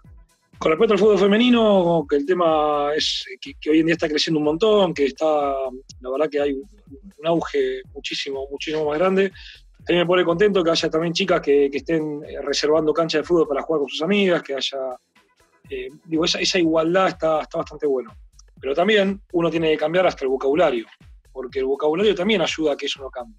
Con 0.58 0.72
respecto 0.72 0.94
al 0.94 0.98
fútbol 0.98 1.18
femenino, 1.18 2.06
que 2.08 2.16
el 2.16 2.26
tema 2.26 2.90
es 2.94 3.24
que, 3.40 3.70
hoy 3.70 3.80
en 3.80 3.86
día 3.86 3.92
está 3.92 4.08
creciendo 4.08 4.38
un 4.38 4.44
montón, 4.46 4.94
que 4.94 5.04
está, 5.04 5.26
la 6.00 6.10
verdad 6.10 6.30
que 6.30 6.40
hay 6.40 6.52
un, 6.52 6.68
un 7.18 7.26
auge 7.26 7.82
muchísimo, 7.92 8.46
muchísimo 8.50 8.86
más 8.86 8.98
grande. 8.98 9.30
A 9.88 9.92
mí 9.92 9.98
me 9.98 10.06
pone 10.06 10.24
contento 10.24 10.64
que 10.64 10.70
haya 10.70 10.90
también 10.90 11.12
chicas 11.12 11.40
que, 11.40 11.68
que 11.70 11.78
estén 11.78 12.22
eh, 12.24 12.40
reservando 12.42 12.92
cancha 12.92 13.18
de 13.18 13.24
fútbol 13.24 13.46
para 13.46 13.62
jugar 13.62 13.80
con 13.80 13.88
sus 13.88 14.02
amigas, 14.02 14.42
que 14.42 14.54
haya, 14.54 14.78
eh, 15.70 15.88
digo, 16.04 16.24
esa, 16.24 16.40
esa 16.40 16.58
igualdad 16.58 17.08
está, 17.08 17.42
está 17.42 17.58
bastante 17.58 17.86
bueno. 17.86 18.12
Pero 18.58 18.74
también 18.74 19.20
uno 19.32 19.50
tiene 19.50 19.70
que 19.72 19.76
cambiar 19.76 20.06
hasta 20.06 20.24
el 20.24 20.30
vocabulario, 20.30 20.86
porque 21.32 21.58
el 21.58 21.66
vocabulario 21.66 22.14
también 22.14 22.40
ayuda 22.40 22.72
a 22.72 22.76
que 22.76 22.86
eso 22.86 23.00
no 23.00 23.10
cambie. 23.10 23.36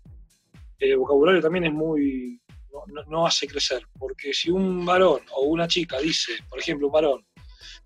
El 0.79 0.97
vocabulario 0.97 1.41
también 1.41 1.65
es 1.65 1.73
muy, 1.73 2.39
no, 3.07 3.25
hace 3.25 3.47
crecer, 3.47 3.83
porque 3.97 4.33
si 4.33 4.49
un 4.49 4.85
varón 4.85 5.21
o 5.35 5.45
una 5.45 5.67
chica 5.67 5.99
dice, 5.99 6.33
por 6.49 6.59
ejemplo, 6.59 6.87
un 6.87 6.93
varón, 6.93 7.25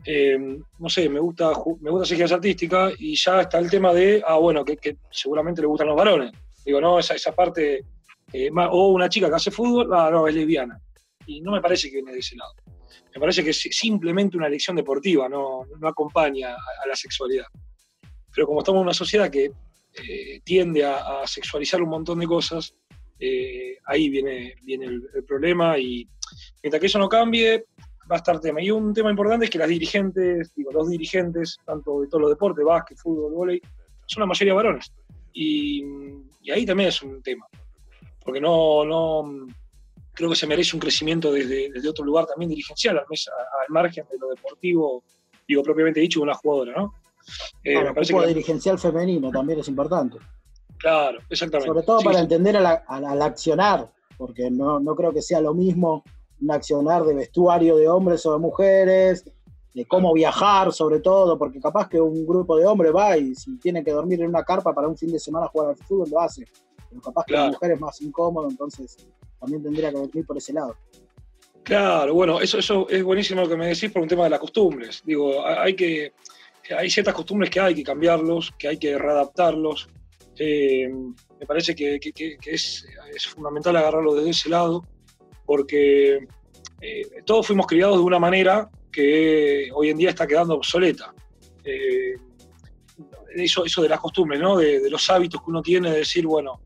eh, 0.05 0.37
no 0.79 0.89
sé, 0.89 1.09
me 1.09 1.19
gusta, 1.19 1.51
me 1.79 1.91
gusta 1.91 2.15
hacer 2.15 2.33
artística 2.33 2.91
y 2.97 3.15
ya 3.15 3.41
está 3.41 3.59
el 3.59 3.69
tema 3.69 3.93
de, 3.93 4.23
ah, 4.25 4.37
bueno, 4.37 4.65
que, 4.65 4.97
seguramente 5.11 5.61
le 5.61 5.67
gustan 5.67 5.87
los 5.87 5.95
varones. 5.95 6.31
Digo, 6.65 6.81
no, 6.81 6.99
esa, 6.99 7.15
esa 7.15 7.33
parte, 7.33 7.85
eh, 8.33 8.49
o 8.53 8.87
una 8.89 9.09
chica 9.09 9.29
que 9.29 9.35
hace 9.35 9.51
fútbol, 9.51 9.93
ah, 9.93 10.09
no, 10.11 10.27
es 10.27 10.35
lesbiana. 10.35 10.79
Y 11.25 11.41
no 11.41 11.51
me 11.51 11.61
parece 11.61 11.89
que 11.89 11.97
viene 11.97 12.13
de 12.13 12.19
ese 12.19 12.35
lado. 12.35 12.53
Me 13.13 13.19
parece 13.19 13.43
que 13.43 13.51
es 13.51 13.59
simplemente 13.59 14.37
una 14.37 14.47
elección 14.47 14.75
deportiva, 14.75 15.29
no, 15.29 15.65
no 15.79 15.87
acompaña 15.87 16.49
a, 16.49 16.83
a 16.83 16.87
la 16.87 16.95
sexualidad. 16.95 17.45
Pero 18.33 18.47
como 18.47 18.59
estamos 18.59 18.79
en 18.79 18.83
una 18.83 18.93
sociedad 18.93 19.29
que 19.29 19.51
eh, 19.93 20.41
tiende 20.43 20.85
a, 20.85 21.21
a 21.21 21.27
sexualizar 21.27 21.81
un 21.81 21.89
montón 21.89 22.19
de 22.19 22.27
cosas, 22.27 22.75
eh, 23.22 23.78
ahí 23.86 24.09
viene, 24.09 24.55
viene 24.63 24.86
el, 24.86 25.01
el 25.13 25.24
problema 25.24 25.78
y 25.78 26.07
mientras 26.63 26.80
que 26.82 26.88
eso 26.88 26.99
no 26.99 27.07
cambie, 27.07 27.65
va 28.11 28.15
a 28.15 28.17
estar 28.17 28.39
tema. 28.41 28.61
Y 28.61 28.72
un 28.72 28.93
tema 28.93 29.09
importante 29.11 29.45
es 29.45 29.51
que 29.51 29.59
las 29.59 29.69
dirigentes, 29.69 30.51
digo, 30.55 30.72
los 30.72 30.89
dirigentes, 30.89 31.57
tanto 31.65 32.01
de 32.01 32.07
todos 32.07 32.22
los 32.24 32.32
deportes, 32.32 32.65
básquet, 32.65 32.97
fútbol, 32.97 33.32
vóley, 33.32 33.61
son 34.07 34.22
la 34.22 34.26
mayoría 34.26 34.53
varones. 34.55 34.91
Y, 35.34 35.84
y 36.41 36.51
ahí 36.51 36.65
también 36.65 36.89
es 36.89 37.01
un 37.01 37.22
tema. 37.22 37.45
Porque 38.26 38.41
no, 38.41 38.84
no 38.86 39.47
creo 40.13 40.30
que 40.30 40.36
se 40.36 40.47
merece 40.47 40.76
un 40.76 40.80
crecimiento 40.82 41.32
desde, 41.32 41.72
desde 41.72 41.88
otro 41.89 42.03
lugar 42.03 42.26
también 42.26 42.49
dirigencial, 42.49 42.97
al, 42.97 43.05
mes- 43.09 43.30
al 43.30 43.69
margen 43.74 44.05
de 44.11 44.17
lo 44.19 44.30
deportivo, 44.30 45.03
digo, 45.47 45.63
propiamente 45.63 45.99
dicho, 45.99 46.19
de 46.19 46.24
una 46.24 46.34
jugadora, 46.36 46.74
¿no? 46.76 46.93
Eh, 47.63 47.76
me 47.76 47.88
el 47.89 47.93
parece 47.93 48.13
cupo 48.13 48.22
que 48.24 48.28
la- 48.28 48.34
dirigencial 48.34 48.78
femenino 48.80 49.32
también 49.32 49.59
es 49.59 49.67
importante. 49.67 50.17
Claro, 50.82 51.19
exactamente. 51.29 51.67
Sobre 51.67 51.84
todo 51.84 51.99
Sí, 51.99 52.05
para 52.05 52.17
sí. 52.17 52.23
entender 52.23 52.57
al, 52.57 52.65
al- 52.88 53.05
al 53.05 53.21
accionar, 53.21 53.89
porque 54.17 54.49
no, 54.49 54.79
no 54.79 54.95
creo 54.95 55.13
que 55.13 55.21
sea 55.21 55.39
lo 55.41 55.53
mismo 55.53 56.03
un 56.41 56.51
accionar 56.51 57.03
de 57.03 57.13
vestuario 57.13 57.77
de 57.77 57.88
hombres 57.88 58.25
o 58.25 58.34
de 58.34 58.39
mujeres, 58.39 59.23
de 59.73 59.86
cómo 59.86 60.11
viajar 60.13 60.73
sobre 60.73 60.99
todo, 60.99 61.38
porque 61.38 61.59
capaz 61.59 61.88
que 61.88 62.01
un 62.01 62.25
grupo 62.25 62.57
de 62.57 62.65
hombres 62.65 62.91
va 62.95 63.15
y 63.17 63.36
si 63.36 63.57
tiene 63.59 63.84
que 63.84 63.91
dormir 63.91 64.21
en 64.21 64.29
una 64.29 64.43
carpa 64.43 64.73
para 64.73 64.88
un 64.88 64.97
fin 64.97 65.11
de 65.11 65.19
semana 65.19 65.47
jugar 65.47 65.69
al 65.69 65.75
fútbol, 65.77 66.09
lo 66.09 66.19
hace. 66.19 66.45
Pero 66.89 67.01
capaz 67.01 67.25
que 67.25 67.34
la 67.36 67.51
mujer 67.51 67.71
es 67.71 67.79
más 67.79 68.01
incómodo, 68.01 68.49
entonces 68.49 68.97
también 69.39 69.63
tendría 69.63 69.91
que 69.91 69.97
venir 69.99 70.25
por 70.25 70.38
ese 70.38 70.51
lado. 70.51 70.75
Claro, 71.63 72.13
bueno, 72.15 72.41
eso, 72.41 72.57
eso 72.57 72.89
es 72.89 73.03
buenísimo 73.03 73.41
lo 73.41 73.47
que 73.49 73.55
me 73.55 73.67
decís 73.67 73.91
por 73.91 74.01
un 74.01 74.07
tema 74.07 74.23
de 74.25 74.32
las 74.32 74.39
costumbres. 74.39 75.01
Digo, 75.05 75.45
hay 75.45 75.75
que, 75.75 76.11
hay 76.75 76.89
ciertas 76.89 77.13
costumbres 77.13 77.49
que 77.51 77.59
hay 77.59 77.75
que 77.75 77.84
cambiarlos, 77.84 78.51
que 78.57 78.67
hay 78.67 78.77
que 78.77 78.97
readaptarlos. 78.97 79.88
Eh, 80.38 80.89
me 81.39 81.45
parece 81.45 81.75
que, 81.75 81.99
es, 82.45 82.86
es, 83.13 83.27
fundamental 83.27 83.75
agarrarlo 83.75 84.15
desde 84.15 84.29
ese 84.29 84.49
lado, 84.49 84.86
porque 85.45 86.27
eh, 86.82 87.01
todos 87.25 87.47
fuimos 87.47 87.67
criados 87.67 87.97
de 87.97 88.03
una 88.03 88.19
manera 88.19 88.69
que 88.91 89.69
hoy 89.73 89.89
en 89.89 89.97
día 89.97 90.09
está 90.09 90.27
quedando 90.27 90.55
obsoleta. 90.55 91.13
Eh, 91.63 92.15
eso, 93.36 93.65
eso 93.65 93.82
de 93.82 93.89
las 93.89 93.99
costumbres, 93.99 94.39
¿no? 94.39 94.57
De, 94.57 94.89
los 94.89 95.09
hábitos 95.09 95.41
que 95.41 95.49
uno 95.49 95.61
tiene 95.61 95.91
de 95.91 95.99
decir, 95.99 96.25
bueno, 96.25 96.59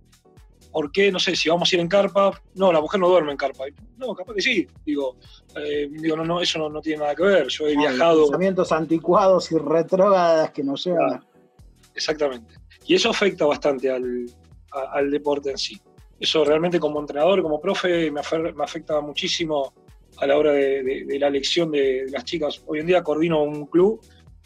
¿por 0.72 0.92
qué? 0.92 1.12
No 1.12 1.20
sé, 1.20 1.36
si 1.36 1.50
vamos 1.50 1.72
a 1.72 1.76
ir 1.76 1.82
en 1.82 1.88
carpa, 1.88 2.42
no, 2.56 2.72
la 2.72 2.82
mujer 2.82 3.00
no 3.00 3.08
duerme 3.08 3.32
en 3.32 3.38
carpa. 3.38 3.66
No, 3.98 4.16
capaz 4.16 4.34
que 4.34 4.42
sí. 4.42 4.68
Digo, 4.86 5.18
eh, 5.56 5.88
digo 5.90 6.18
no, 6.18 6.26
no, 6.26 6.42
eso 6.42 6.70
no, 6.70 6.82
tiene 6.82 7.00
nada 7.00 7.16
que 7.16 7.24
ver. 7.24 7.48
Yo 7.48 7.68
he 7.68 7.78
viajado. 7.78 8.24
Pensamientos 8.24 8.72
anticuados 8.72 9.52
y 9.52 9.58
retrógradas 9.58 10.52
que 10.52 10.64
nos 10.64 10.86
llevan. 10.86 11.24
Exactamente. 11.96 12.54
Y 12.86 12.96
eso 12.96 13.10
afecta 13.10 13.46
bastante 13.46 13.90
al, 13.90 14.26
al, 14.72 15.10
deporte 15.10 15.52
en 15.52 15.58
sí. 15.58 15.80
Eso 16.20 16.46
realmente 16.46 16.80
como 16.80 17.00
entrenador, 17.00 17.42
como 17.42 17.60
profe, 17.60 18.12
me, 18.12 18.22
me 18.56 18.64
afecta 18.64 19.02
muchísimo 19.02 19.74
a 20.18 20.28
la 20.28 20.38
hora 20.38 20.52
de, 20.54 21.18
la 21.20 21.28
elección 21.28 21.72
de, 21.72 22.06
las 22.10 22.24
chicas. 22.24 22.62
Hoy 22.68 22.80
en 22.80 22.88
día 22.88 23.04
coordino 23.04 23.44
un 23.44 23.66
club 23.66 24.02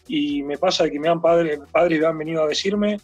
y 0.08 0.44
me 0.44 0.58
pasa 0.58 0.90
que 0.90 1.00
me 1.00 1.08
han 1.08 1.22
padres, 1.22 1.60
padres 1.72 2.00
me 2.00 2.08
han 2.08 2.18
venido 2.18 2.44
a 2.44 2.48
decirme, 2.48 2.98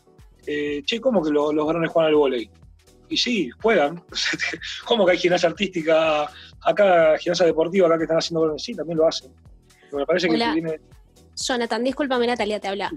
eh, 0.47 0.81
che, 0.83 0.99
¿cómo 0.99 1.21
que 1.21 1.31
los, 1.31 1.53
varones 1.55 1.89
juegan 1.89 2.09
al 2.09 2.15
volei? 2.15 2.49
Y 3.09 3.17
sí, 3.17 3.49
juegan. 3.61 4.03
¿Cómo 4.85 5.05
que 5.05 5.11
hay 5.11 5.17
gimnasia 5.17 5.49
artística 5.49 6.27
acá, 6.61 7.17
gimnasia 7.19 7.45
deportiva 7.45 7.87
acá 7.87 7.97
que 7.97 8.03
están 8.03 8.17
haciendo 8.17 8.41
volei? 8.41 8.59
Sí, 8.59 8.73
también 8.73 8.97
lo 8.97 9.07
hacen. 9.07 9.31
Pero 9.83 9.99
me 9.99 10.05
parece 10.05 10.27
que 10.27 10.35
viene... 10.35 10.79
Jonathan, 11.35 11.83
discúlpame 11.83 12.27
Natalia, 12.27 12.59
te 12.59 12.69
habla. 12.69 12.91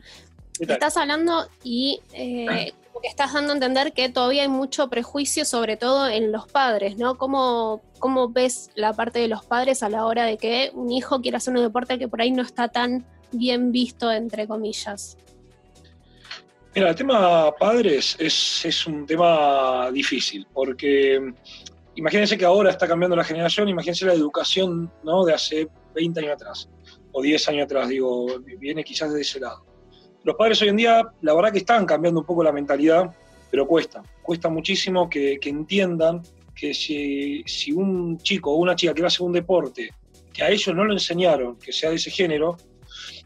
Estás 0.61 0.97
hablando 0.97 1.49
y 1.63 2.01
eh, 2.13 2.73
que 3.01 3.09
estás 3.09 3.33
dando 3.33 3.53
a 3.53 3.55
entender 3.55 3.93
que 3.93 4.09
todavía 4.09 4.43
hay 4.43 4.49
mucho 4.49 4.89
prejuicio, 4.89 5.45
sobre 5.45 5.77
todo 5.77 6.09
en 6.09 6.33
los 6.33 6.47
padres, 6.47 6.97
¿no? 6.97 7.17
¿Cómo, 7.17 7.83
¿Cómo 7.99 8.29
ves 8.29 8.71
la 8.75 8.93
parte 8.93 9.21
de 9.21 9.29
los 9.29 9.45
padres 9.45 9.83
a 9.83 9.89
la 9.89 10.05
hora 10.05 10.25
de 10.25 10.37
que 10.37 10.71
un 10.75 10.91
hijo 10.91 11.21
quiera 11.21 11.39
hacer 11.39 11.55
un 11.55 11.63
deporte 11.63 11.99
que 11.99 12.09
por 12.09 12.21
ahí 12.21 12.31
no 12.31 12.43
está 12.43 12.69
tan 12.69 13.07
bien 13.33 13.73
visto, 13.73 14.11
entre 14.11 14.47
comillas? 14.47 15.17
Mira, 16.75 16.91
el 16.91 16.97
tema 16.97 17.53
padres 17.59 18.17
es, 18.19 18.65
es 18.65 18.87
un 18.87 19.07
tema 19.07 19.91
difícil, 19.91 20.47
porque 20.53 21.21
imagínense 21.95 22.37
que 22.37 22.45
ahora 22.45 22.71
está 22.71 22.87
cambiando 22.87 23.17
la 23.17 23.25
generación, 23.25 23.69
imagínense 23.69 24.07
la 24.07 24.13
educación 24.13 24.91
¿no? 25.03 25.25
de 25.25 25.35
hace 25.35 25.69
20 25.95 26.21
años 26.21 26.33
atrás, 26.35 26.69
o 27.13 27.23
10 27.23 27.49
años 27.49 27.65
atrás, 27.65 27.89
digo, 27.89 28.39
viene 28.59 28.85
quizás 28.85 29.13
de 29.13 29.21
ese 29.21 29.41
lado 29.41 29.69
los 30.29 30.37
padres 30.37 30.61
hoy 30.61 30.69
en 30.69 30.77
día, 30.77 31.09
la 31.23 31.35
verdad 31.35 31.51
que 31.53 31.59
están 31.59 31.87
cambiando 31.87 32.21
un 32.21 32.27
poco 32.27 32.45
la 32.45 32.53
mentalidad, 32.53 33.11
pero 33.51 33.67
cuesta, 33.67 34.03
cuesta 34.23 34.51
muchísimo 34.51 35.09
que, 35.09 35.41
entiendan 35.43 36.23
que 36.55 36.75
si, 36.75 37.73
un 37.73 38.19
chico 38.19 38.53
o 38.53 38.57
una 38.57 38.77
chica 38.77 38.93
quiere 38.93 39.07
hacer 39.07 39.23
un 39.23 39.33
deporte 39.33 39.91
que 40.33 40.43
a 40.43 40.51
ellos 40.51 40.75
no 40.77 40.85
lo 40.85 40.93
enseñaron, 40.93 41.57
que 41.57 41.73
sea 41.73 41.89
de 41.89 41.97
ese 41.97 42.11
género, 42.11 42.59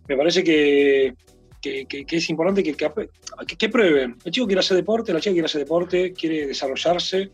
me 0.06 0.16
parece 0.16 0.44
que, 0.44 1.14
es 1.60 2.30
importante 2.30 2.62
que, 2.62 2.74
que, 2.74 3.68
prueben. 3.68 4.16
El 4.24 4.30
chico 4.30 4.46
quiere 4.46 4.60
hacer 4.60 4.76
deporte, 4.76 5.12
la 5.12 5.20
chica 5.20 5.32
quiere 5.32 5.46
hacer 5.46 5.60
deporte, 5.60 6.12
quiere 6.12 6.46
desarrollarse, 6.46 7.32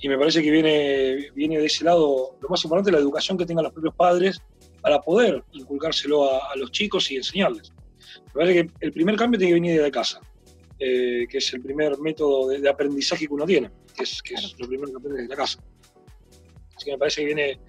y 0.00 0.08
me 0.08 0.18
parece 0.18 0.42
que 0.42 0.50
viene, 0.50 1.30
viene 1.36 1.58
de 1.58 1.66
ese 1.66 1.84
lado 1.84 2.36
lo 2.40 2.48
más 2.48 2.64
importante, 2.64 2.90
la 2.90 2.98
educación 2.98 3.38
que 3.38 3.46
tengan 3.46 3.62
los 3.62 3.72
propios 3.72 3.94
padres 3.94 4.42
para 4.80 5.00
poder 5.00 5.44
inculcárselo 5.52 6.24
a 6.24 6.56
los 6.56 6.72
chicos 6.72 7.12
y 7.12 7.16
enseñarles. 7.16 7.73
Me 8.34 8.40
parece 8.40 8.54
que 8.54 8.70
el 8.80 8.92
primer 8.92 9.16
cambio 9.16 9.38
tiene 9.38 9.50
que 9.52 9.60
venir 9.60 9.82
de 9.82 9.90
casa, 9.90 10.20
eh, 10.78 11.26
que 11.28 11.38
es 11.38 11.54
el 11.54 11.62
primer 11.62 11.98
método 11.98 12.48
de, 12.48 12.68
aprendizaje 12.68 13.28
que 13.28 13.32
uno 13.32 13.46
tiene, 13.46 13.70
que 13.96 14.02
es, 14.02 14.20
que 14.22 14.34
es 14.34 14.58
lo 14.58 14.66
primero 14.66 14.90
que 14.90 14.96
aprende 14.96 15.22
desde 15.22 15.28
la 15.28 15.36
casa. 15.36 15.58
Así 16.74 16.84
que 16.84 16.92
me 16.92 16.98
parece 16.98 17.20
que 17.20 17.26
viene, 17.26 17.60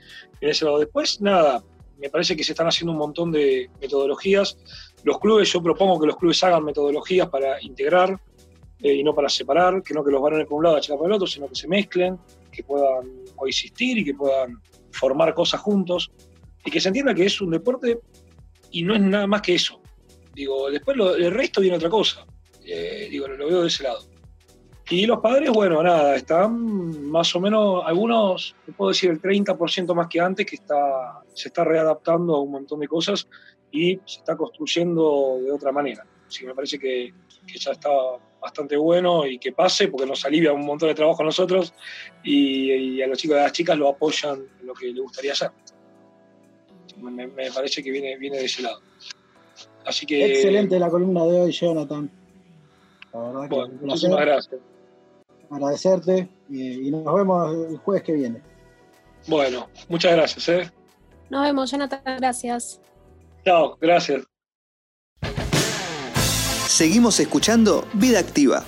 viene 0.42 0.52
ese 0.52 0.66
lado. 0.66 0.80
Después, 0.80 1.22
nada, 1.22 1.64
me 2.00 2.10
parece 2.10 2.36
que 2.36 2.44
se 2.44 2.54
están 2.54 2.68
haciendo 2.68 2.94
un 2.94 2.98
montón 2.98 3.32
de 3.32 3.70
metodologías. 3.80 4.58
Los 5.04 5.20
clubes, 5.20 5.54
yo 5.54 5.62
propongo 5.62 6.00
que 6.00 6.08
los 6.08 6.18
clubes 6.18 6.44
hagan 6.44 6.64
metodologías 6.64 7.30
para 7.30 7.62
integrar 7.62 8.20
eh, 8.82 8.96
y 8.96 9.04
no 9.04 9.14
para 9.14 9.30
separar, 9.30 9.84
que 9.84 9.94
no 9.94 10.04
que 10.04 10.12
los 10.12 10.22
varones 10.22 10.48
por 10.48 10.58
un 10.58 10.64
lado, 10.64 10.76
las 10.78 10.86
chicas 10.86 10.98
por 10.98 11.08
el 11.08 11.14
otro, 11.14 11.28
sino 11.28 11.48
que 11.48 11.56
se 11.56 11.68
mezclen, 11.68 12.18
que 12.52 12.64
puedan 12.64 13.24
coexistir 13.36 14.00
y 14.00 14.06
que 14.06 14.16
puedan 14.16 14.62
formar 14.92 15.34
cosas 15.36 15.62
juntos 15.62 16.12
y 16.66 16.72
que 16.72 16.80
se 16.80 16.88
entienda 16.88 17.14
que 17.14 17.26
es 17.26 17.40
un 17.40 17.52
deporte 17.52 18.00
y 18.72 18.84
no 18.84 18.96
es 18.96 19.02
nada 19.02 19.28
más 19.28 19.42
que 19.42 19.56
eso. 19.56 19.80
Digo, 20.36 20.70
después 20.70 20.98
el 21.18 21.32
resto 21.32 21.62
viene 21.62 21.78
otra 21.78 21.90
cosa. 21.90 22.26
Eh, 22.66 23.08
digo, 23.10 23.28
lo, 23.28 23.48
veo 23.48 23.62
de 23.62 23.68
ese 23.68 23.84
lado. 23.84 24.00
Y 24.90 25.06
los 25.06 25.20
padres, 25.20 25.50
bueno, 25.50 25.82
nada, 25.82 26.16
están 26.16 27.10
más 27.10 27.34
o 27.36 27.40
menos, 27.40 27.84
algunos, 27.86 28.56
te 28.66 28.74
puedo 28.74 28.90
decir 28.90 29.10
el 29.10 29.22
30% 29.22 29.96
más 29.96 30.08
que 30.08 30.20
antes, 30.20 30.46
que 30.46 30.58
está, 30.58 31.22
se 31.34 31.48
está 31.48 31.64
readaptando 31.64 32.36
a 32.36 32.42
un 32.42 32.52
montón 32.52 32.82
de 32.82 32.88
cosas 32.88 33.28
y 33.72 33.96
se 34.06 34.20
está 34.20 34.36
construyendo 34.36 35.40
de 35.42 35.52
otra 35.52 35.72
manera. 35.72 36.06
Así 36.28 36.42
que 36.42 36.48
me 36.48 36.54
parece 36.54 36.78
que, 36.78 37.14
ya 37.48 37.72
está 37.72 37.90
bastante 38.42 38.76
bueno 38.76 39.26
y 39.26 39.40
que 39.40 39.54
pase, 39.54 39.88
porque 39.88 40.06
nos 40.06 40.26
alivia 40.26 40.52
un 40.52 40.66
montón 40.66 40.90
de 40.90 40.96
trabajo 40.96 41.22
a 41.22 41.26
nosotros 41.26 41.74
y, 42.24 43.02
a 43.02 43.08
los 43.08 43.18
chicos 43.18 43.38
y 43.38 43.40
a 43.40 43.44
las 43.44 43.54
chicas 43.54 43.78
lo 43.78 43.88
apoyan 43.88 44.46
en 44.60 44.68
lo 44.68 44.74
que 44.74 44.88
les 44.88 45.02
gustaría 45.02 45.32
hacer. 45.32 45.52
Me, 46.98 47.28
me 47.28 47.52
parece 47.52 47.82
que 47.82 47.90
viene, 47.90 48.18
viene 48.18 48.38
de 48.38 48.46
ese 48.46 48.62
lado. 48.62 48.82
Excelente 49.88 50.80
la 50.80 50.90
columna 50.90 51.26
de 51.26 51.42
hoy, 51.42 51.52
Jonathan. 51.52 52.10
La 53.14 53.20
verdad 53.20 53.50
que 53.50 53.86
muchísimas 53.86 54.22
gracias. 54.22 54.62
Agradecerte 55.50 56.28
y, 56.50 56.92
nos 56.92 57.16
vemos 57.16 57.70
el 57.70 57.78
jueves 57.78 58.04
que 58.04 58.14
viene. 58.14 58.42
Bueno, 59.28 59.68
muchas 59.88 60.14
gracias. 60.14 60.50
¿eh? 60.50 60.72
Nos 61.30 61.44
vemos, 61.44 61.72
Jonathan. 61.72 62.02
Gracias. 62.18 62.82
Chao, 63.44 63.78
gracias. 63.80 64.24
Seguimos 66.68 67.20
escuchando 67.20 67.86
Vida 67.94 68.20
Activa. 68.20 68.66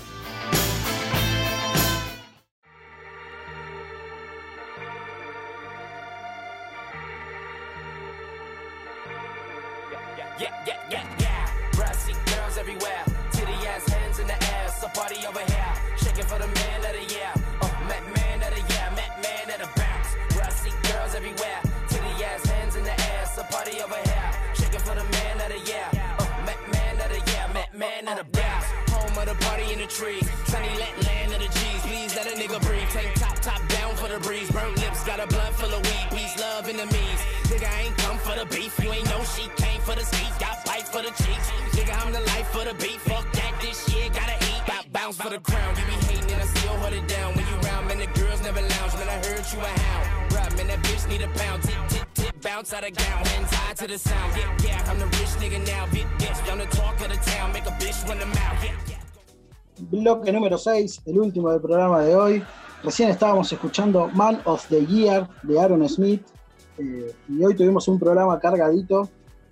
Party 29.58 29.74
in 29.74 29.80
the 29.80 29.88
tree. 29.88 30.22
Sunny 30.46 30.70
let 30.78 30.94
land 31.06 31.34
of 31.34 31.40
the 31.40 31.50
G's. 31.50 31.82
Please 31.82 32.16
let 32.16 32.28
a 32.28 32.36
nigga 32.38 32.62
breathe. 32.62 32.88
Tank 32.94 33.10
top, 33.16 33.40
top 33.42 33.62
down 33.70 33.96
for 33.96 34.08
the 34.08 34.20
breeze. 34.20 34.50
Burnt 34.52 34.78
lips, 34.78 35.04
got 35.04 35.20
a 35.20 35.26
blood 35.26 35.54
full 35.56 35.74
of 35.74 35.82
weed. 35.82 36.08
Peace, 36.12 36.38
love, 36.40 36.70
enemies. 36.70 37.20
Nigga, 37.50 37.66
I 37.66 37.82
ain't 37.90 37.98
come 37.98 38.18
for 38.20 38.38
the 38.38 38.46
beef. 38.54 38.78
You 38.84 38.94
ain't 38.94 39.10
know 39.10 39.24
she 39.24 39.50
came 39.58 39.82
for 39.82 39.96
the 39.96 40.06
sneak. 40.06 40.30
Got 40.38 40.64
bite 40.64 40.88
for 40.88 41.02
the 41.02 41.10
cheeks. 41.10 41.48
Nigga, 41.74 41.94
I'm 42.06 42.14
the 42.14 42.22
life 42.38 42.48
for 42.54 42.66
the 42.70 42.76
beef. 42.76 43.02
Fuck 43.10 43.26
that, 43.34 43.54
this 43.60 43.82
shit 43.90 44.14
gotta 44.14 44.38
eat. 44.46 44.62
Got 44.68 44.94
bounce 44.94 45.18
for 45.18 45.30
the 45.30 45.40
crown. 45.40 45.74
You 45.76 45.86
be 45.90 45.98
hating 46.06 46.32
and 46.34 46.42
I 46.42 46.46
still 46.46 46.78
hold 46.78 46.94
it 46.94 47.08
down. 47.08 47.34
When 47.34 47.46
you 47.50 47.58
round, 47.66 47.88
man, 47.88 47.98
the 47.98 48.10
girls 48.14 48.42
never 48.44 48.62
lounge. 48.62 48.94
Man, 48.94 49.10
I 49.10 49.18
heard 49.26 49.46
you 49.50 49.60
a 49.60 49.72
hound. 49.82 50.06
Bruh, 50.30 50.58
man, 50.58 50.68
that 50.68 50.82
bitch 50.86 51.10
need 51.10 51.24
a 51.26 51.30
pound. 51.34 51.64
Tip, 51.64 51.82
tip, 51.90 52.08
tip, 52.14 52.42
bounce 52.44 52.74
out 52.74 52.86
of 52.86 52.94
gown. 52.94 53.26
Hands 53.26 53.50
high 53.50 53.74
to 53.74 53.88
the 53.88 53.98
sound. 53.98 54.38
Yeah, 54.38 54.54
yeah, 54.70 54.90
I'm 54.90 55.00
the 55.00 55.10
rich 55.18 55.34
nigga 55.42 55.66
now. 55.66 55.88
Big 55.90 56.06
bitch, 56.22 56.38
I'm 56.46 56.60
the 56.60 56.70
talk 56.78 57.02
of 57.02 57.10
the 57.10 57.18
town. 57.32 57.54
Make 57.54 57.66
a 57.66 57.74
bitch 57.82 58.08
run 58.08 58.20
the 58.20 58.28
mouth. 58.28 58.62
Yeah, 58.64 58.78
yeah. 58.86 58.97
Bloque 59.80 60.32
número 60.32 60.58
6, 60.58 61.04
el 61.06 61.20
último 61.20 61.52
del 61.52 61.62
programa 61.62 62.02
de 62.02 62.16
hoy. 62.16 62.44
Recién 62.84 63.10
estábamos 63.10 63.52
escuchando 63.52 64.08
Man 64.10 64.42
of 64.46 64.68
the 64.70 64.86
Year 64.86 65.28
de 65.44 65.60
Aaron 65.60 65.88
Smith. 65.88 66.22
Eh, 66.78 67.14
y 67.30 67.44
hoy 67.44 67.56
tuvimos 67.56 67.88
un 67.88 68.00
programa 68.00 68.40
cargadito. 68.40 69.10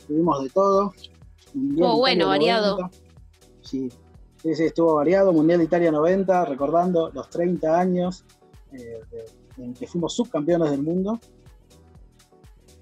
Tuvimos 0.07 0.43
de 0.43 0.49
todo. 0.49 0.93
Estuvo 1.37 1.97
bueno, 1.97 2.27
variado. 2.27 2.89
Sí, 3.61 3.89
sí, 4.41 4.51
estuvo 4.63 4.95
variado. 4.95 5.31
Mundial 5.31 5.59
de 5.59 5.65
Italia 5.65 5.91
90, 5.91 6.45
recordando 6.45 7.11
los 7.11 7.29
30 7.29 7.79
años 7.79 8.25
eh, 8.71 9.01
en 9.57 9.73
que 9.73 9.87
fuimos 9.87 10.15
subcampeones 10.15 10.71
del 10.71 10.83
mundo. 10.83 11.19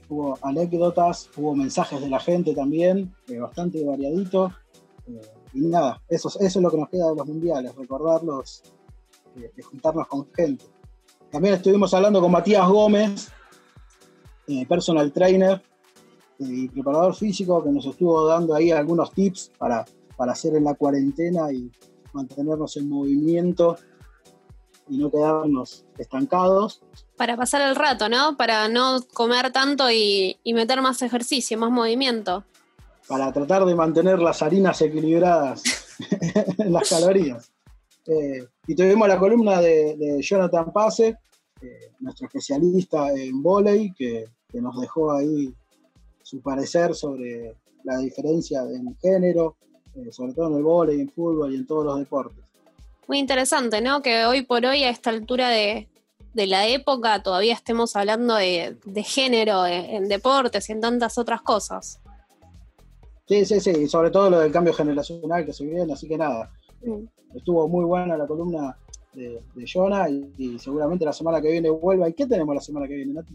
Hubo 0.09 0.37
anécdotas, 0.41 1.29
hubo 1.37 1.55
mensajes 1.55 2.01
de 2.01 2.09
la 2.09 2.19
gente 2.19 2.53
también, 2.53 3.13
eh, 3.27 3.39
bastante 3.39 3.83
variadito. 3.83 4.51
Y 5.53 5.67
nada, 5.67 6.01
eso, 6.09 6.29
eso 6.29 6.39
es 6.39 6.55
lo 6.55 6.71
que 6.71 6.77
nos 6.77 6.89
queda 6.89 7.09
de 7.09 7.15
los 7.15 7.27
mundiales, 7.27 7.75
recordarlos, 7.75 8.63
eh, 9.35 9.51
juntarnos 9.61 10.07
con 10.07 10.27
gente. 10.33 10.65
También 11.31 11.55
estuvimos 11.55 11.93
hablando 11.93 12.21
con 12.21 12.31
Matías 12.31 12.67
Gómez, 12.67 13.29
eh, 14.47 14.65
personal 14.65 15.11
trainer 15.11 15.61
eh, 16.39 16.45
y 16.47 16.69
preparador 16.69 17.15
físico, 17.15 17.63
que 17.63 17.69
nos 17.69 17.85
estuvo 17.85 18.25
dando 18.25 18.55
ahí 18.55 18.71
algunos 18.71 19.11
tips 19.11 19.51
para, 19.57 19.85
para 20.17 20.31
hacer 20.31 20.55
en 20.55 20.63
la 20.63 20.73
cuarentena 20.73 21.51
y 21.51 21.71
mantenernos 22.13 22.75
en 22.77 22.89
movimiento 22.89 23.77
y 24.89 24.97
no 24.97 25.11
quedarnos 25.11 25.85
estancados. 25.97 26.81
Para 27.15 27.37
pasar 27.37 27.61
el 27.61 27.75
rato, 27.75 28.09
¿no? 28.09 28.37
Para 28.37 28.67
no 28.69 29.01
comer 29.13 29.51
tanto 29.51 29.89
y 29.91 30.37
meter 30.45 30.81
más 30.81 31.01
ejercicio, 31.03 31.57
más 31.59 31.71
movimiento. 31.71 32.43
Para 33.07 33.31
tratar 33.31 33.65
de 33.65 33.75
mantener 33.75 34.19
las 34.19 34.41
harinas 34.41 34.81
equilibradas 34.81 35.63
en 36.57 36.71
las 36.71 36.89
calorías. 36.89 37.51
Eh, 38.05 38.45
y 38.67 38.75
tuvimos 38.75 39.07
la 39.07 39.19
columna 39.19 39.61
de, 39.61 40.19
Jonathan 40.21 40.71
Pase, 40.71 41.17
eh, 41.61 41.91
nuestro 41.99 42.27
especialista 42.27 43.11
en 43.13 43.41
volei, 43.41 43.93
que, 43.93 44.25
nos 44.53 44.79
dejó 44.79 45.11
ahí 45.11 45.51
su 46.21 46.39
parecer 46.39 46.93
sobre 46.93 47.55
la 47.83 47.97
diferencia 47.97 48.61
en 48.61 48.95
género, 49.01 49.55
eh, 49.95 50.11
sobre 50.11 50.33
todo 50.33 50.49
en 50.49 50.57
el 50.57 50.63
volei, 50.63 51.01
en 51.01 51.09
fútbol 51.09 51.51
y 51.51 51.55
en 51.55 51.65
todos 51.65 51.85
los 51.85 51.97
deportes. 51.97 52.43
Muy 53.07 53.17
interesante, 53.17 53.81
¿no? 53.81 54.03
Que 54.03 54.25
hoy 54.25 54.43
por 54.43 54.63
hoy, 54.63 54.83
a 54.83 54.91
esta 54.91 55.09
altura 55.09 55.49
de, 55.49 55.87
la 56.35 56.67
época, 56.67 57.23
todavía 57.23 57.55
estemos 57.55 57.95
hablando 57.95 58.35
de, 58.35 58.77
género 59.03 59.65
en 59.65 60.07
deportes 60.07 60.69
y 60.69 60.73
en 60.73 60.81
tantas 60.81 61.17
otras 61.17 61.41
cosas. 61.41 61.99
Sí, 63.27 63.45
sí, 63.45 63.59
sí, 63.59 63.71
y 63.71 63.87
sobre 63.87 64.11
todo 64.11 64.29
lo 64.29 64.39
del 64.39 64.51
cambio 64.51 64.73
generacional 64.73 65.45
que 65.45 65.53
se 65.53 65.65
viene, 65.65 65.93
así 65.93 66.07
que 66.07 66.17
nada, 66.17 66.51
eh, 66.81 67.05
estuvo 67.33 67.67
muy 67.67 67.85
buena 67.85 68.17
la 68.17 68.27
columna 68.27 68.77
de, 69.13 69.41
de 69.55 69.65
Jonah 69.71 70.09
y, 70.09 70.33
y 70.37 70.59
seguramente 70.59 71.05
la 71.05 71.13
semana 71.13 71.41
que 71.41 71.51
viene 71.51 71.69
vuelva. 71.69 72.09
¿Y 72.09 72.13
qué 72.13 72.25
tenemos 72.25 72.53
la 72.53 72.61
semana 72.61 72.87
que 72.87 72.95
viene, 72.95 73.13
Nati? 73.13 73.33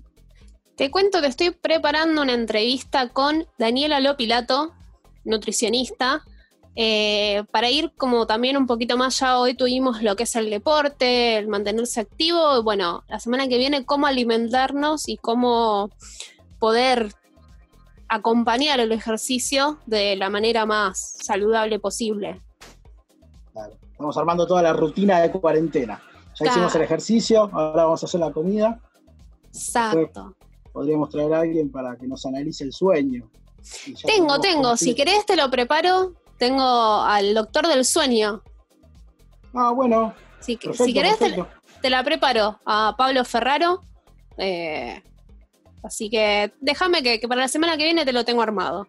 Te 0.77 0.91
cuento 0.91 1.21
que 1.21 1.27
estoy 1.27 1.51
preparando 1.51 2.23
una 2.23 2.35
entrevista 2.35 3.09
con 3.09 3.47
Daniela 3.59 3.99
Lopilato, 3.99 4.73
nutricionista, 5.25 6.23
eh, 6.77 7.43
para 7.51 7.69
ir 7.71 7.93
como 7.97 8.27
también 8.27 8.57
un 8.57 8.69
poquito 8.69 8.97
más 8.97 9.19
ya 9.19 9.41
hoy 9.41 9.55
tuvimos 9.55 10.03
lo 10.03 10.15
que 10.15 10.23
es 10.23 10.37
el 10.37 10.49
deporte, 10.49 11.37
el 11.37 11.49
mantenerse 11.49 12.01
activo, 12.01 12.61
y 12.61 12.63
bueno, 12.63 13.03
la 13.09 13.19
semana 13.19 13.49
que 13.49 13.59
viene 13.59 13.85
cómo 13.85 14.07
alimentarnos 14.07 15.09
y 15.09 15.17
cómo 15.17 15.91
poder 16.61 17.13
acompañar 18.09 18.81
el 18.81 18.93
ejercicio 18.93 19.79
de 19.87 20.17
la 20.17 20.31
manera 20.31 20.67
más 20.67 21.17
saludable 21.23 21.79
posible. 21.79 22.41
Claro, 23.53 23.75
Estamos 23.91 24.17
armando 24.17 24.47
toda 24.47 24.63
la 24.63 24.73
rutina 24.73 25.21
de 25.21 25.31
cuarentena. 25.33 26.01
Ya 26.35 26.45
Claro. 26.45 26.53
hicimos 26.53 26.75
el 26.77 26.83
ejercicio, 26.83 27.51
ahora 27.53 27.85
vamos 27.85 28.03
a 28.03 28.07
hacer 28.07 28.21
la 28.21 28.31
comida. 28.33 28.81
Exacto. 29.49 30.37
Podríamos 30.73 31.09
traer 31.11 31.35
a 31.35 31.41
alguien 31.41 31.71
para 31.71 31.97
que 31.97 32.07
nos 32.07 32.25
analice 32.25 32.63
el 32.65 32.73
sueño. 32.73 33.29
Tengo, 34.07 34.39
tengo, 34.41 34.77
si 34.77 34.95
querés 34.95 35.27
te 35.27 35.35
lo 35.37 35.51
preparo. 35.51 36.15
Tengo 36.39 36.63
al 37.03 37.35
doctor 37.35 37.67
del 37.67 37.85
sueño. 37.85 38.43
Ah, 39.53 39.73
bueno. 39.73 40.15
Si, 40.39 40.57
Perfecto, 40.57 40.85
si 40.85 40.95
querés 40.95 41.19
te, 41.19 41.45
te 41.83 41.91
la 41.91 42.05
preparo 42.05 42.61
a 42.65 42.95
Pablo 42.97 43.25
Ferraro. 43.25 43.81
Eh, 44.37 45.03
así 45.83 46.11
que 46.11 46.53
déjame 46.61 47.03
que, 47.03 47.21
que 47.21 47.29
para 47.29 47.43
la 47.43 47.49
semana 47.49 47.77
que 47.77 47.85
viene 47.85 48.05
te 48.05 48.13
lo 48.13 48.25
tengo 48.25 48.43
armado. 48.43 48.87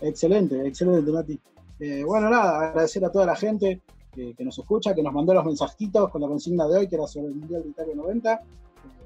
Excelente, 0.00 0.66
excelente, 0.66 1.10
Nati. 1.10 1.40
Eh, 1.80 2.02
bueno, 2.04 2.30
nada, 2.30 2.68
agradecer 2.68 3.04
a 3.04 3.10
toda 3.10 3.26
la 3.26 3.36
gente 3.36 3.80
que, 4.12 4.34
que 4.34 4.44
nos 4.44 4.58
escucha, 4.58 4.94
que 4.94 5.02
nos 5.02 5.12
mandó 5.12 5.34
los 5.34 5.44
mensajitos 5.44 6.10
con 6.10 6.20
la 6.20 6.28
consigna 6.28 6.66
de 6.68 6.78
hoy, 6.78 6.88
que 6.88 6.96
era 6.96 7.06
sobre 7.06 7.28
el 7.28 7.34
Mundial 7.34 7.62
de 7.62 7.68
Italia 7.70 7.94
90. 7.94 8.32
Eh, 8.32 8.38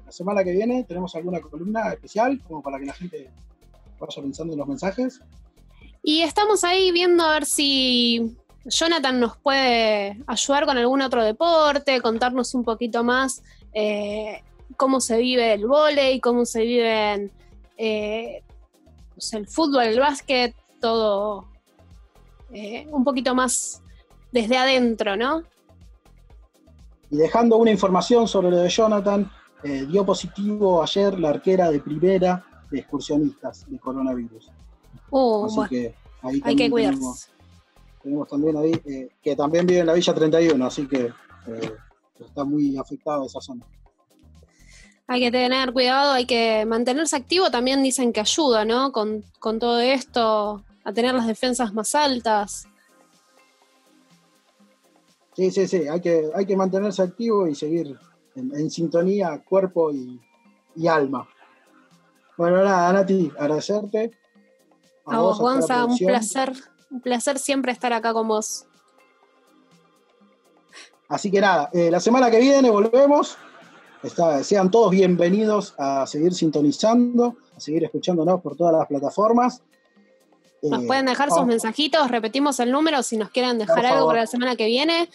la 0.05 0.11
semana 0.11 0.43
que 0.43 0.51
viene 0.51 0.83
tenemos 0.83 1.15
alguna 1.15 1.39
columna 1.41 1.93
especial, 1.93 2.39
como 2.47 2.61
para 2.61 2.79
que 2.79 2.85
la 2.85 2.93
gente 2.93 3.29
vaya 3.99 4.21
pensando 4.21 4.53
en 4.53 4.59
los 4.59 4.67
mensajes. 4.67 5.19
Y 6.03 6.21
estamos 6.21 6.63
ahí 6.63 6.91
viendo 6.91 7.23
a 7.23 7.33
ver 7.33 7.45
si 7.45 8.37
Jonathan 8.65 9.19
nos 9.19 9.37
puede 9.37 10.21
ayudar 10.27 10.65
con 10.65 10.77
algún 10.77 11.01
otro 11.01 11.23
deporte, 11.23 12.01
contarnos 12.01 12.53
un 12.53 12.63
poquito 12.63 13.03
más 13.03 13.43
eh, 13.73 14.41
cómo 14.77 14.99
se 15.01 15.17
vive 15.17 15.53
el 15.53 15.67
vóley, 15.67 16.19
cómo 16.19 16.45
se 16.45 16.61
vive 16.61 17.31
eh, 17.77 18.43
sé, 19.17 19.37
el 19.37 19.47
fútbol, 19.47 19.83
el 19.83 19.99
básquet, 19.99 20.55
todo 20.79 21.45
eh, 22.51 22.87
un 22.91 23.03
poquito 23.03 23.35
más 23.35 23.81
desde 24.31 24.57
adentro, 24.57 25.15
¿no? 25.15 25.43
Y 27.09 27.17
dejando 27.17 27.57
una 27.57 27.71
información 27.71 28.27
sobre 28.27 28.51
lo 28.51 28.57
de 28.57 28.69
Jonathan, 28.69 29.31
eh, 29.63 29.85
dio 29.85 30.05
positivo 30.05 30.81
ayer 30.81 31.19
la 31.19 31.29
arquera 31.29 31.71
de 31.71 31.79
primera 31.79 32.45
de 32.69 32.79
excursionistas 32.79 33.65
de 33.67 33.79
coronavirus. 33.79 34.51
Uh, 35.09 35.45
Así 35.45 35.55
bueno, 35.55 35.69
que 35.69 35.95
ahí 36.21 36.41
hay 36.43 36.55
que 36.55 36.69
cuidarse. 36.69 36.99
tenemos, 36.99 37.29
tenemos 38.03 38.27
también 38.27 38.57
ahí, 38.57 38.71
eh, 38.85 39.09
que 39.21 39.35
también 39.35 39.65
vive 39.65 39.79
en 39.79 39.87
la 39.87 39.93
Villa 39.93 40.13
31, 40.13 40.65
así 40.65 40.87
que 40.87 41.05
eh, 41.47 41.73
está 42.19 42.43
muy 42.43 42.77
afectado 42.77 43.25
esa 43.25 43.41
zona. 43.41 43.65
Hay 45.11 45.21
que 45.21 45.31
tener 45.31 45.73
cuidado, 45.73 46.11
hay 46.11 46.27
que 46.27 46.67
mantenerse 46.67 47.15
activo, 47.15 47.49
también 47.49 47.81
dicen 47.81 48.13
que 48.13 48.19
ayuda, 48.19 48.63
¿no? 48.63 48.91
Con, 48.91 49.23
con 49.39 49.57
todo 49.57 49.79
esto, 49.79 50.63
a 50.83 50.93
tener 50.93 51.15
las 51.15 51.25
defensas 51.25 51.73
más 51.73 51.95
altas. 51.95 52.67
Sí, 55.35 55.49
sí, 55.49 55.67
sí, 55.67 55.87
hay 55.87 55.99
que, 55.99 56.29
hay 56.35 56.45
que 56.45 56.55
mantenerse 56.55 57.01
activo 57.01 57.47
y 57.47 57.55
seguir 57.55 57.97
en, 58.35 58.55
en 58.55 58.69
sintonía, 58.69 59.41
cuerpo 59.43 59.91
y, 59.91 60.21
y 60.75 60.87
alma. 60.87 61.27
Bueno, 62.37 62.63
nada, 62.63 62.93
Nati, 62.93 63.31
agradecerte. 63.35 64.11
A 65.07 65.17
vos, 65.21 65.39
a 65.39 65.41
Gonza, 65.41 65.85
un 65.85 65.97
placer, 65.97 66.53
un 66.91 67.01
placer 67.01 67.39
siempre 67.39 67.71
estar 67.71 67.91
acá 67.93 68.13
con 68.13 68.27
vos. 68.27 68.67
Así 71.07 71.31
que 71.31 71.41
nada, 71.41 71.71
eh, 71.73 71.89
la 71.89 71.99
semana 71.99 72.29
que 72.29 72.39
viene 72.39 72.69
volvemos. 72.69 73.39
Está- 74.03 74.43
sean 74.43 74.71
todos 74.71 74.91
bienvenidos 74.91 75.73
a 75.77 76.07
seguir 76.07 76.33
sintonizando, 76.33 77.35
a 77.55 77.59
seguir 77.59 77.83
escuchándonos 77.83 78.41
por 78.41 78.55
todas 78.55 78.73
las 78.73 78.87
plataformas. 78.87 79.61
Nos 80.61 80.83
Eh, 80.83 80.87
pueden 80.87 81.05
dejar 81.05 81.29
sus 81.31 81.45
mensajitos, 81.45 82.09
repetimos 82.09 82.59
el 82.59 82.71
número 82.71 83.01
si 83.03 83.17
nos 83.17 83.29
quieren 83.29 83.57
dejar 83.57 83.85
algo 83.85 84.07
para 84.07 84.21
la 84.21 84.27
semana 84.27 84.55
que 84.55 84.65
viene. 84.65 85.09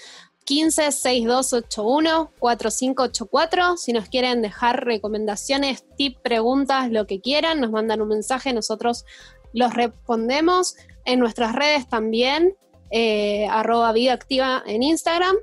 15 0.44 0.92
6281 0.92 2.30
4584. 2.38 3.78
Si 3.78 3.94
nos 3.94 4.08
quieren 4.10 4.42
dejar 4.42 4.84
recomendaciones, 4.84 5.84
tip, 5.96 6.18
preguntas, 6.20 6.90
lo 6.90 7.06
que 7.06 7.20
quieran, 7.22 7.60
nos 7.60 7.70
mandan 7.70 8.02
un 8.02 8.08
mensaje, 8.08 8.52
nosotros 8.52 9.06
los 9.54 9.72
respondemos 9.72 10.76
en 11.06 11.20
nuestras 11.20 11.54
redes 11.54 11.88
también, 11.88 12.56
eh, 12.90 13.46
arroba 13.50 13.92
vida 13.92 14.12
activa 14.12 14.62
en 14.66 14.82
Instagram. 14.82 15.36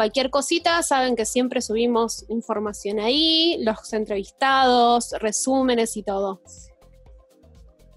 Cualquier 0.00 0.30
cosita, 0.30 0.82
saben 0.82 1.14
que 1.14 1.26
siempre 1.26 1.60
subimos 1.60 2.24
información 2.30 3.00
ahí, 3.00 3.58
los 3.62 3.92
entrevistados, 3.92 5.12
resúmenes 5.20 5.94
y 5.94 6.02
todo. 6.02 6.40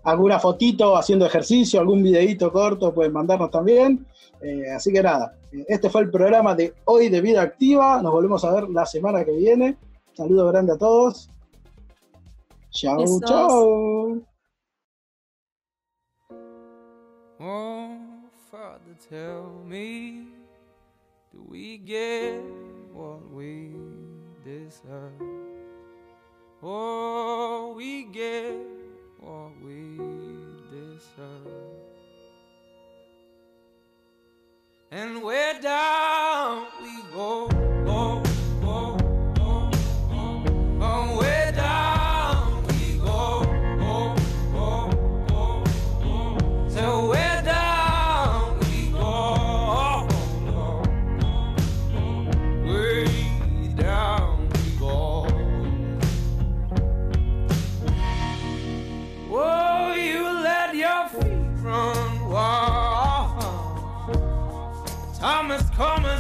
alguna 0.04 0.38
fotito 0.38 0.98
haciendo 0.98 1.26
ejercicio, 1.26 1.80
algún 1.80 2.04
videíto 2.04 2.52
corto, 2.52 2.94
pueden 2.94 3.14
mandarnos 3.14 3.50
también. 3.52 4.06
Eh, 4.42 4.70
así 4.76 4.92
que 4.92 5.02
nada, 5.02 5.38
eh, 5.54 5.64
este 5.70 5.90
fue 5.90 6.02
el 6.02 6.12
programa 6.12 6.54
de 6.54 6.74
hoy 6.84 7.08
de 7.08 7.22
Vida 7.22 7.42
Activa. 7.42 8.02
Nos 8.02 8.12
volvemos 8.12 8.44
a 8.44 8.54
ver 8.54 8.68
la 8.68 8.86
semana 8.86 9.24
que 9.24 9.32
viene. 9.32 9.78
Saludo 10.12 10.50
grande 10.50 10.74
a 10.74 10.78
todos. 10.78 11.30
Chau, 12.70 12.98
Besos. 12.98 13.22
chau. 13.22 14.26
Oh, 17.40 17.98
Father, 18.52 18.94
tell 19.10 19.64
me, 19.66 20.33
do 21.34 21.44
we 21.50 21.78
get 21.78 22.40
what 22.94 23.28
we 23.32 23.72
deserve? 24.46 25.20
Oh, 26.62 27.74
we 27.76 28.04
get 28.04 28.56
what 29.20 29.52
we 29.60 29.98
deserve. 30.70 31.74
And 34.92 35.24
where 35.24 35.60
down 35.60 36.68
coming. 65.76 66.13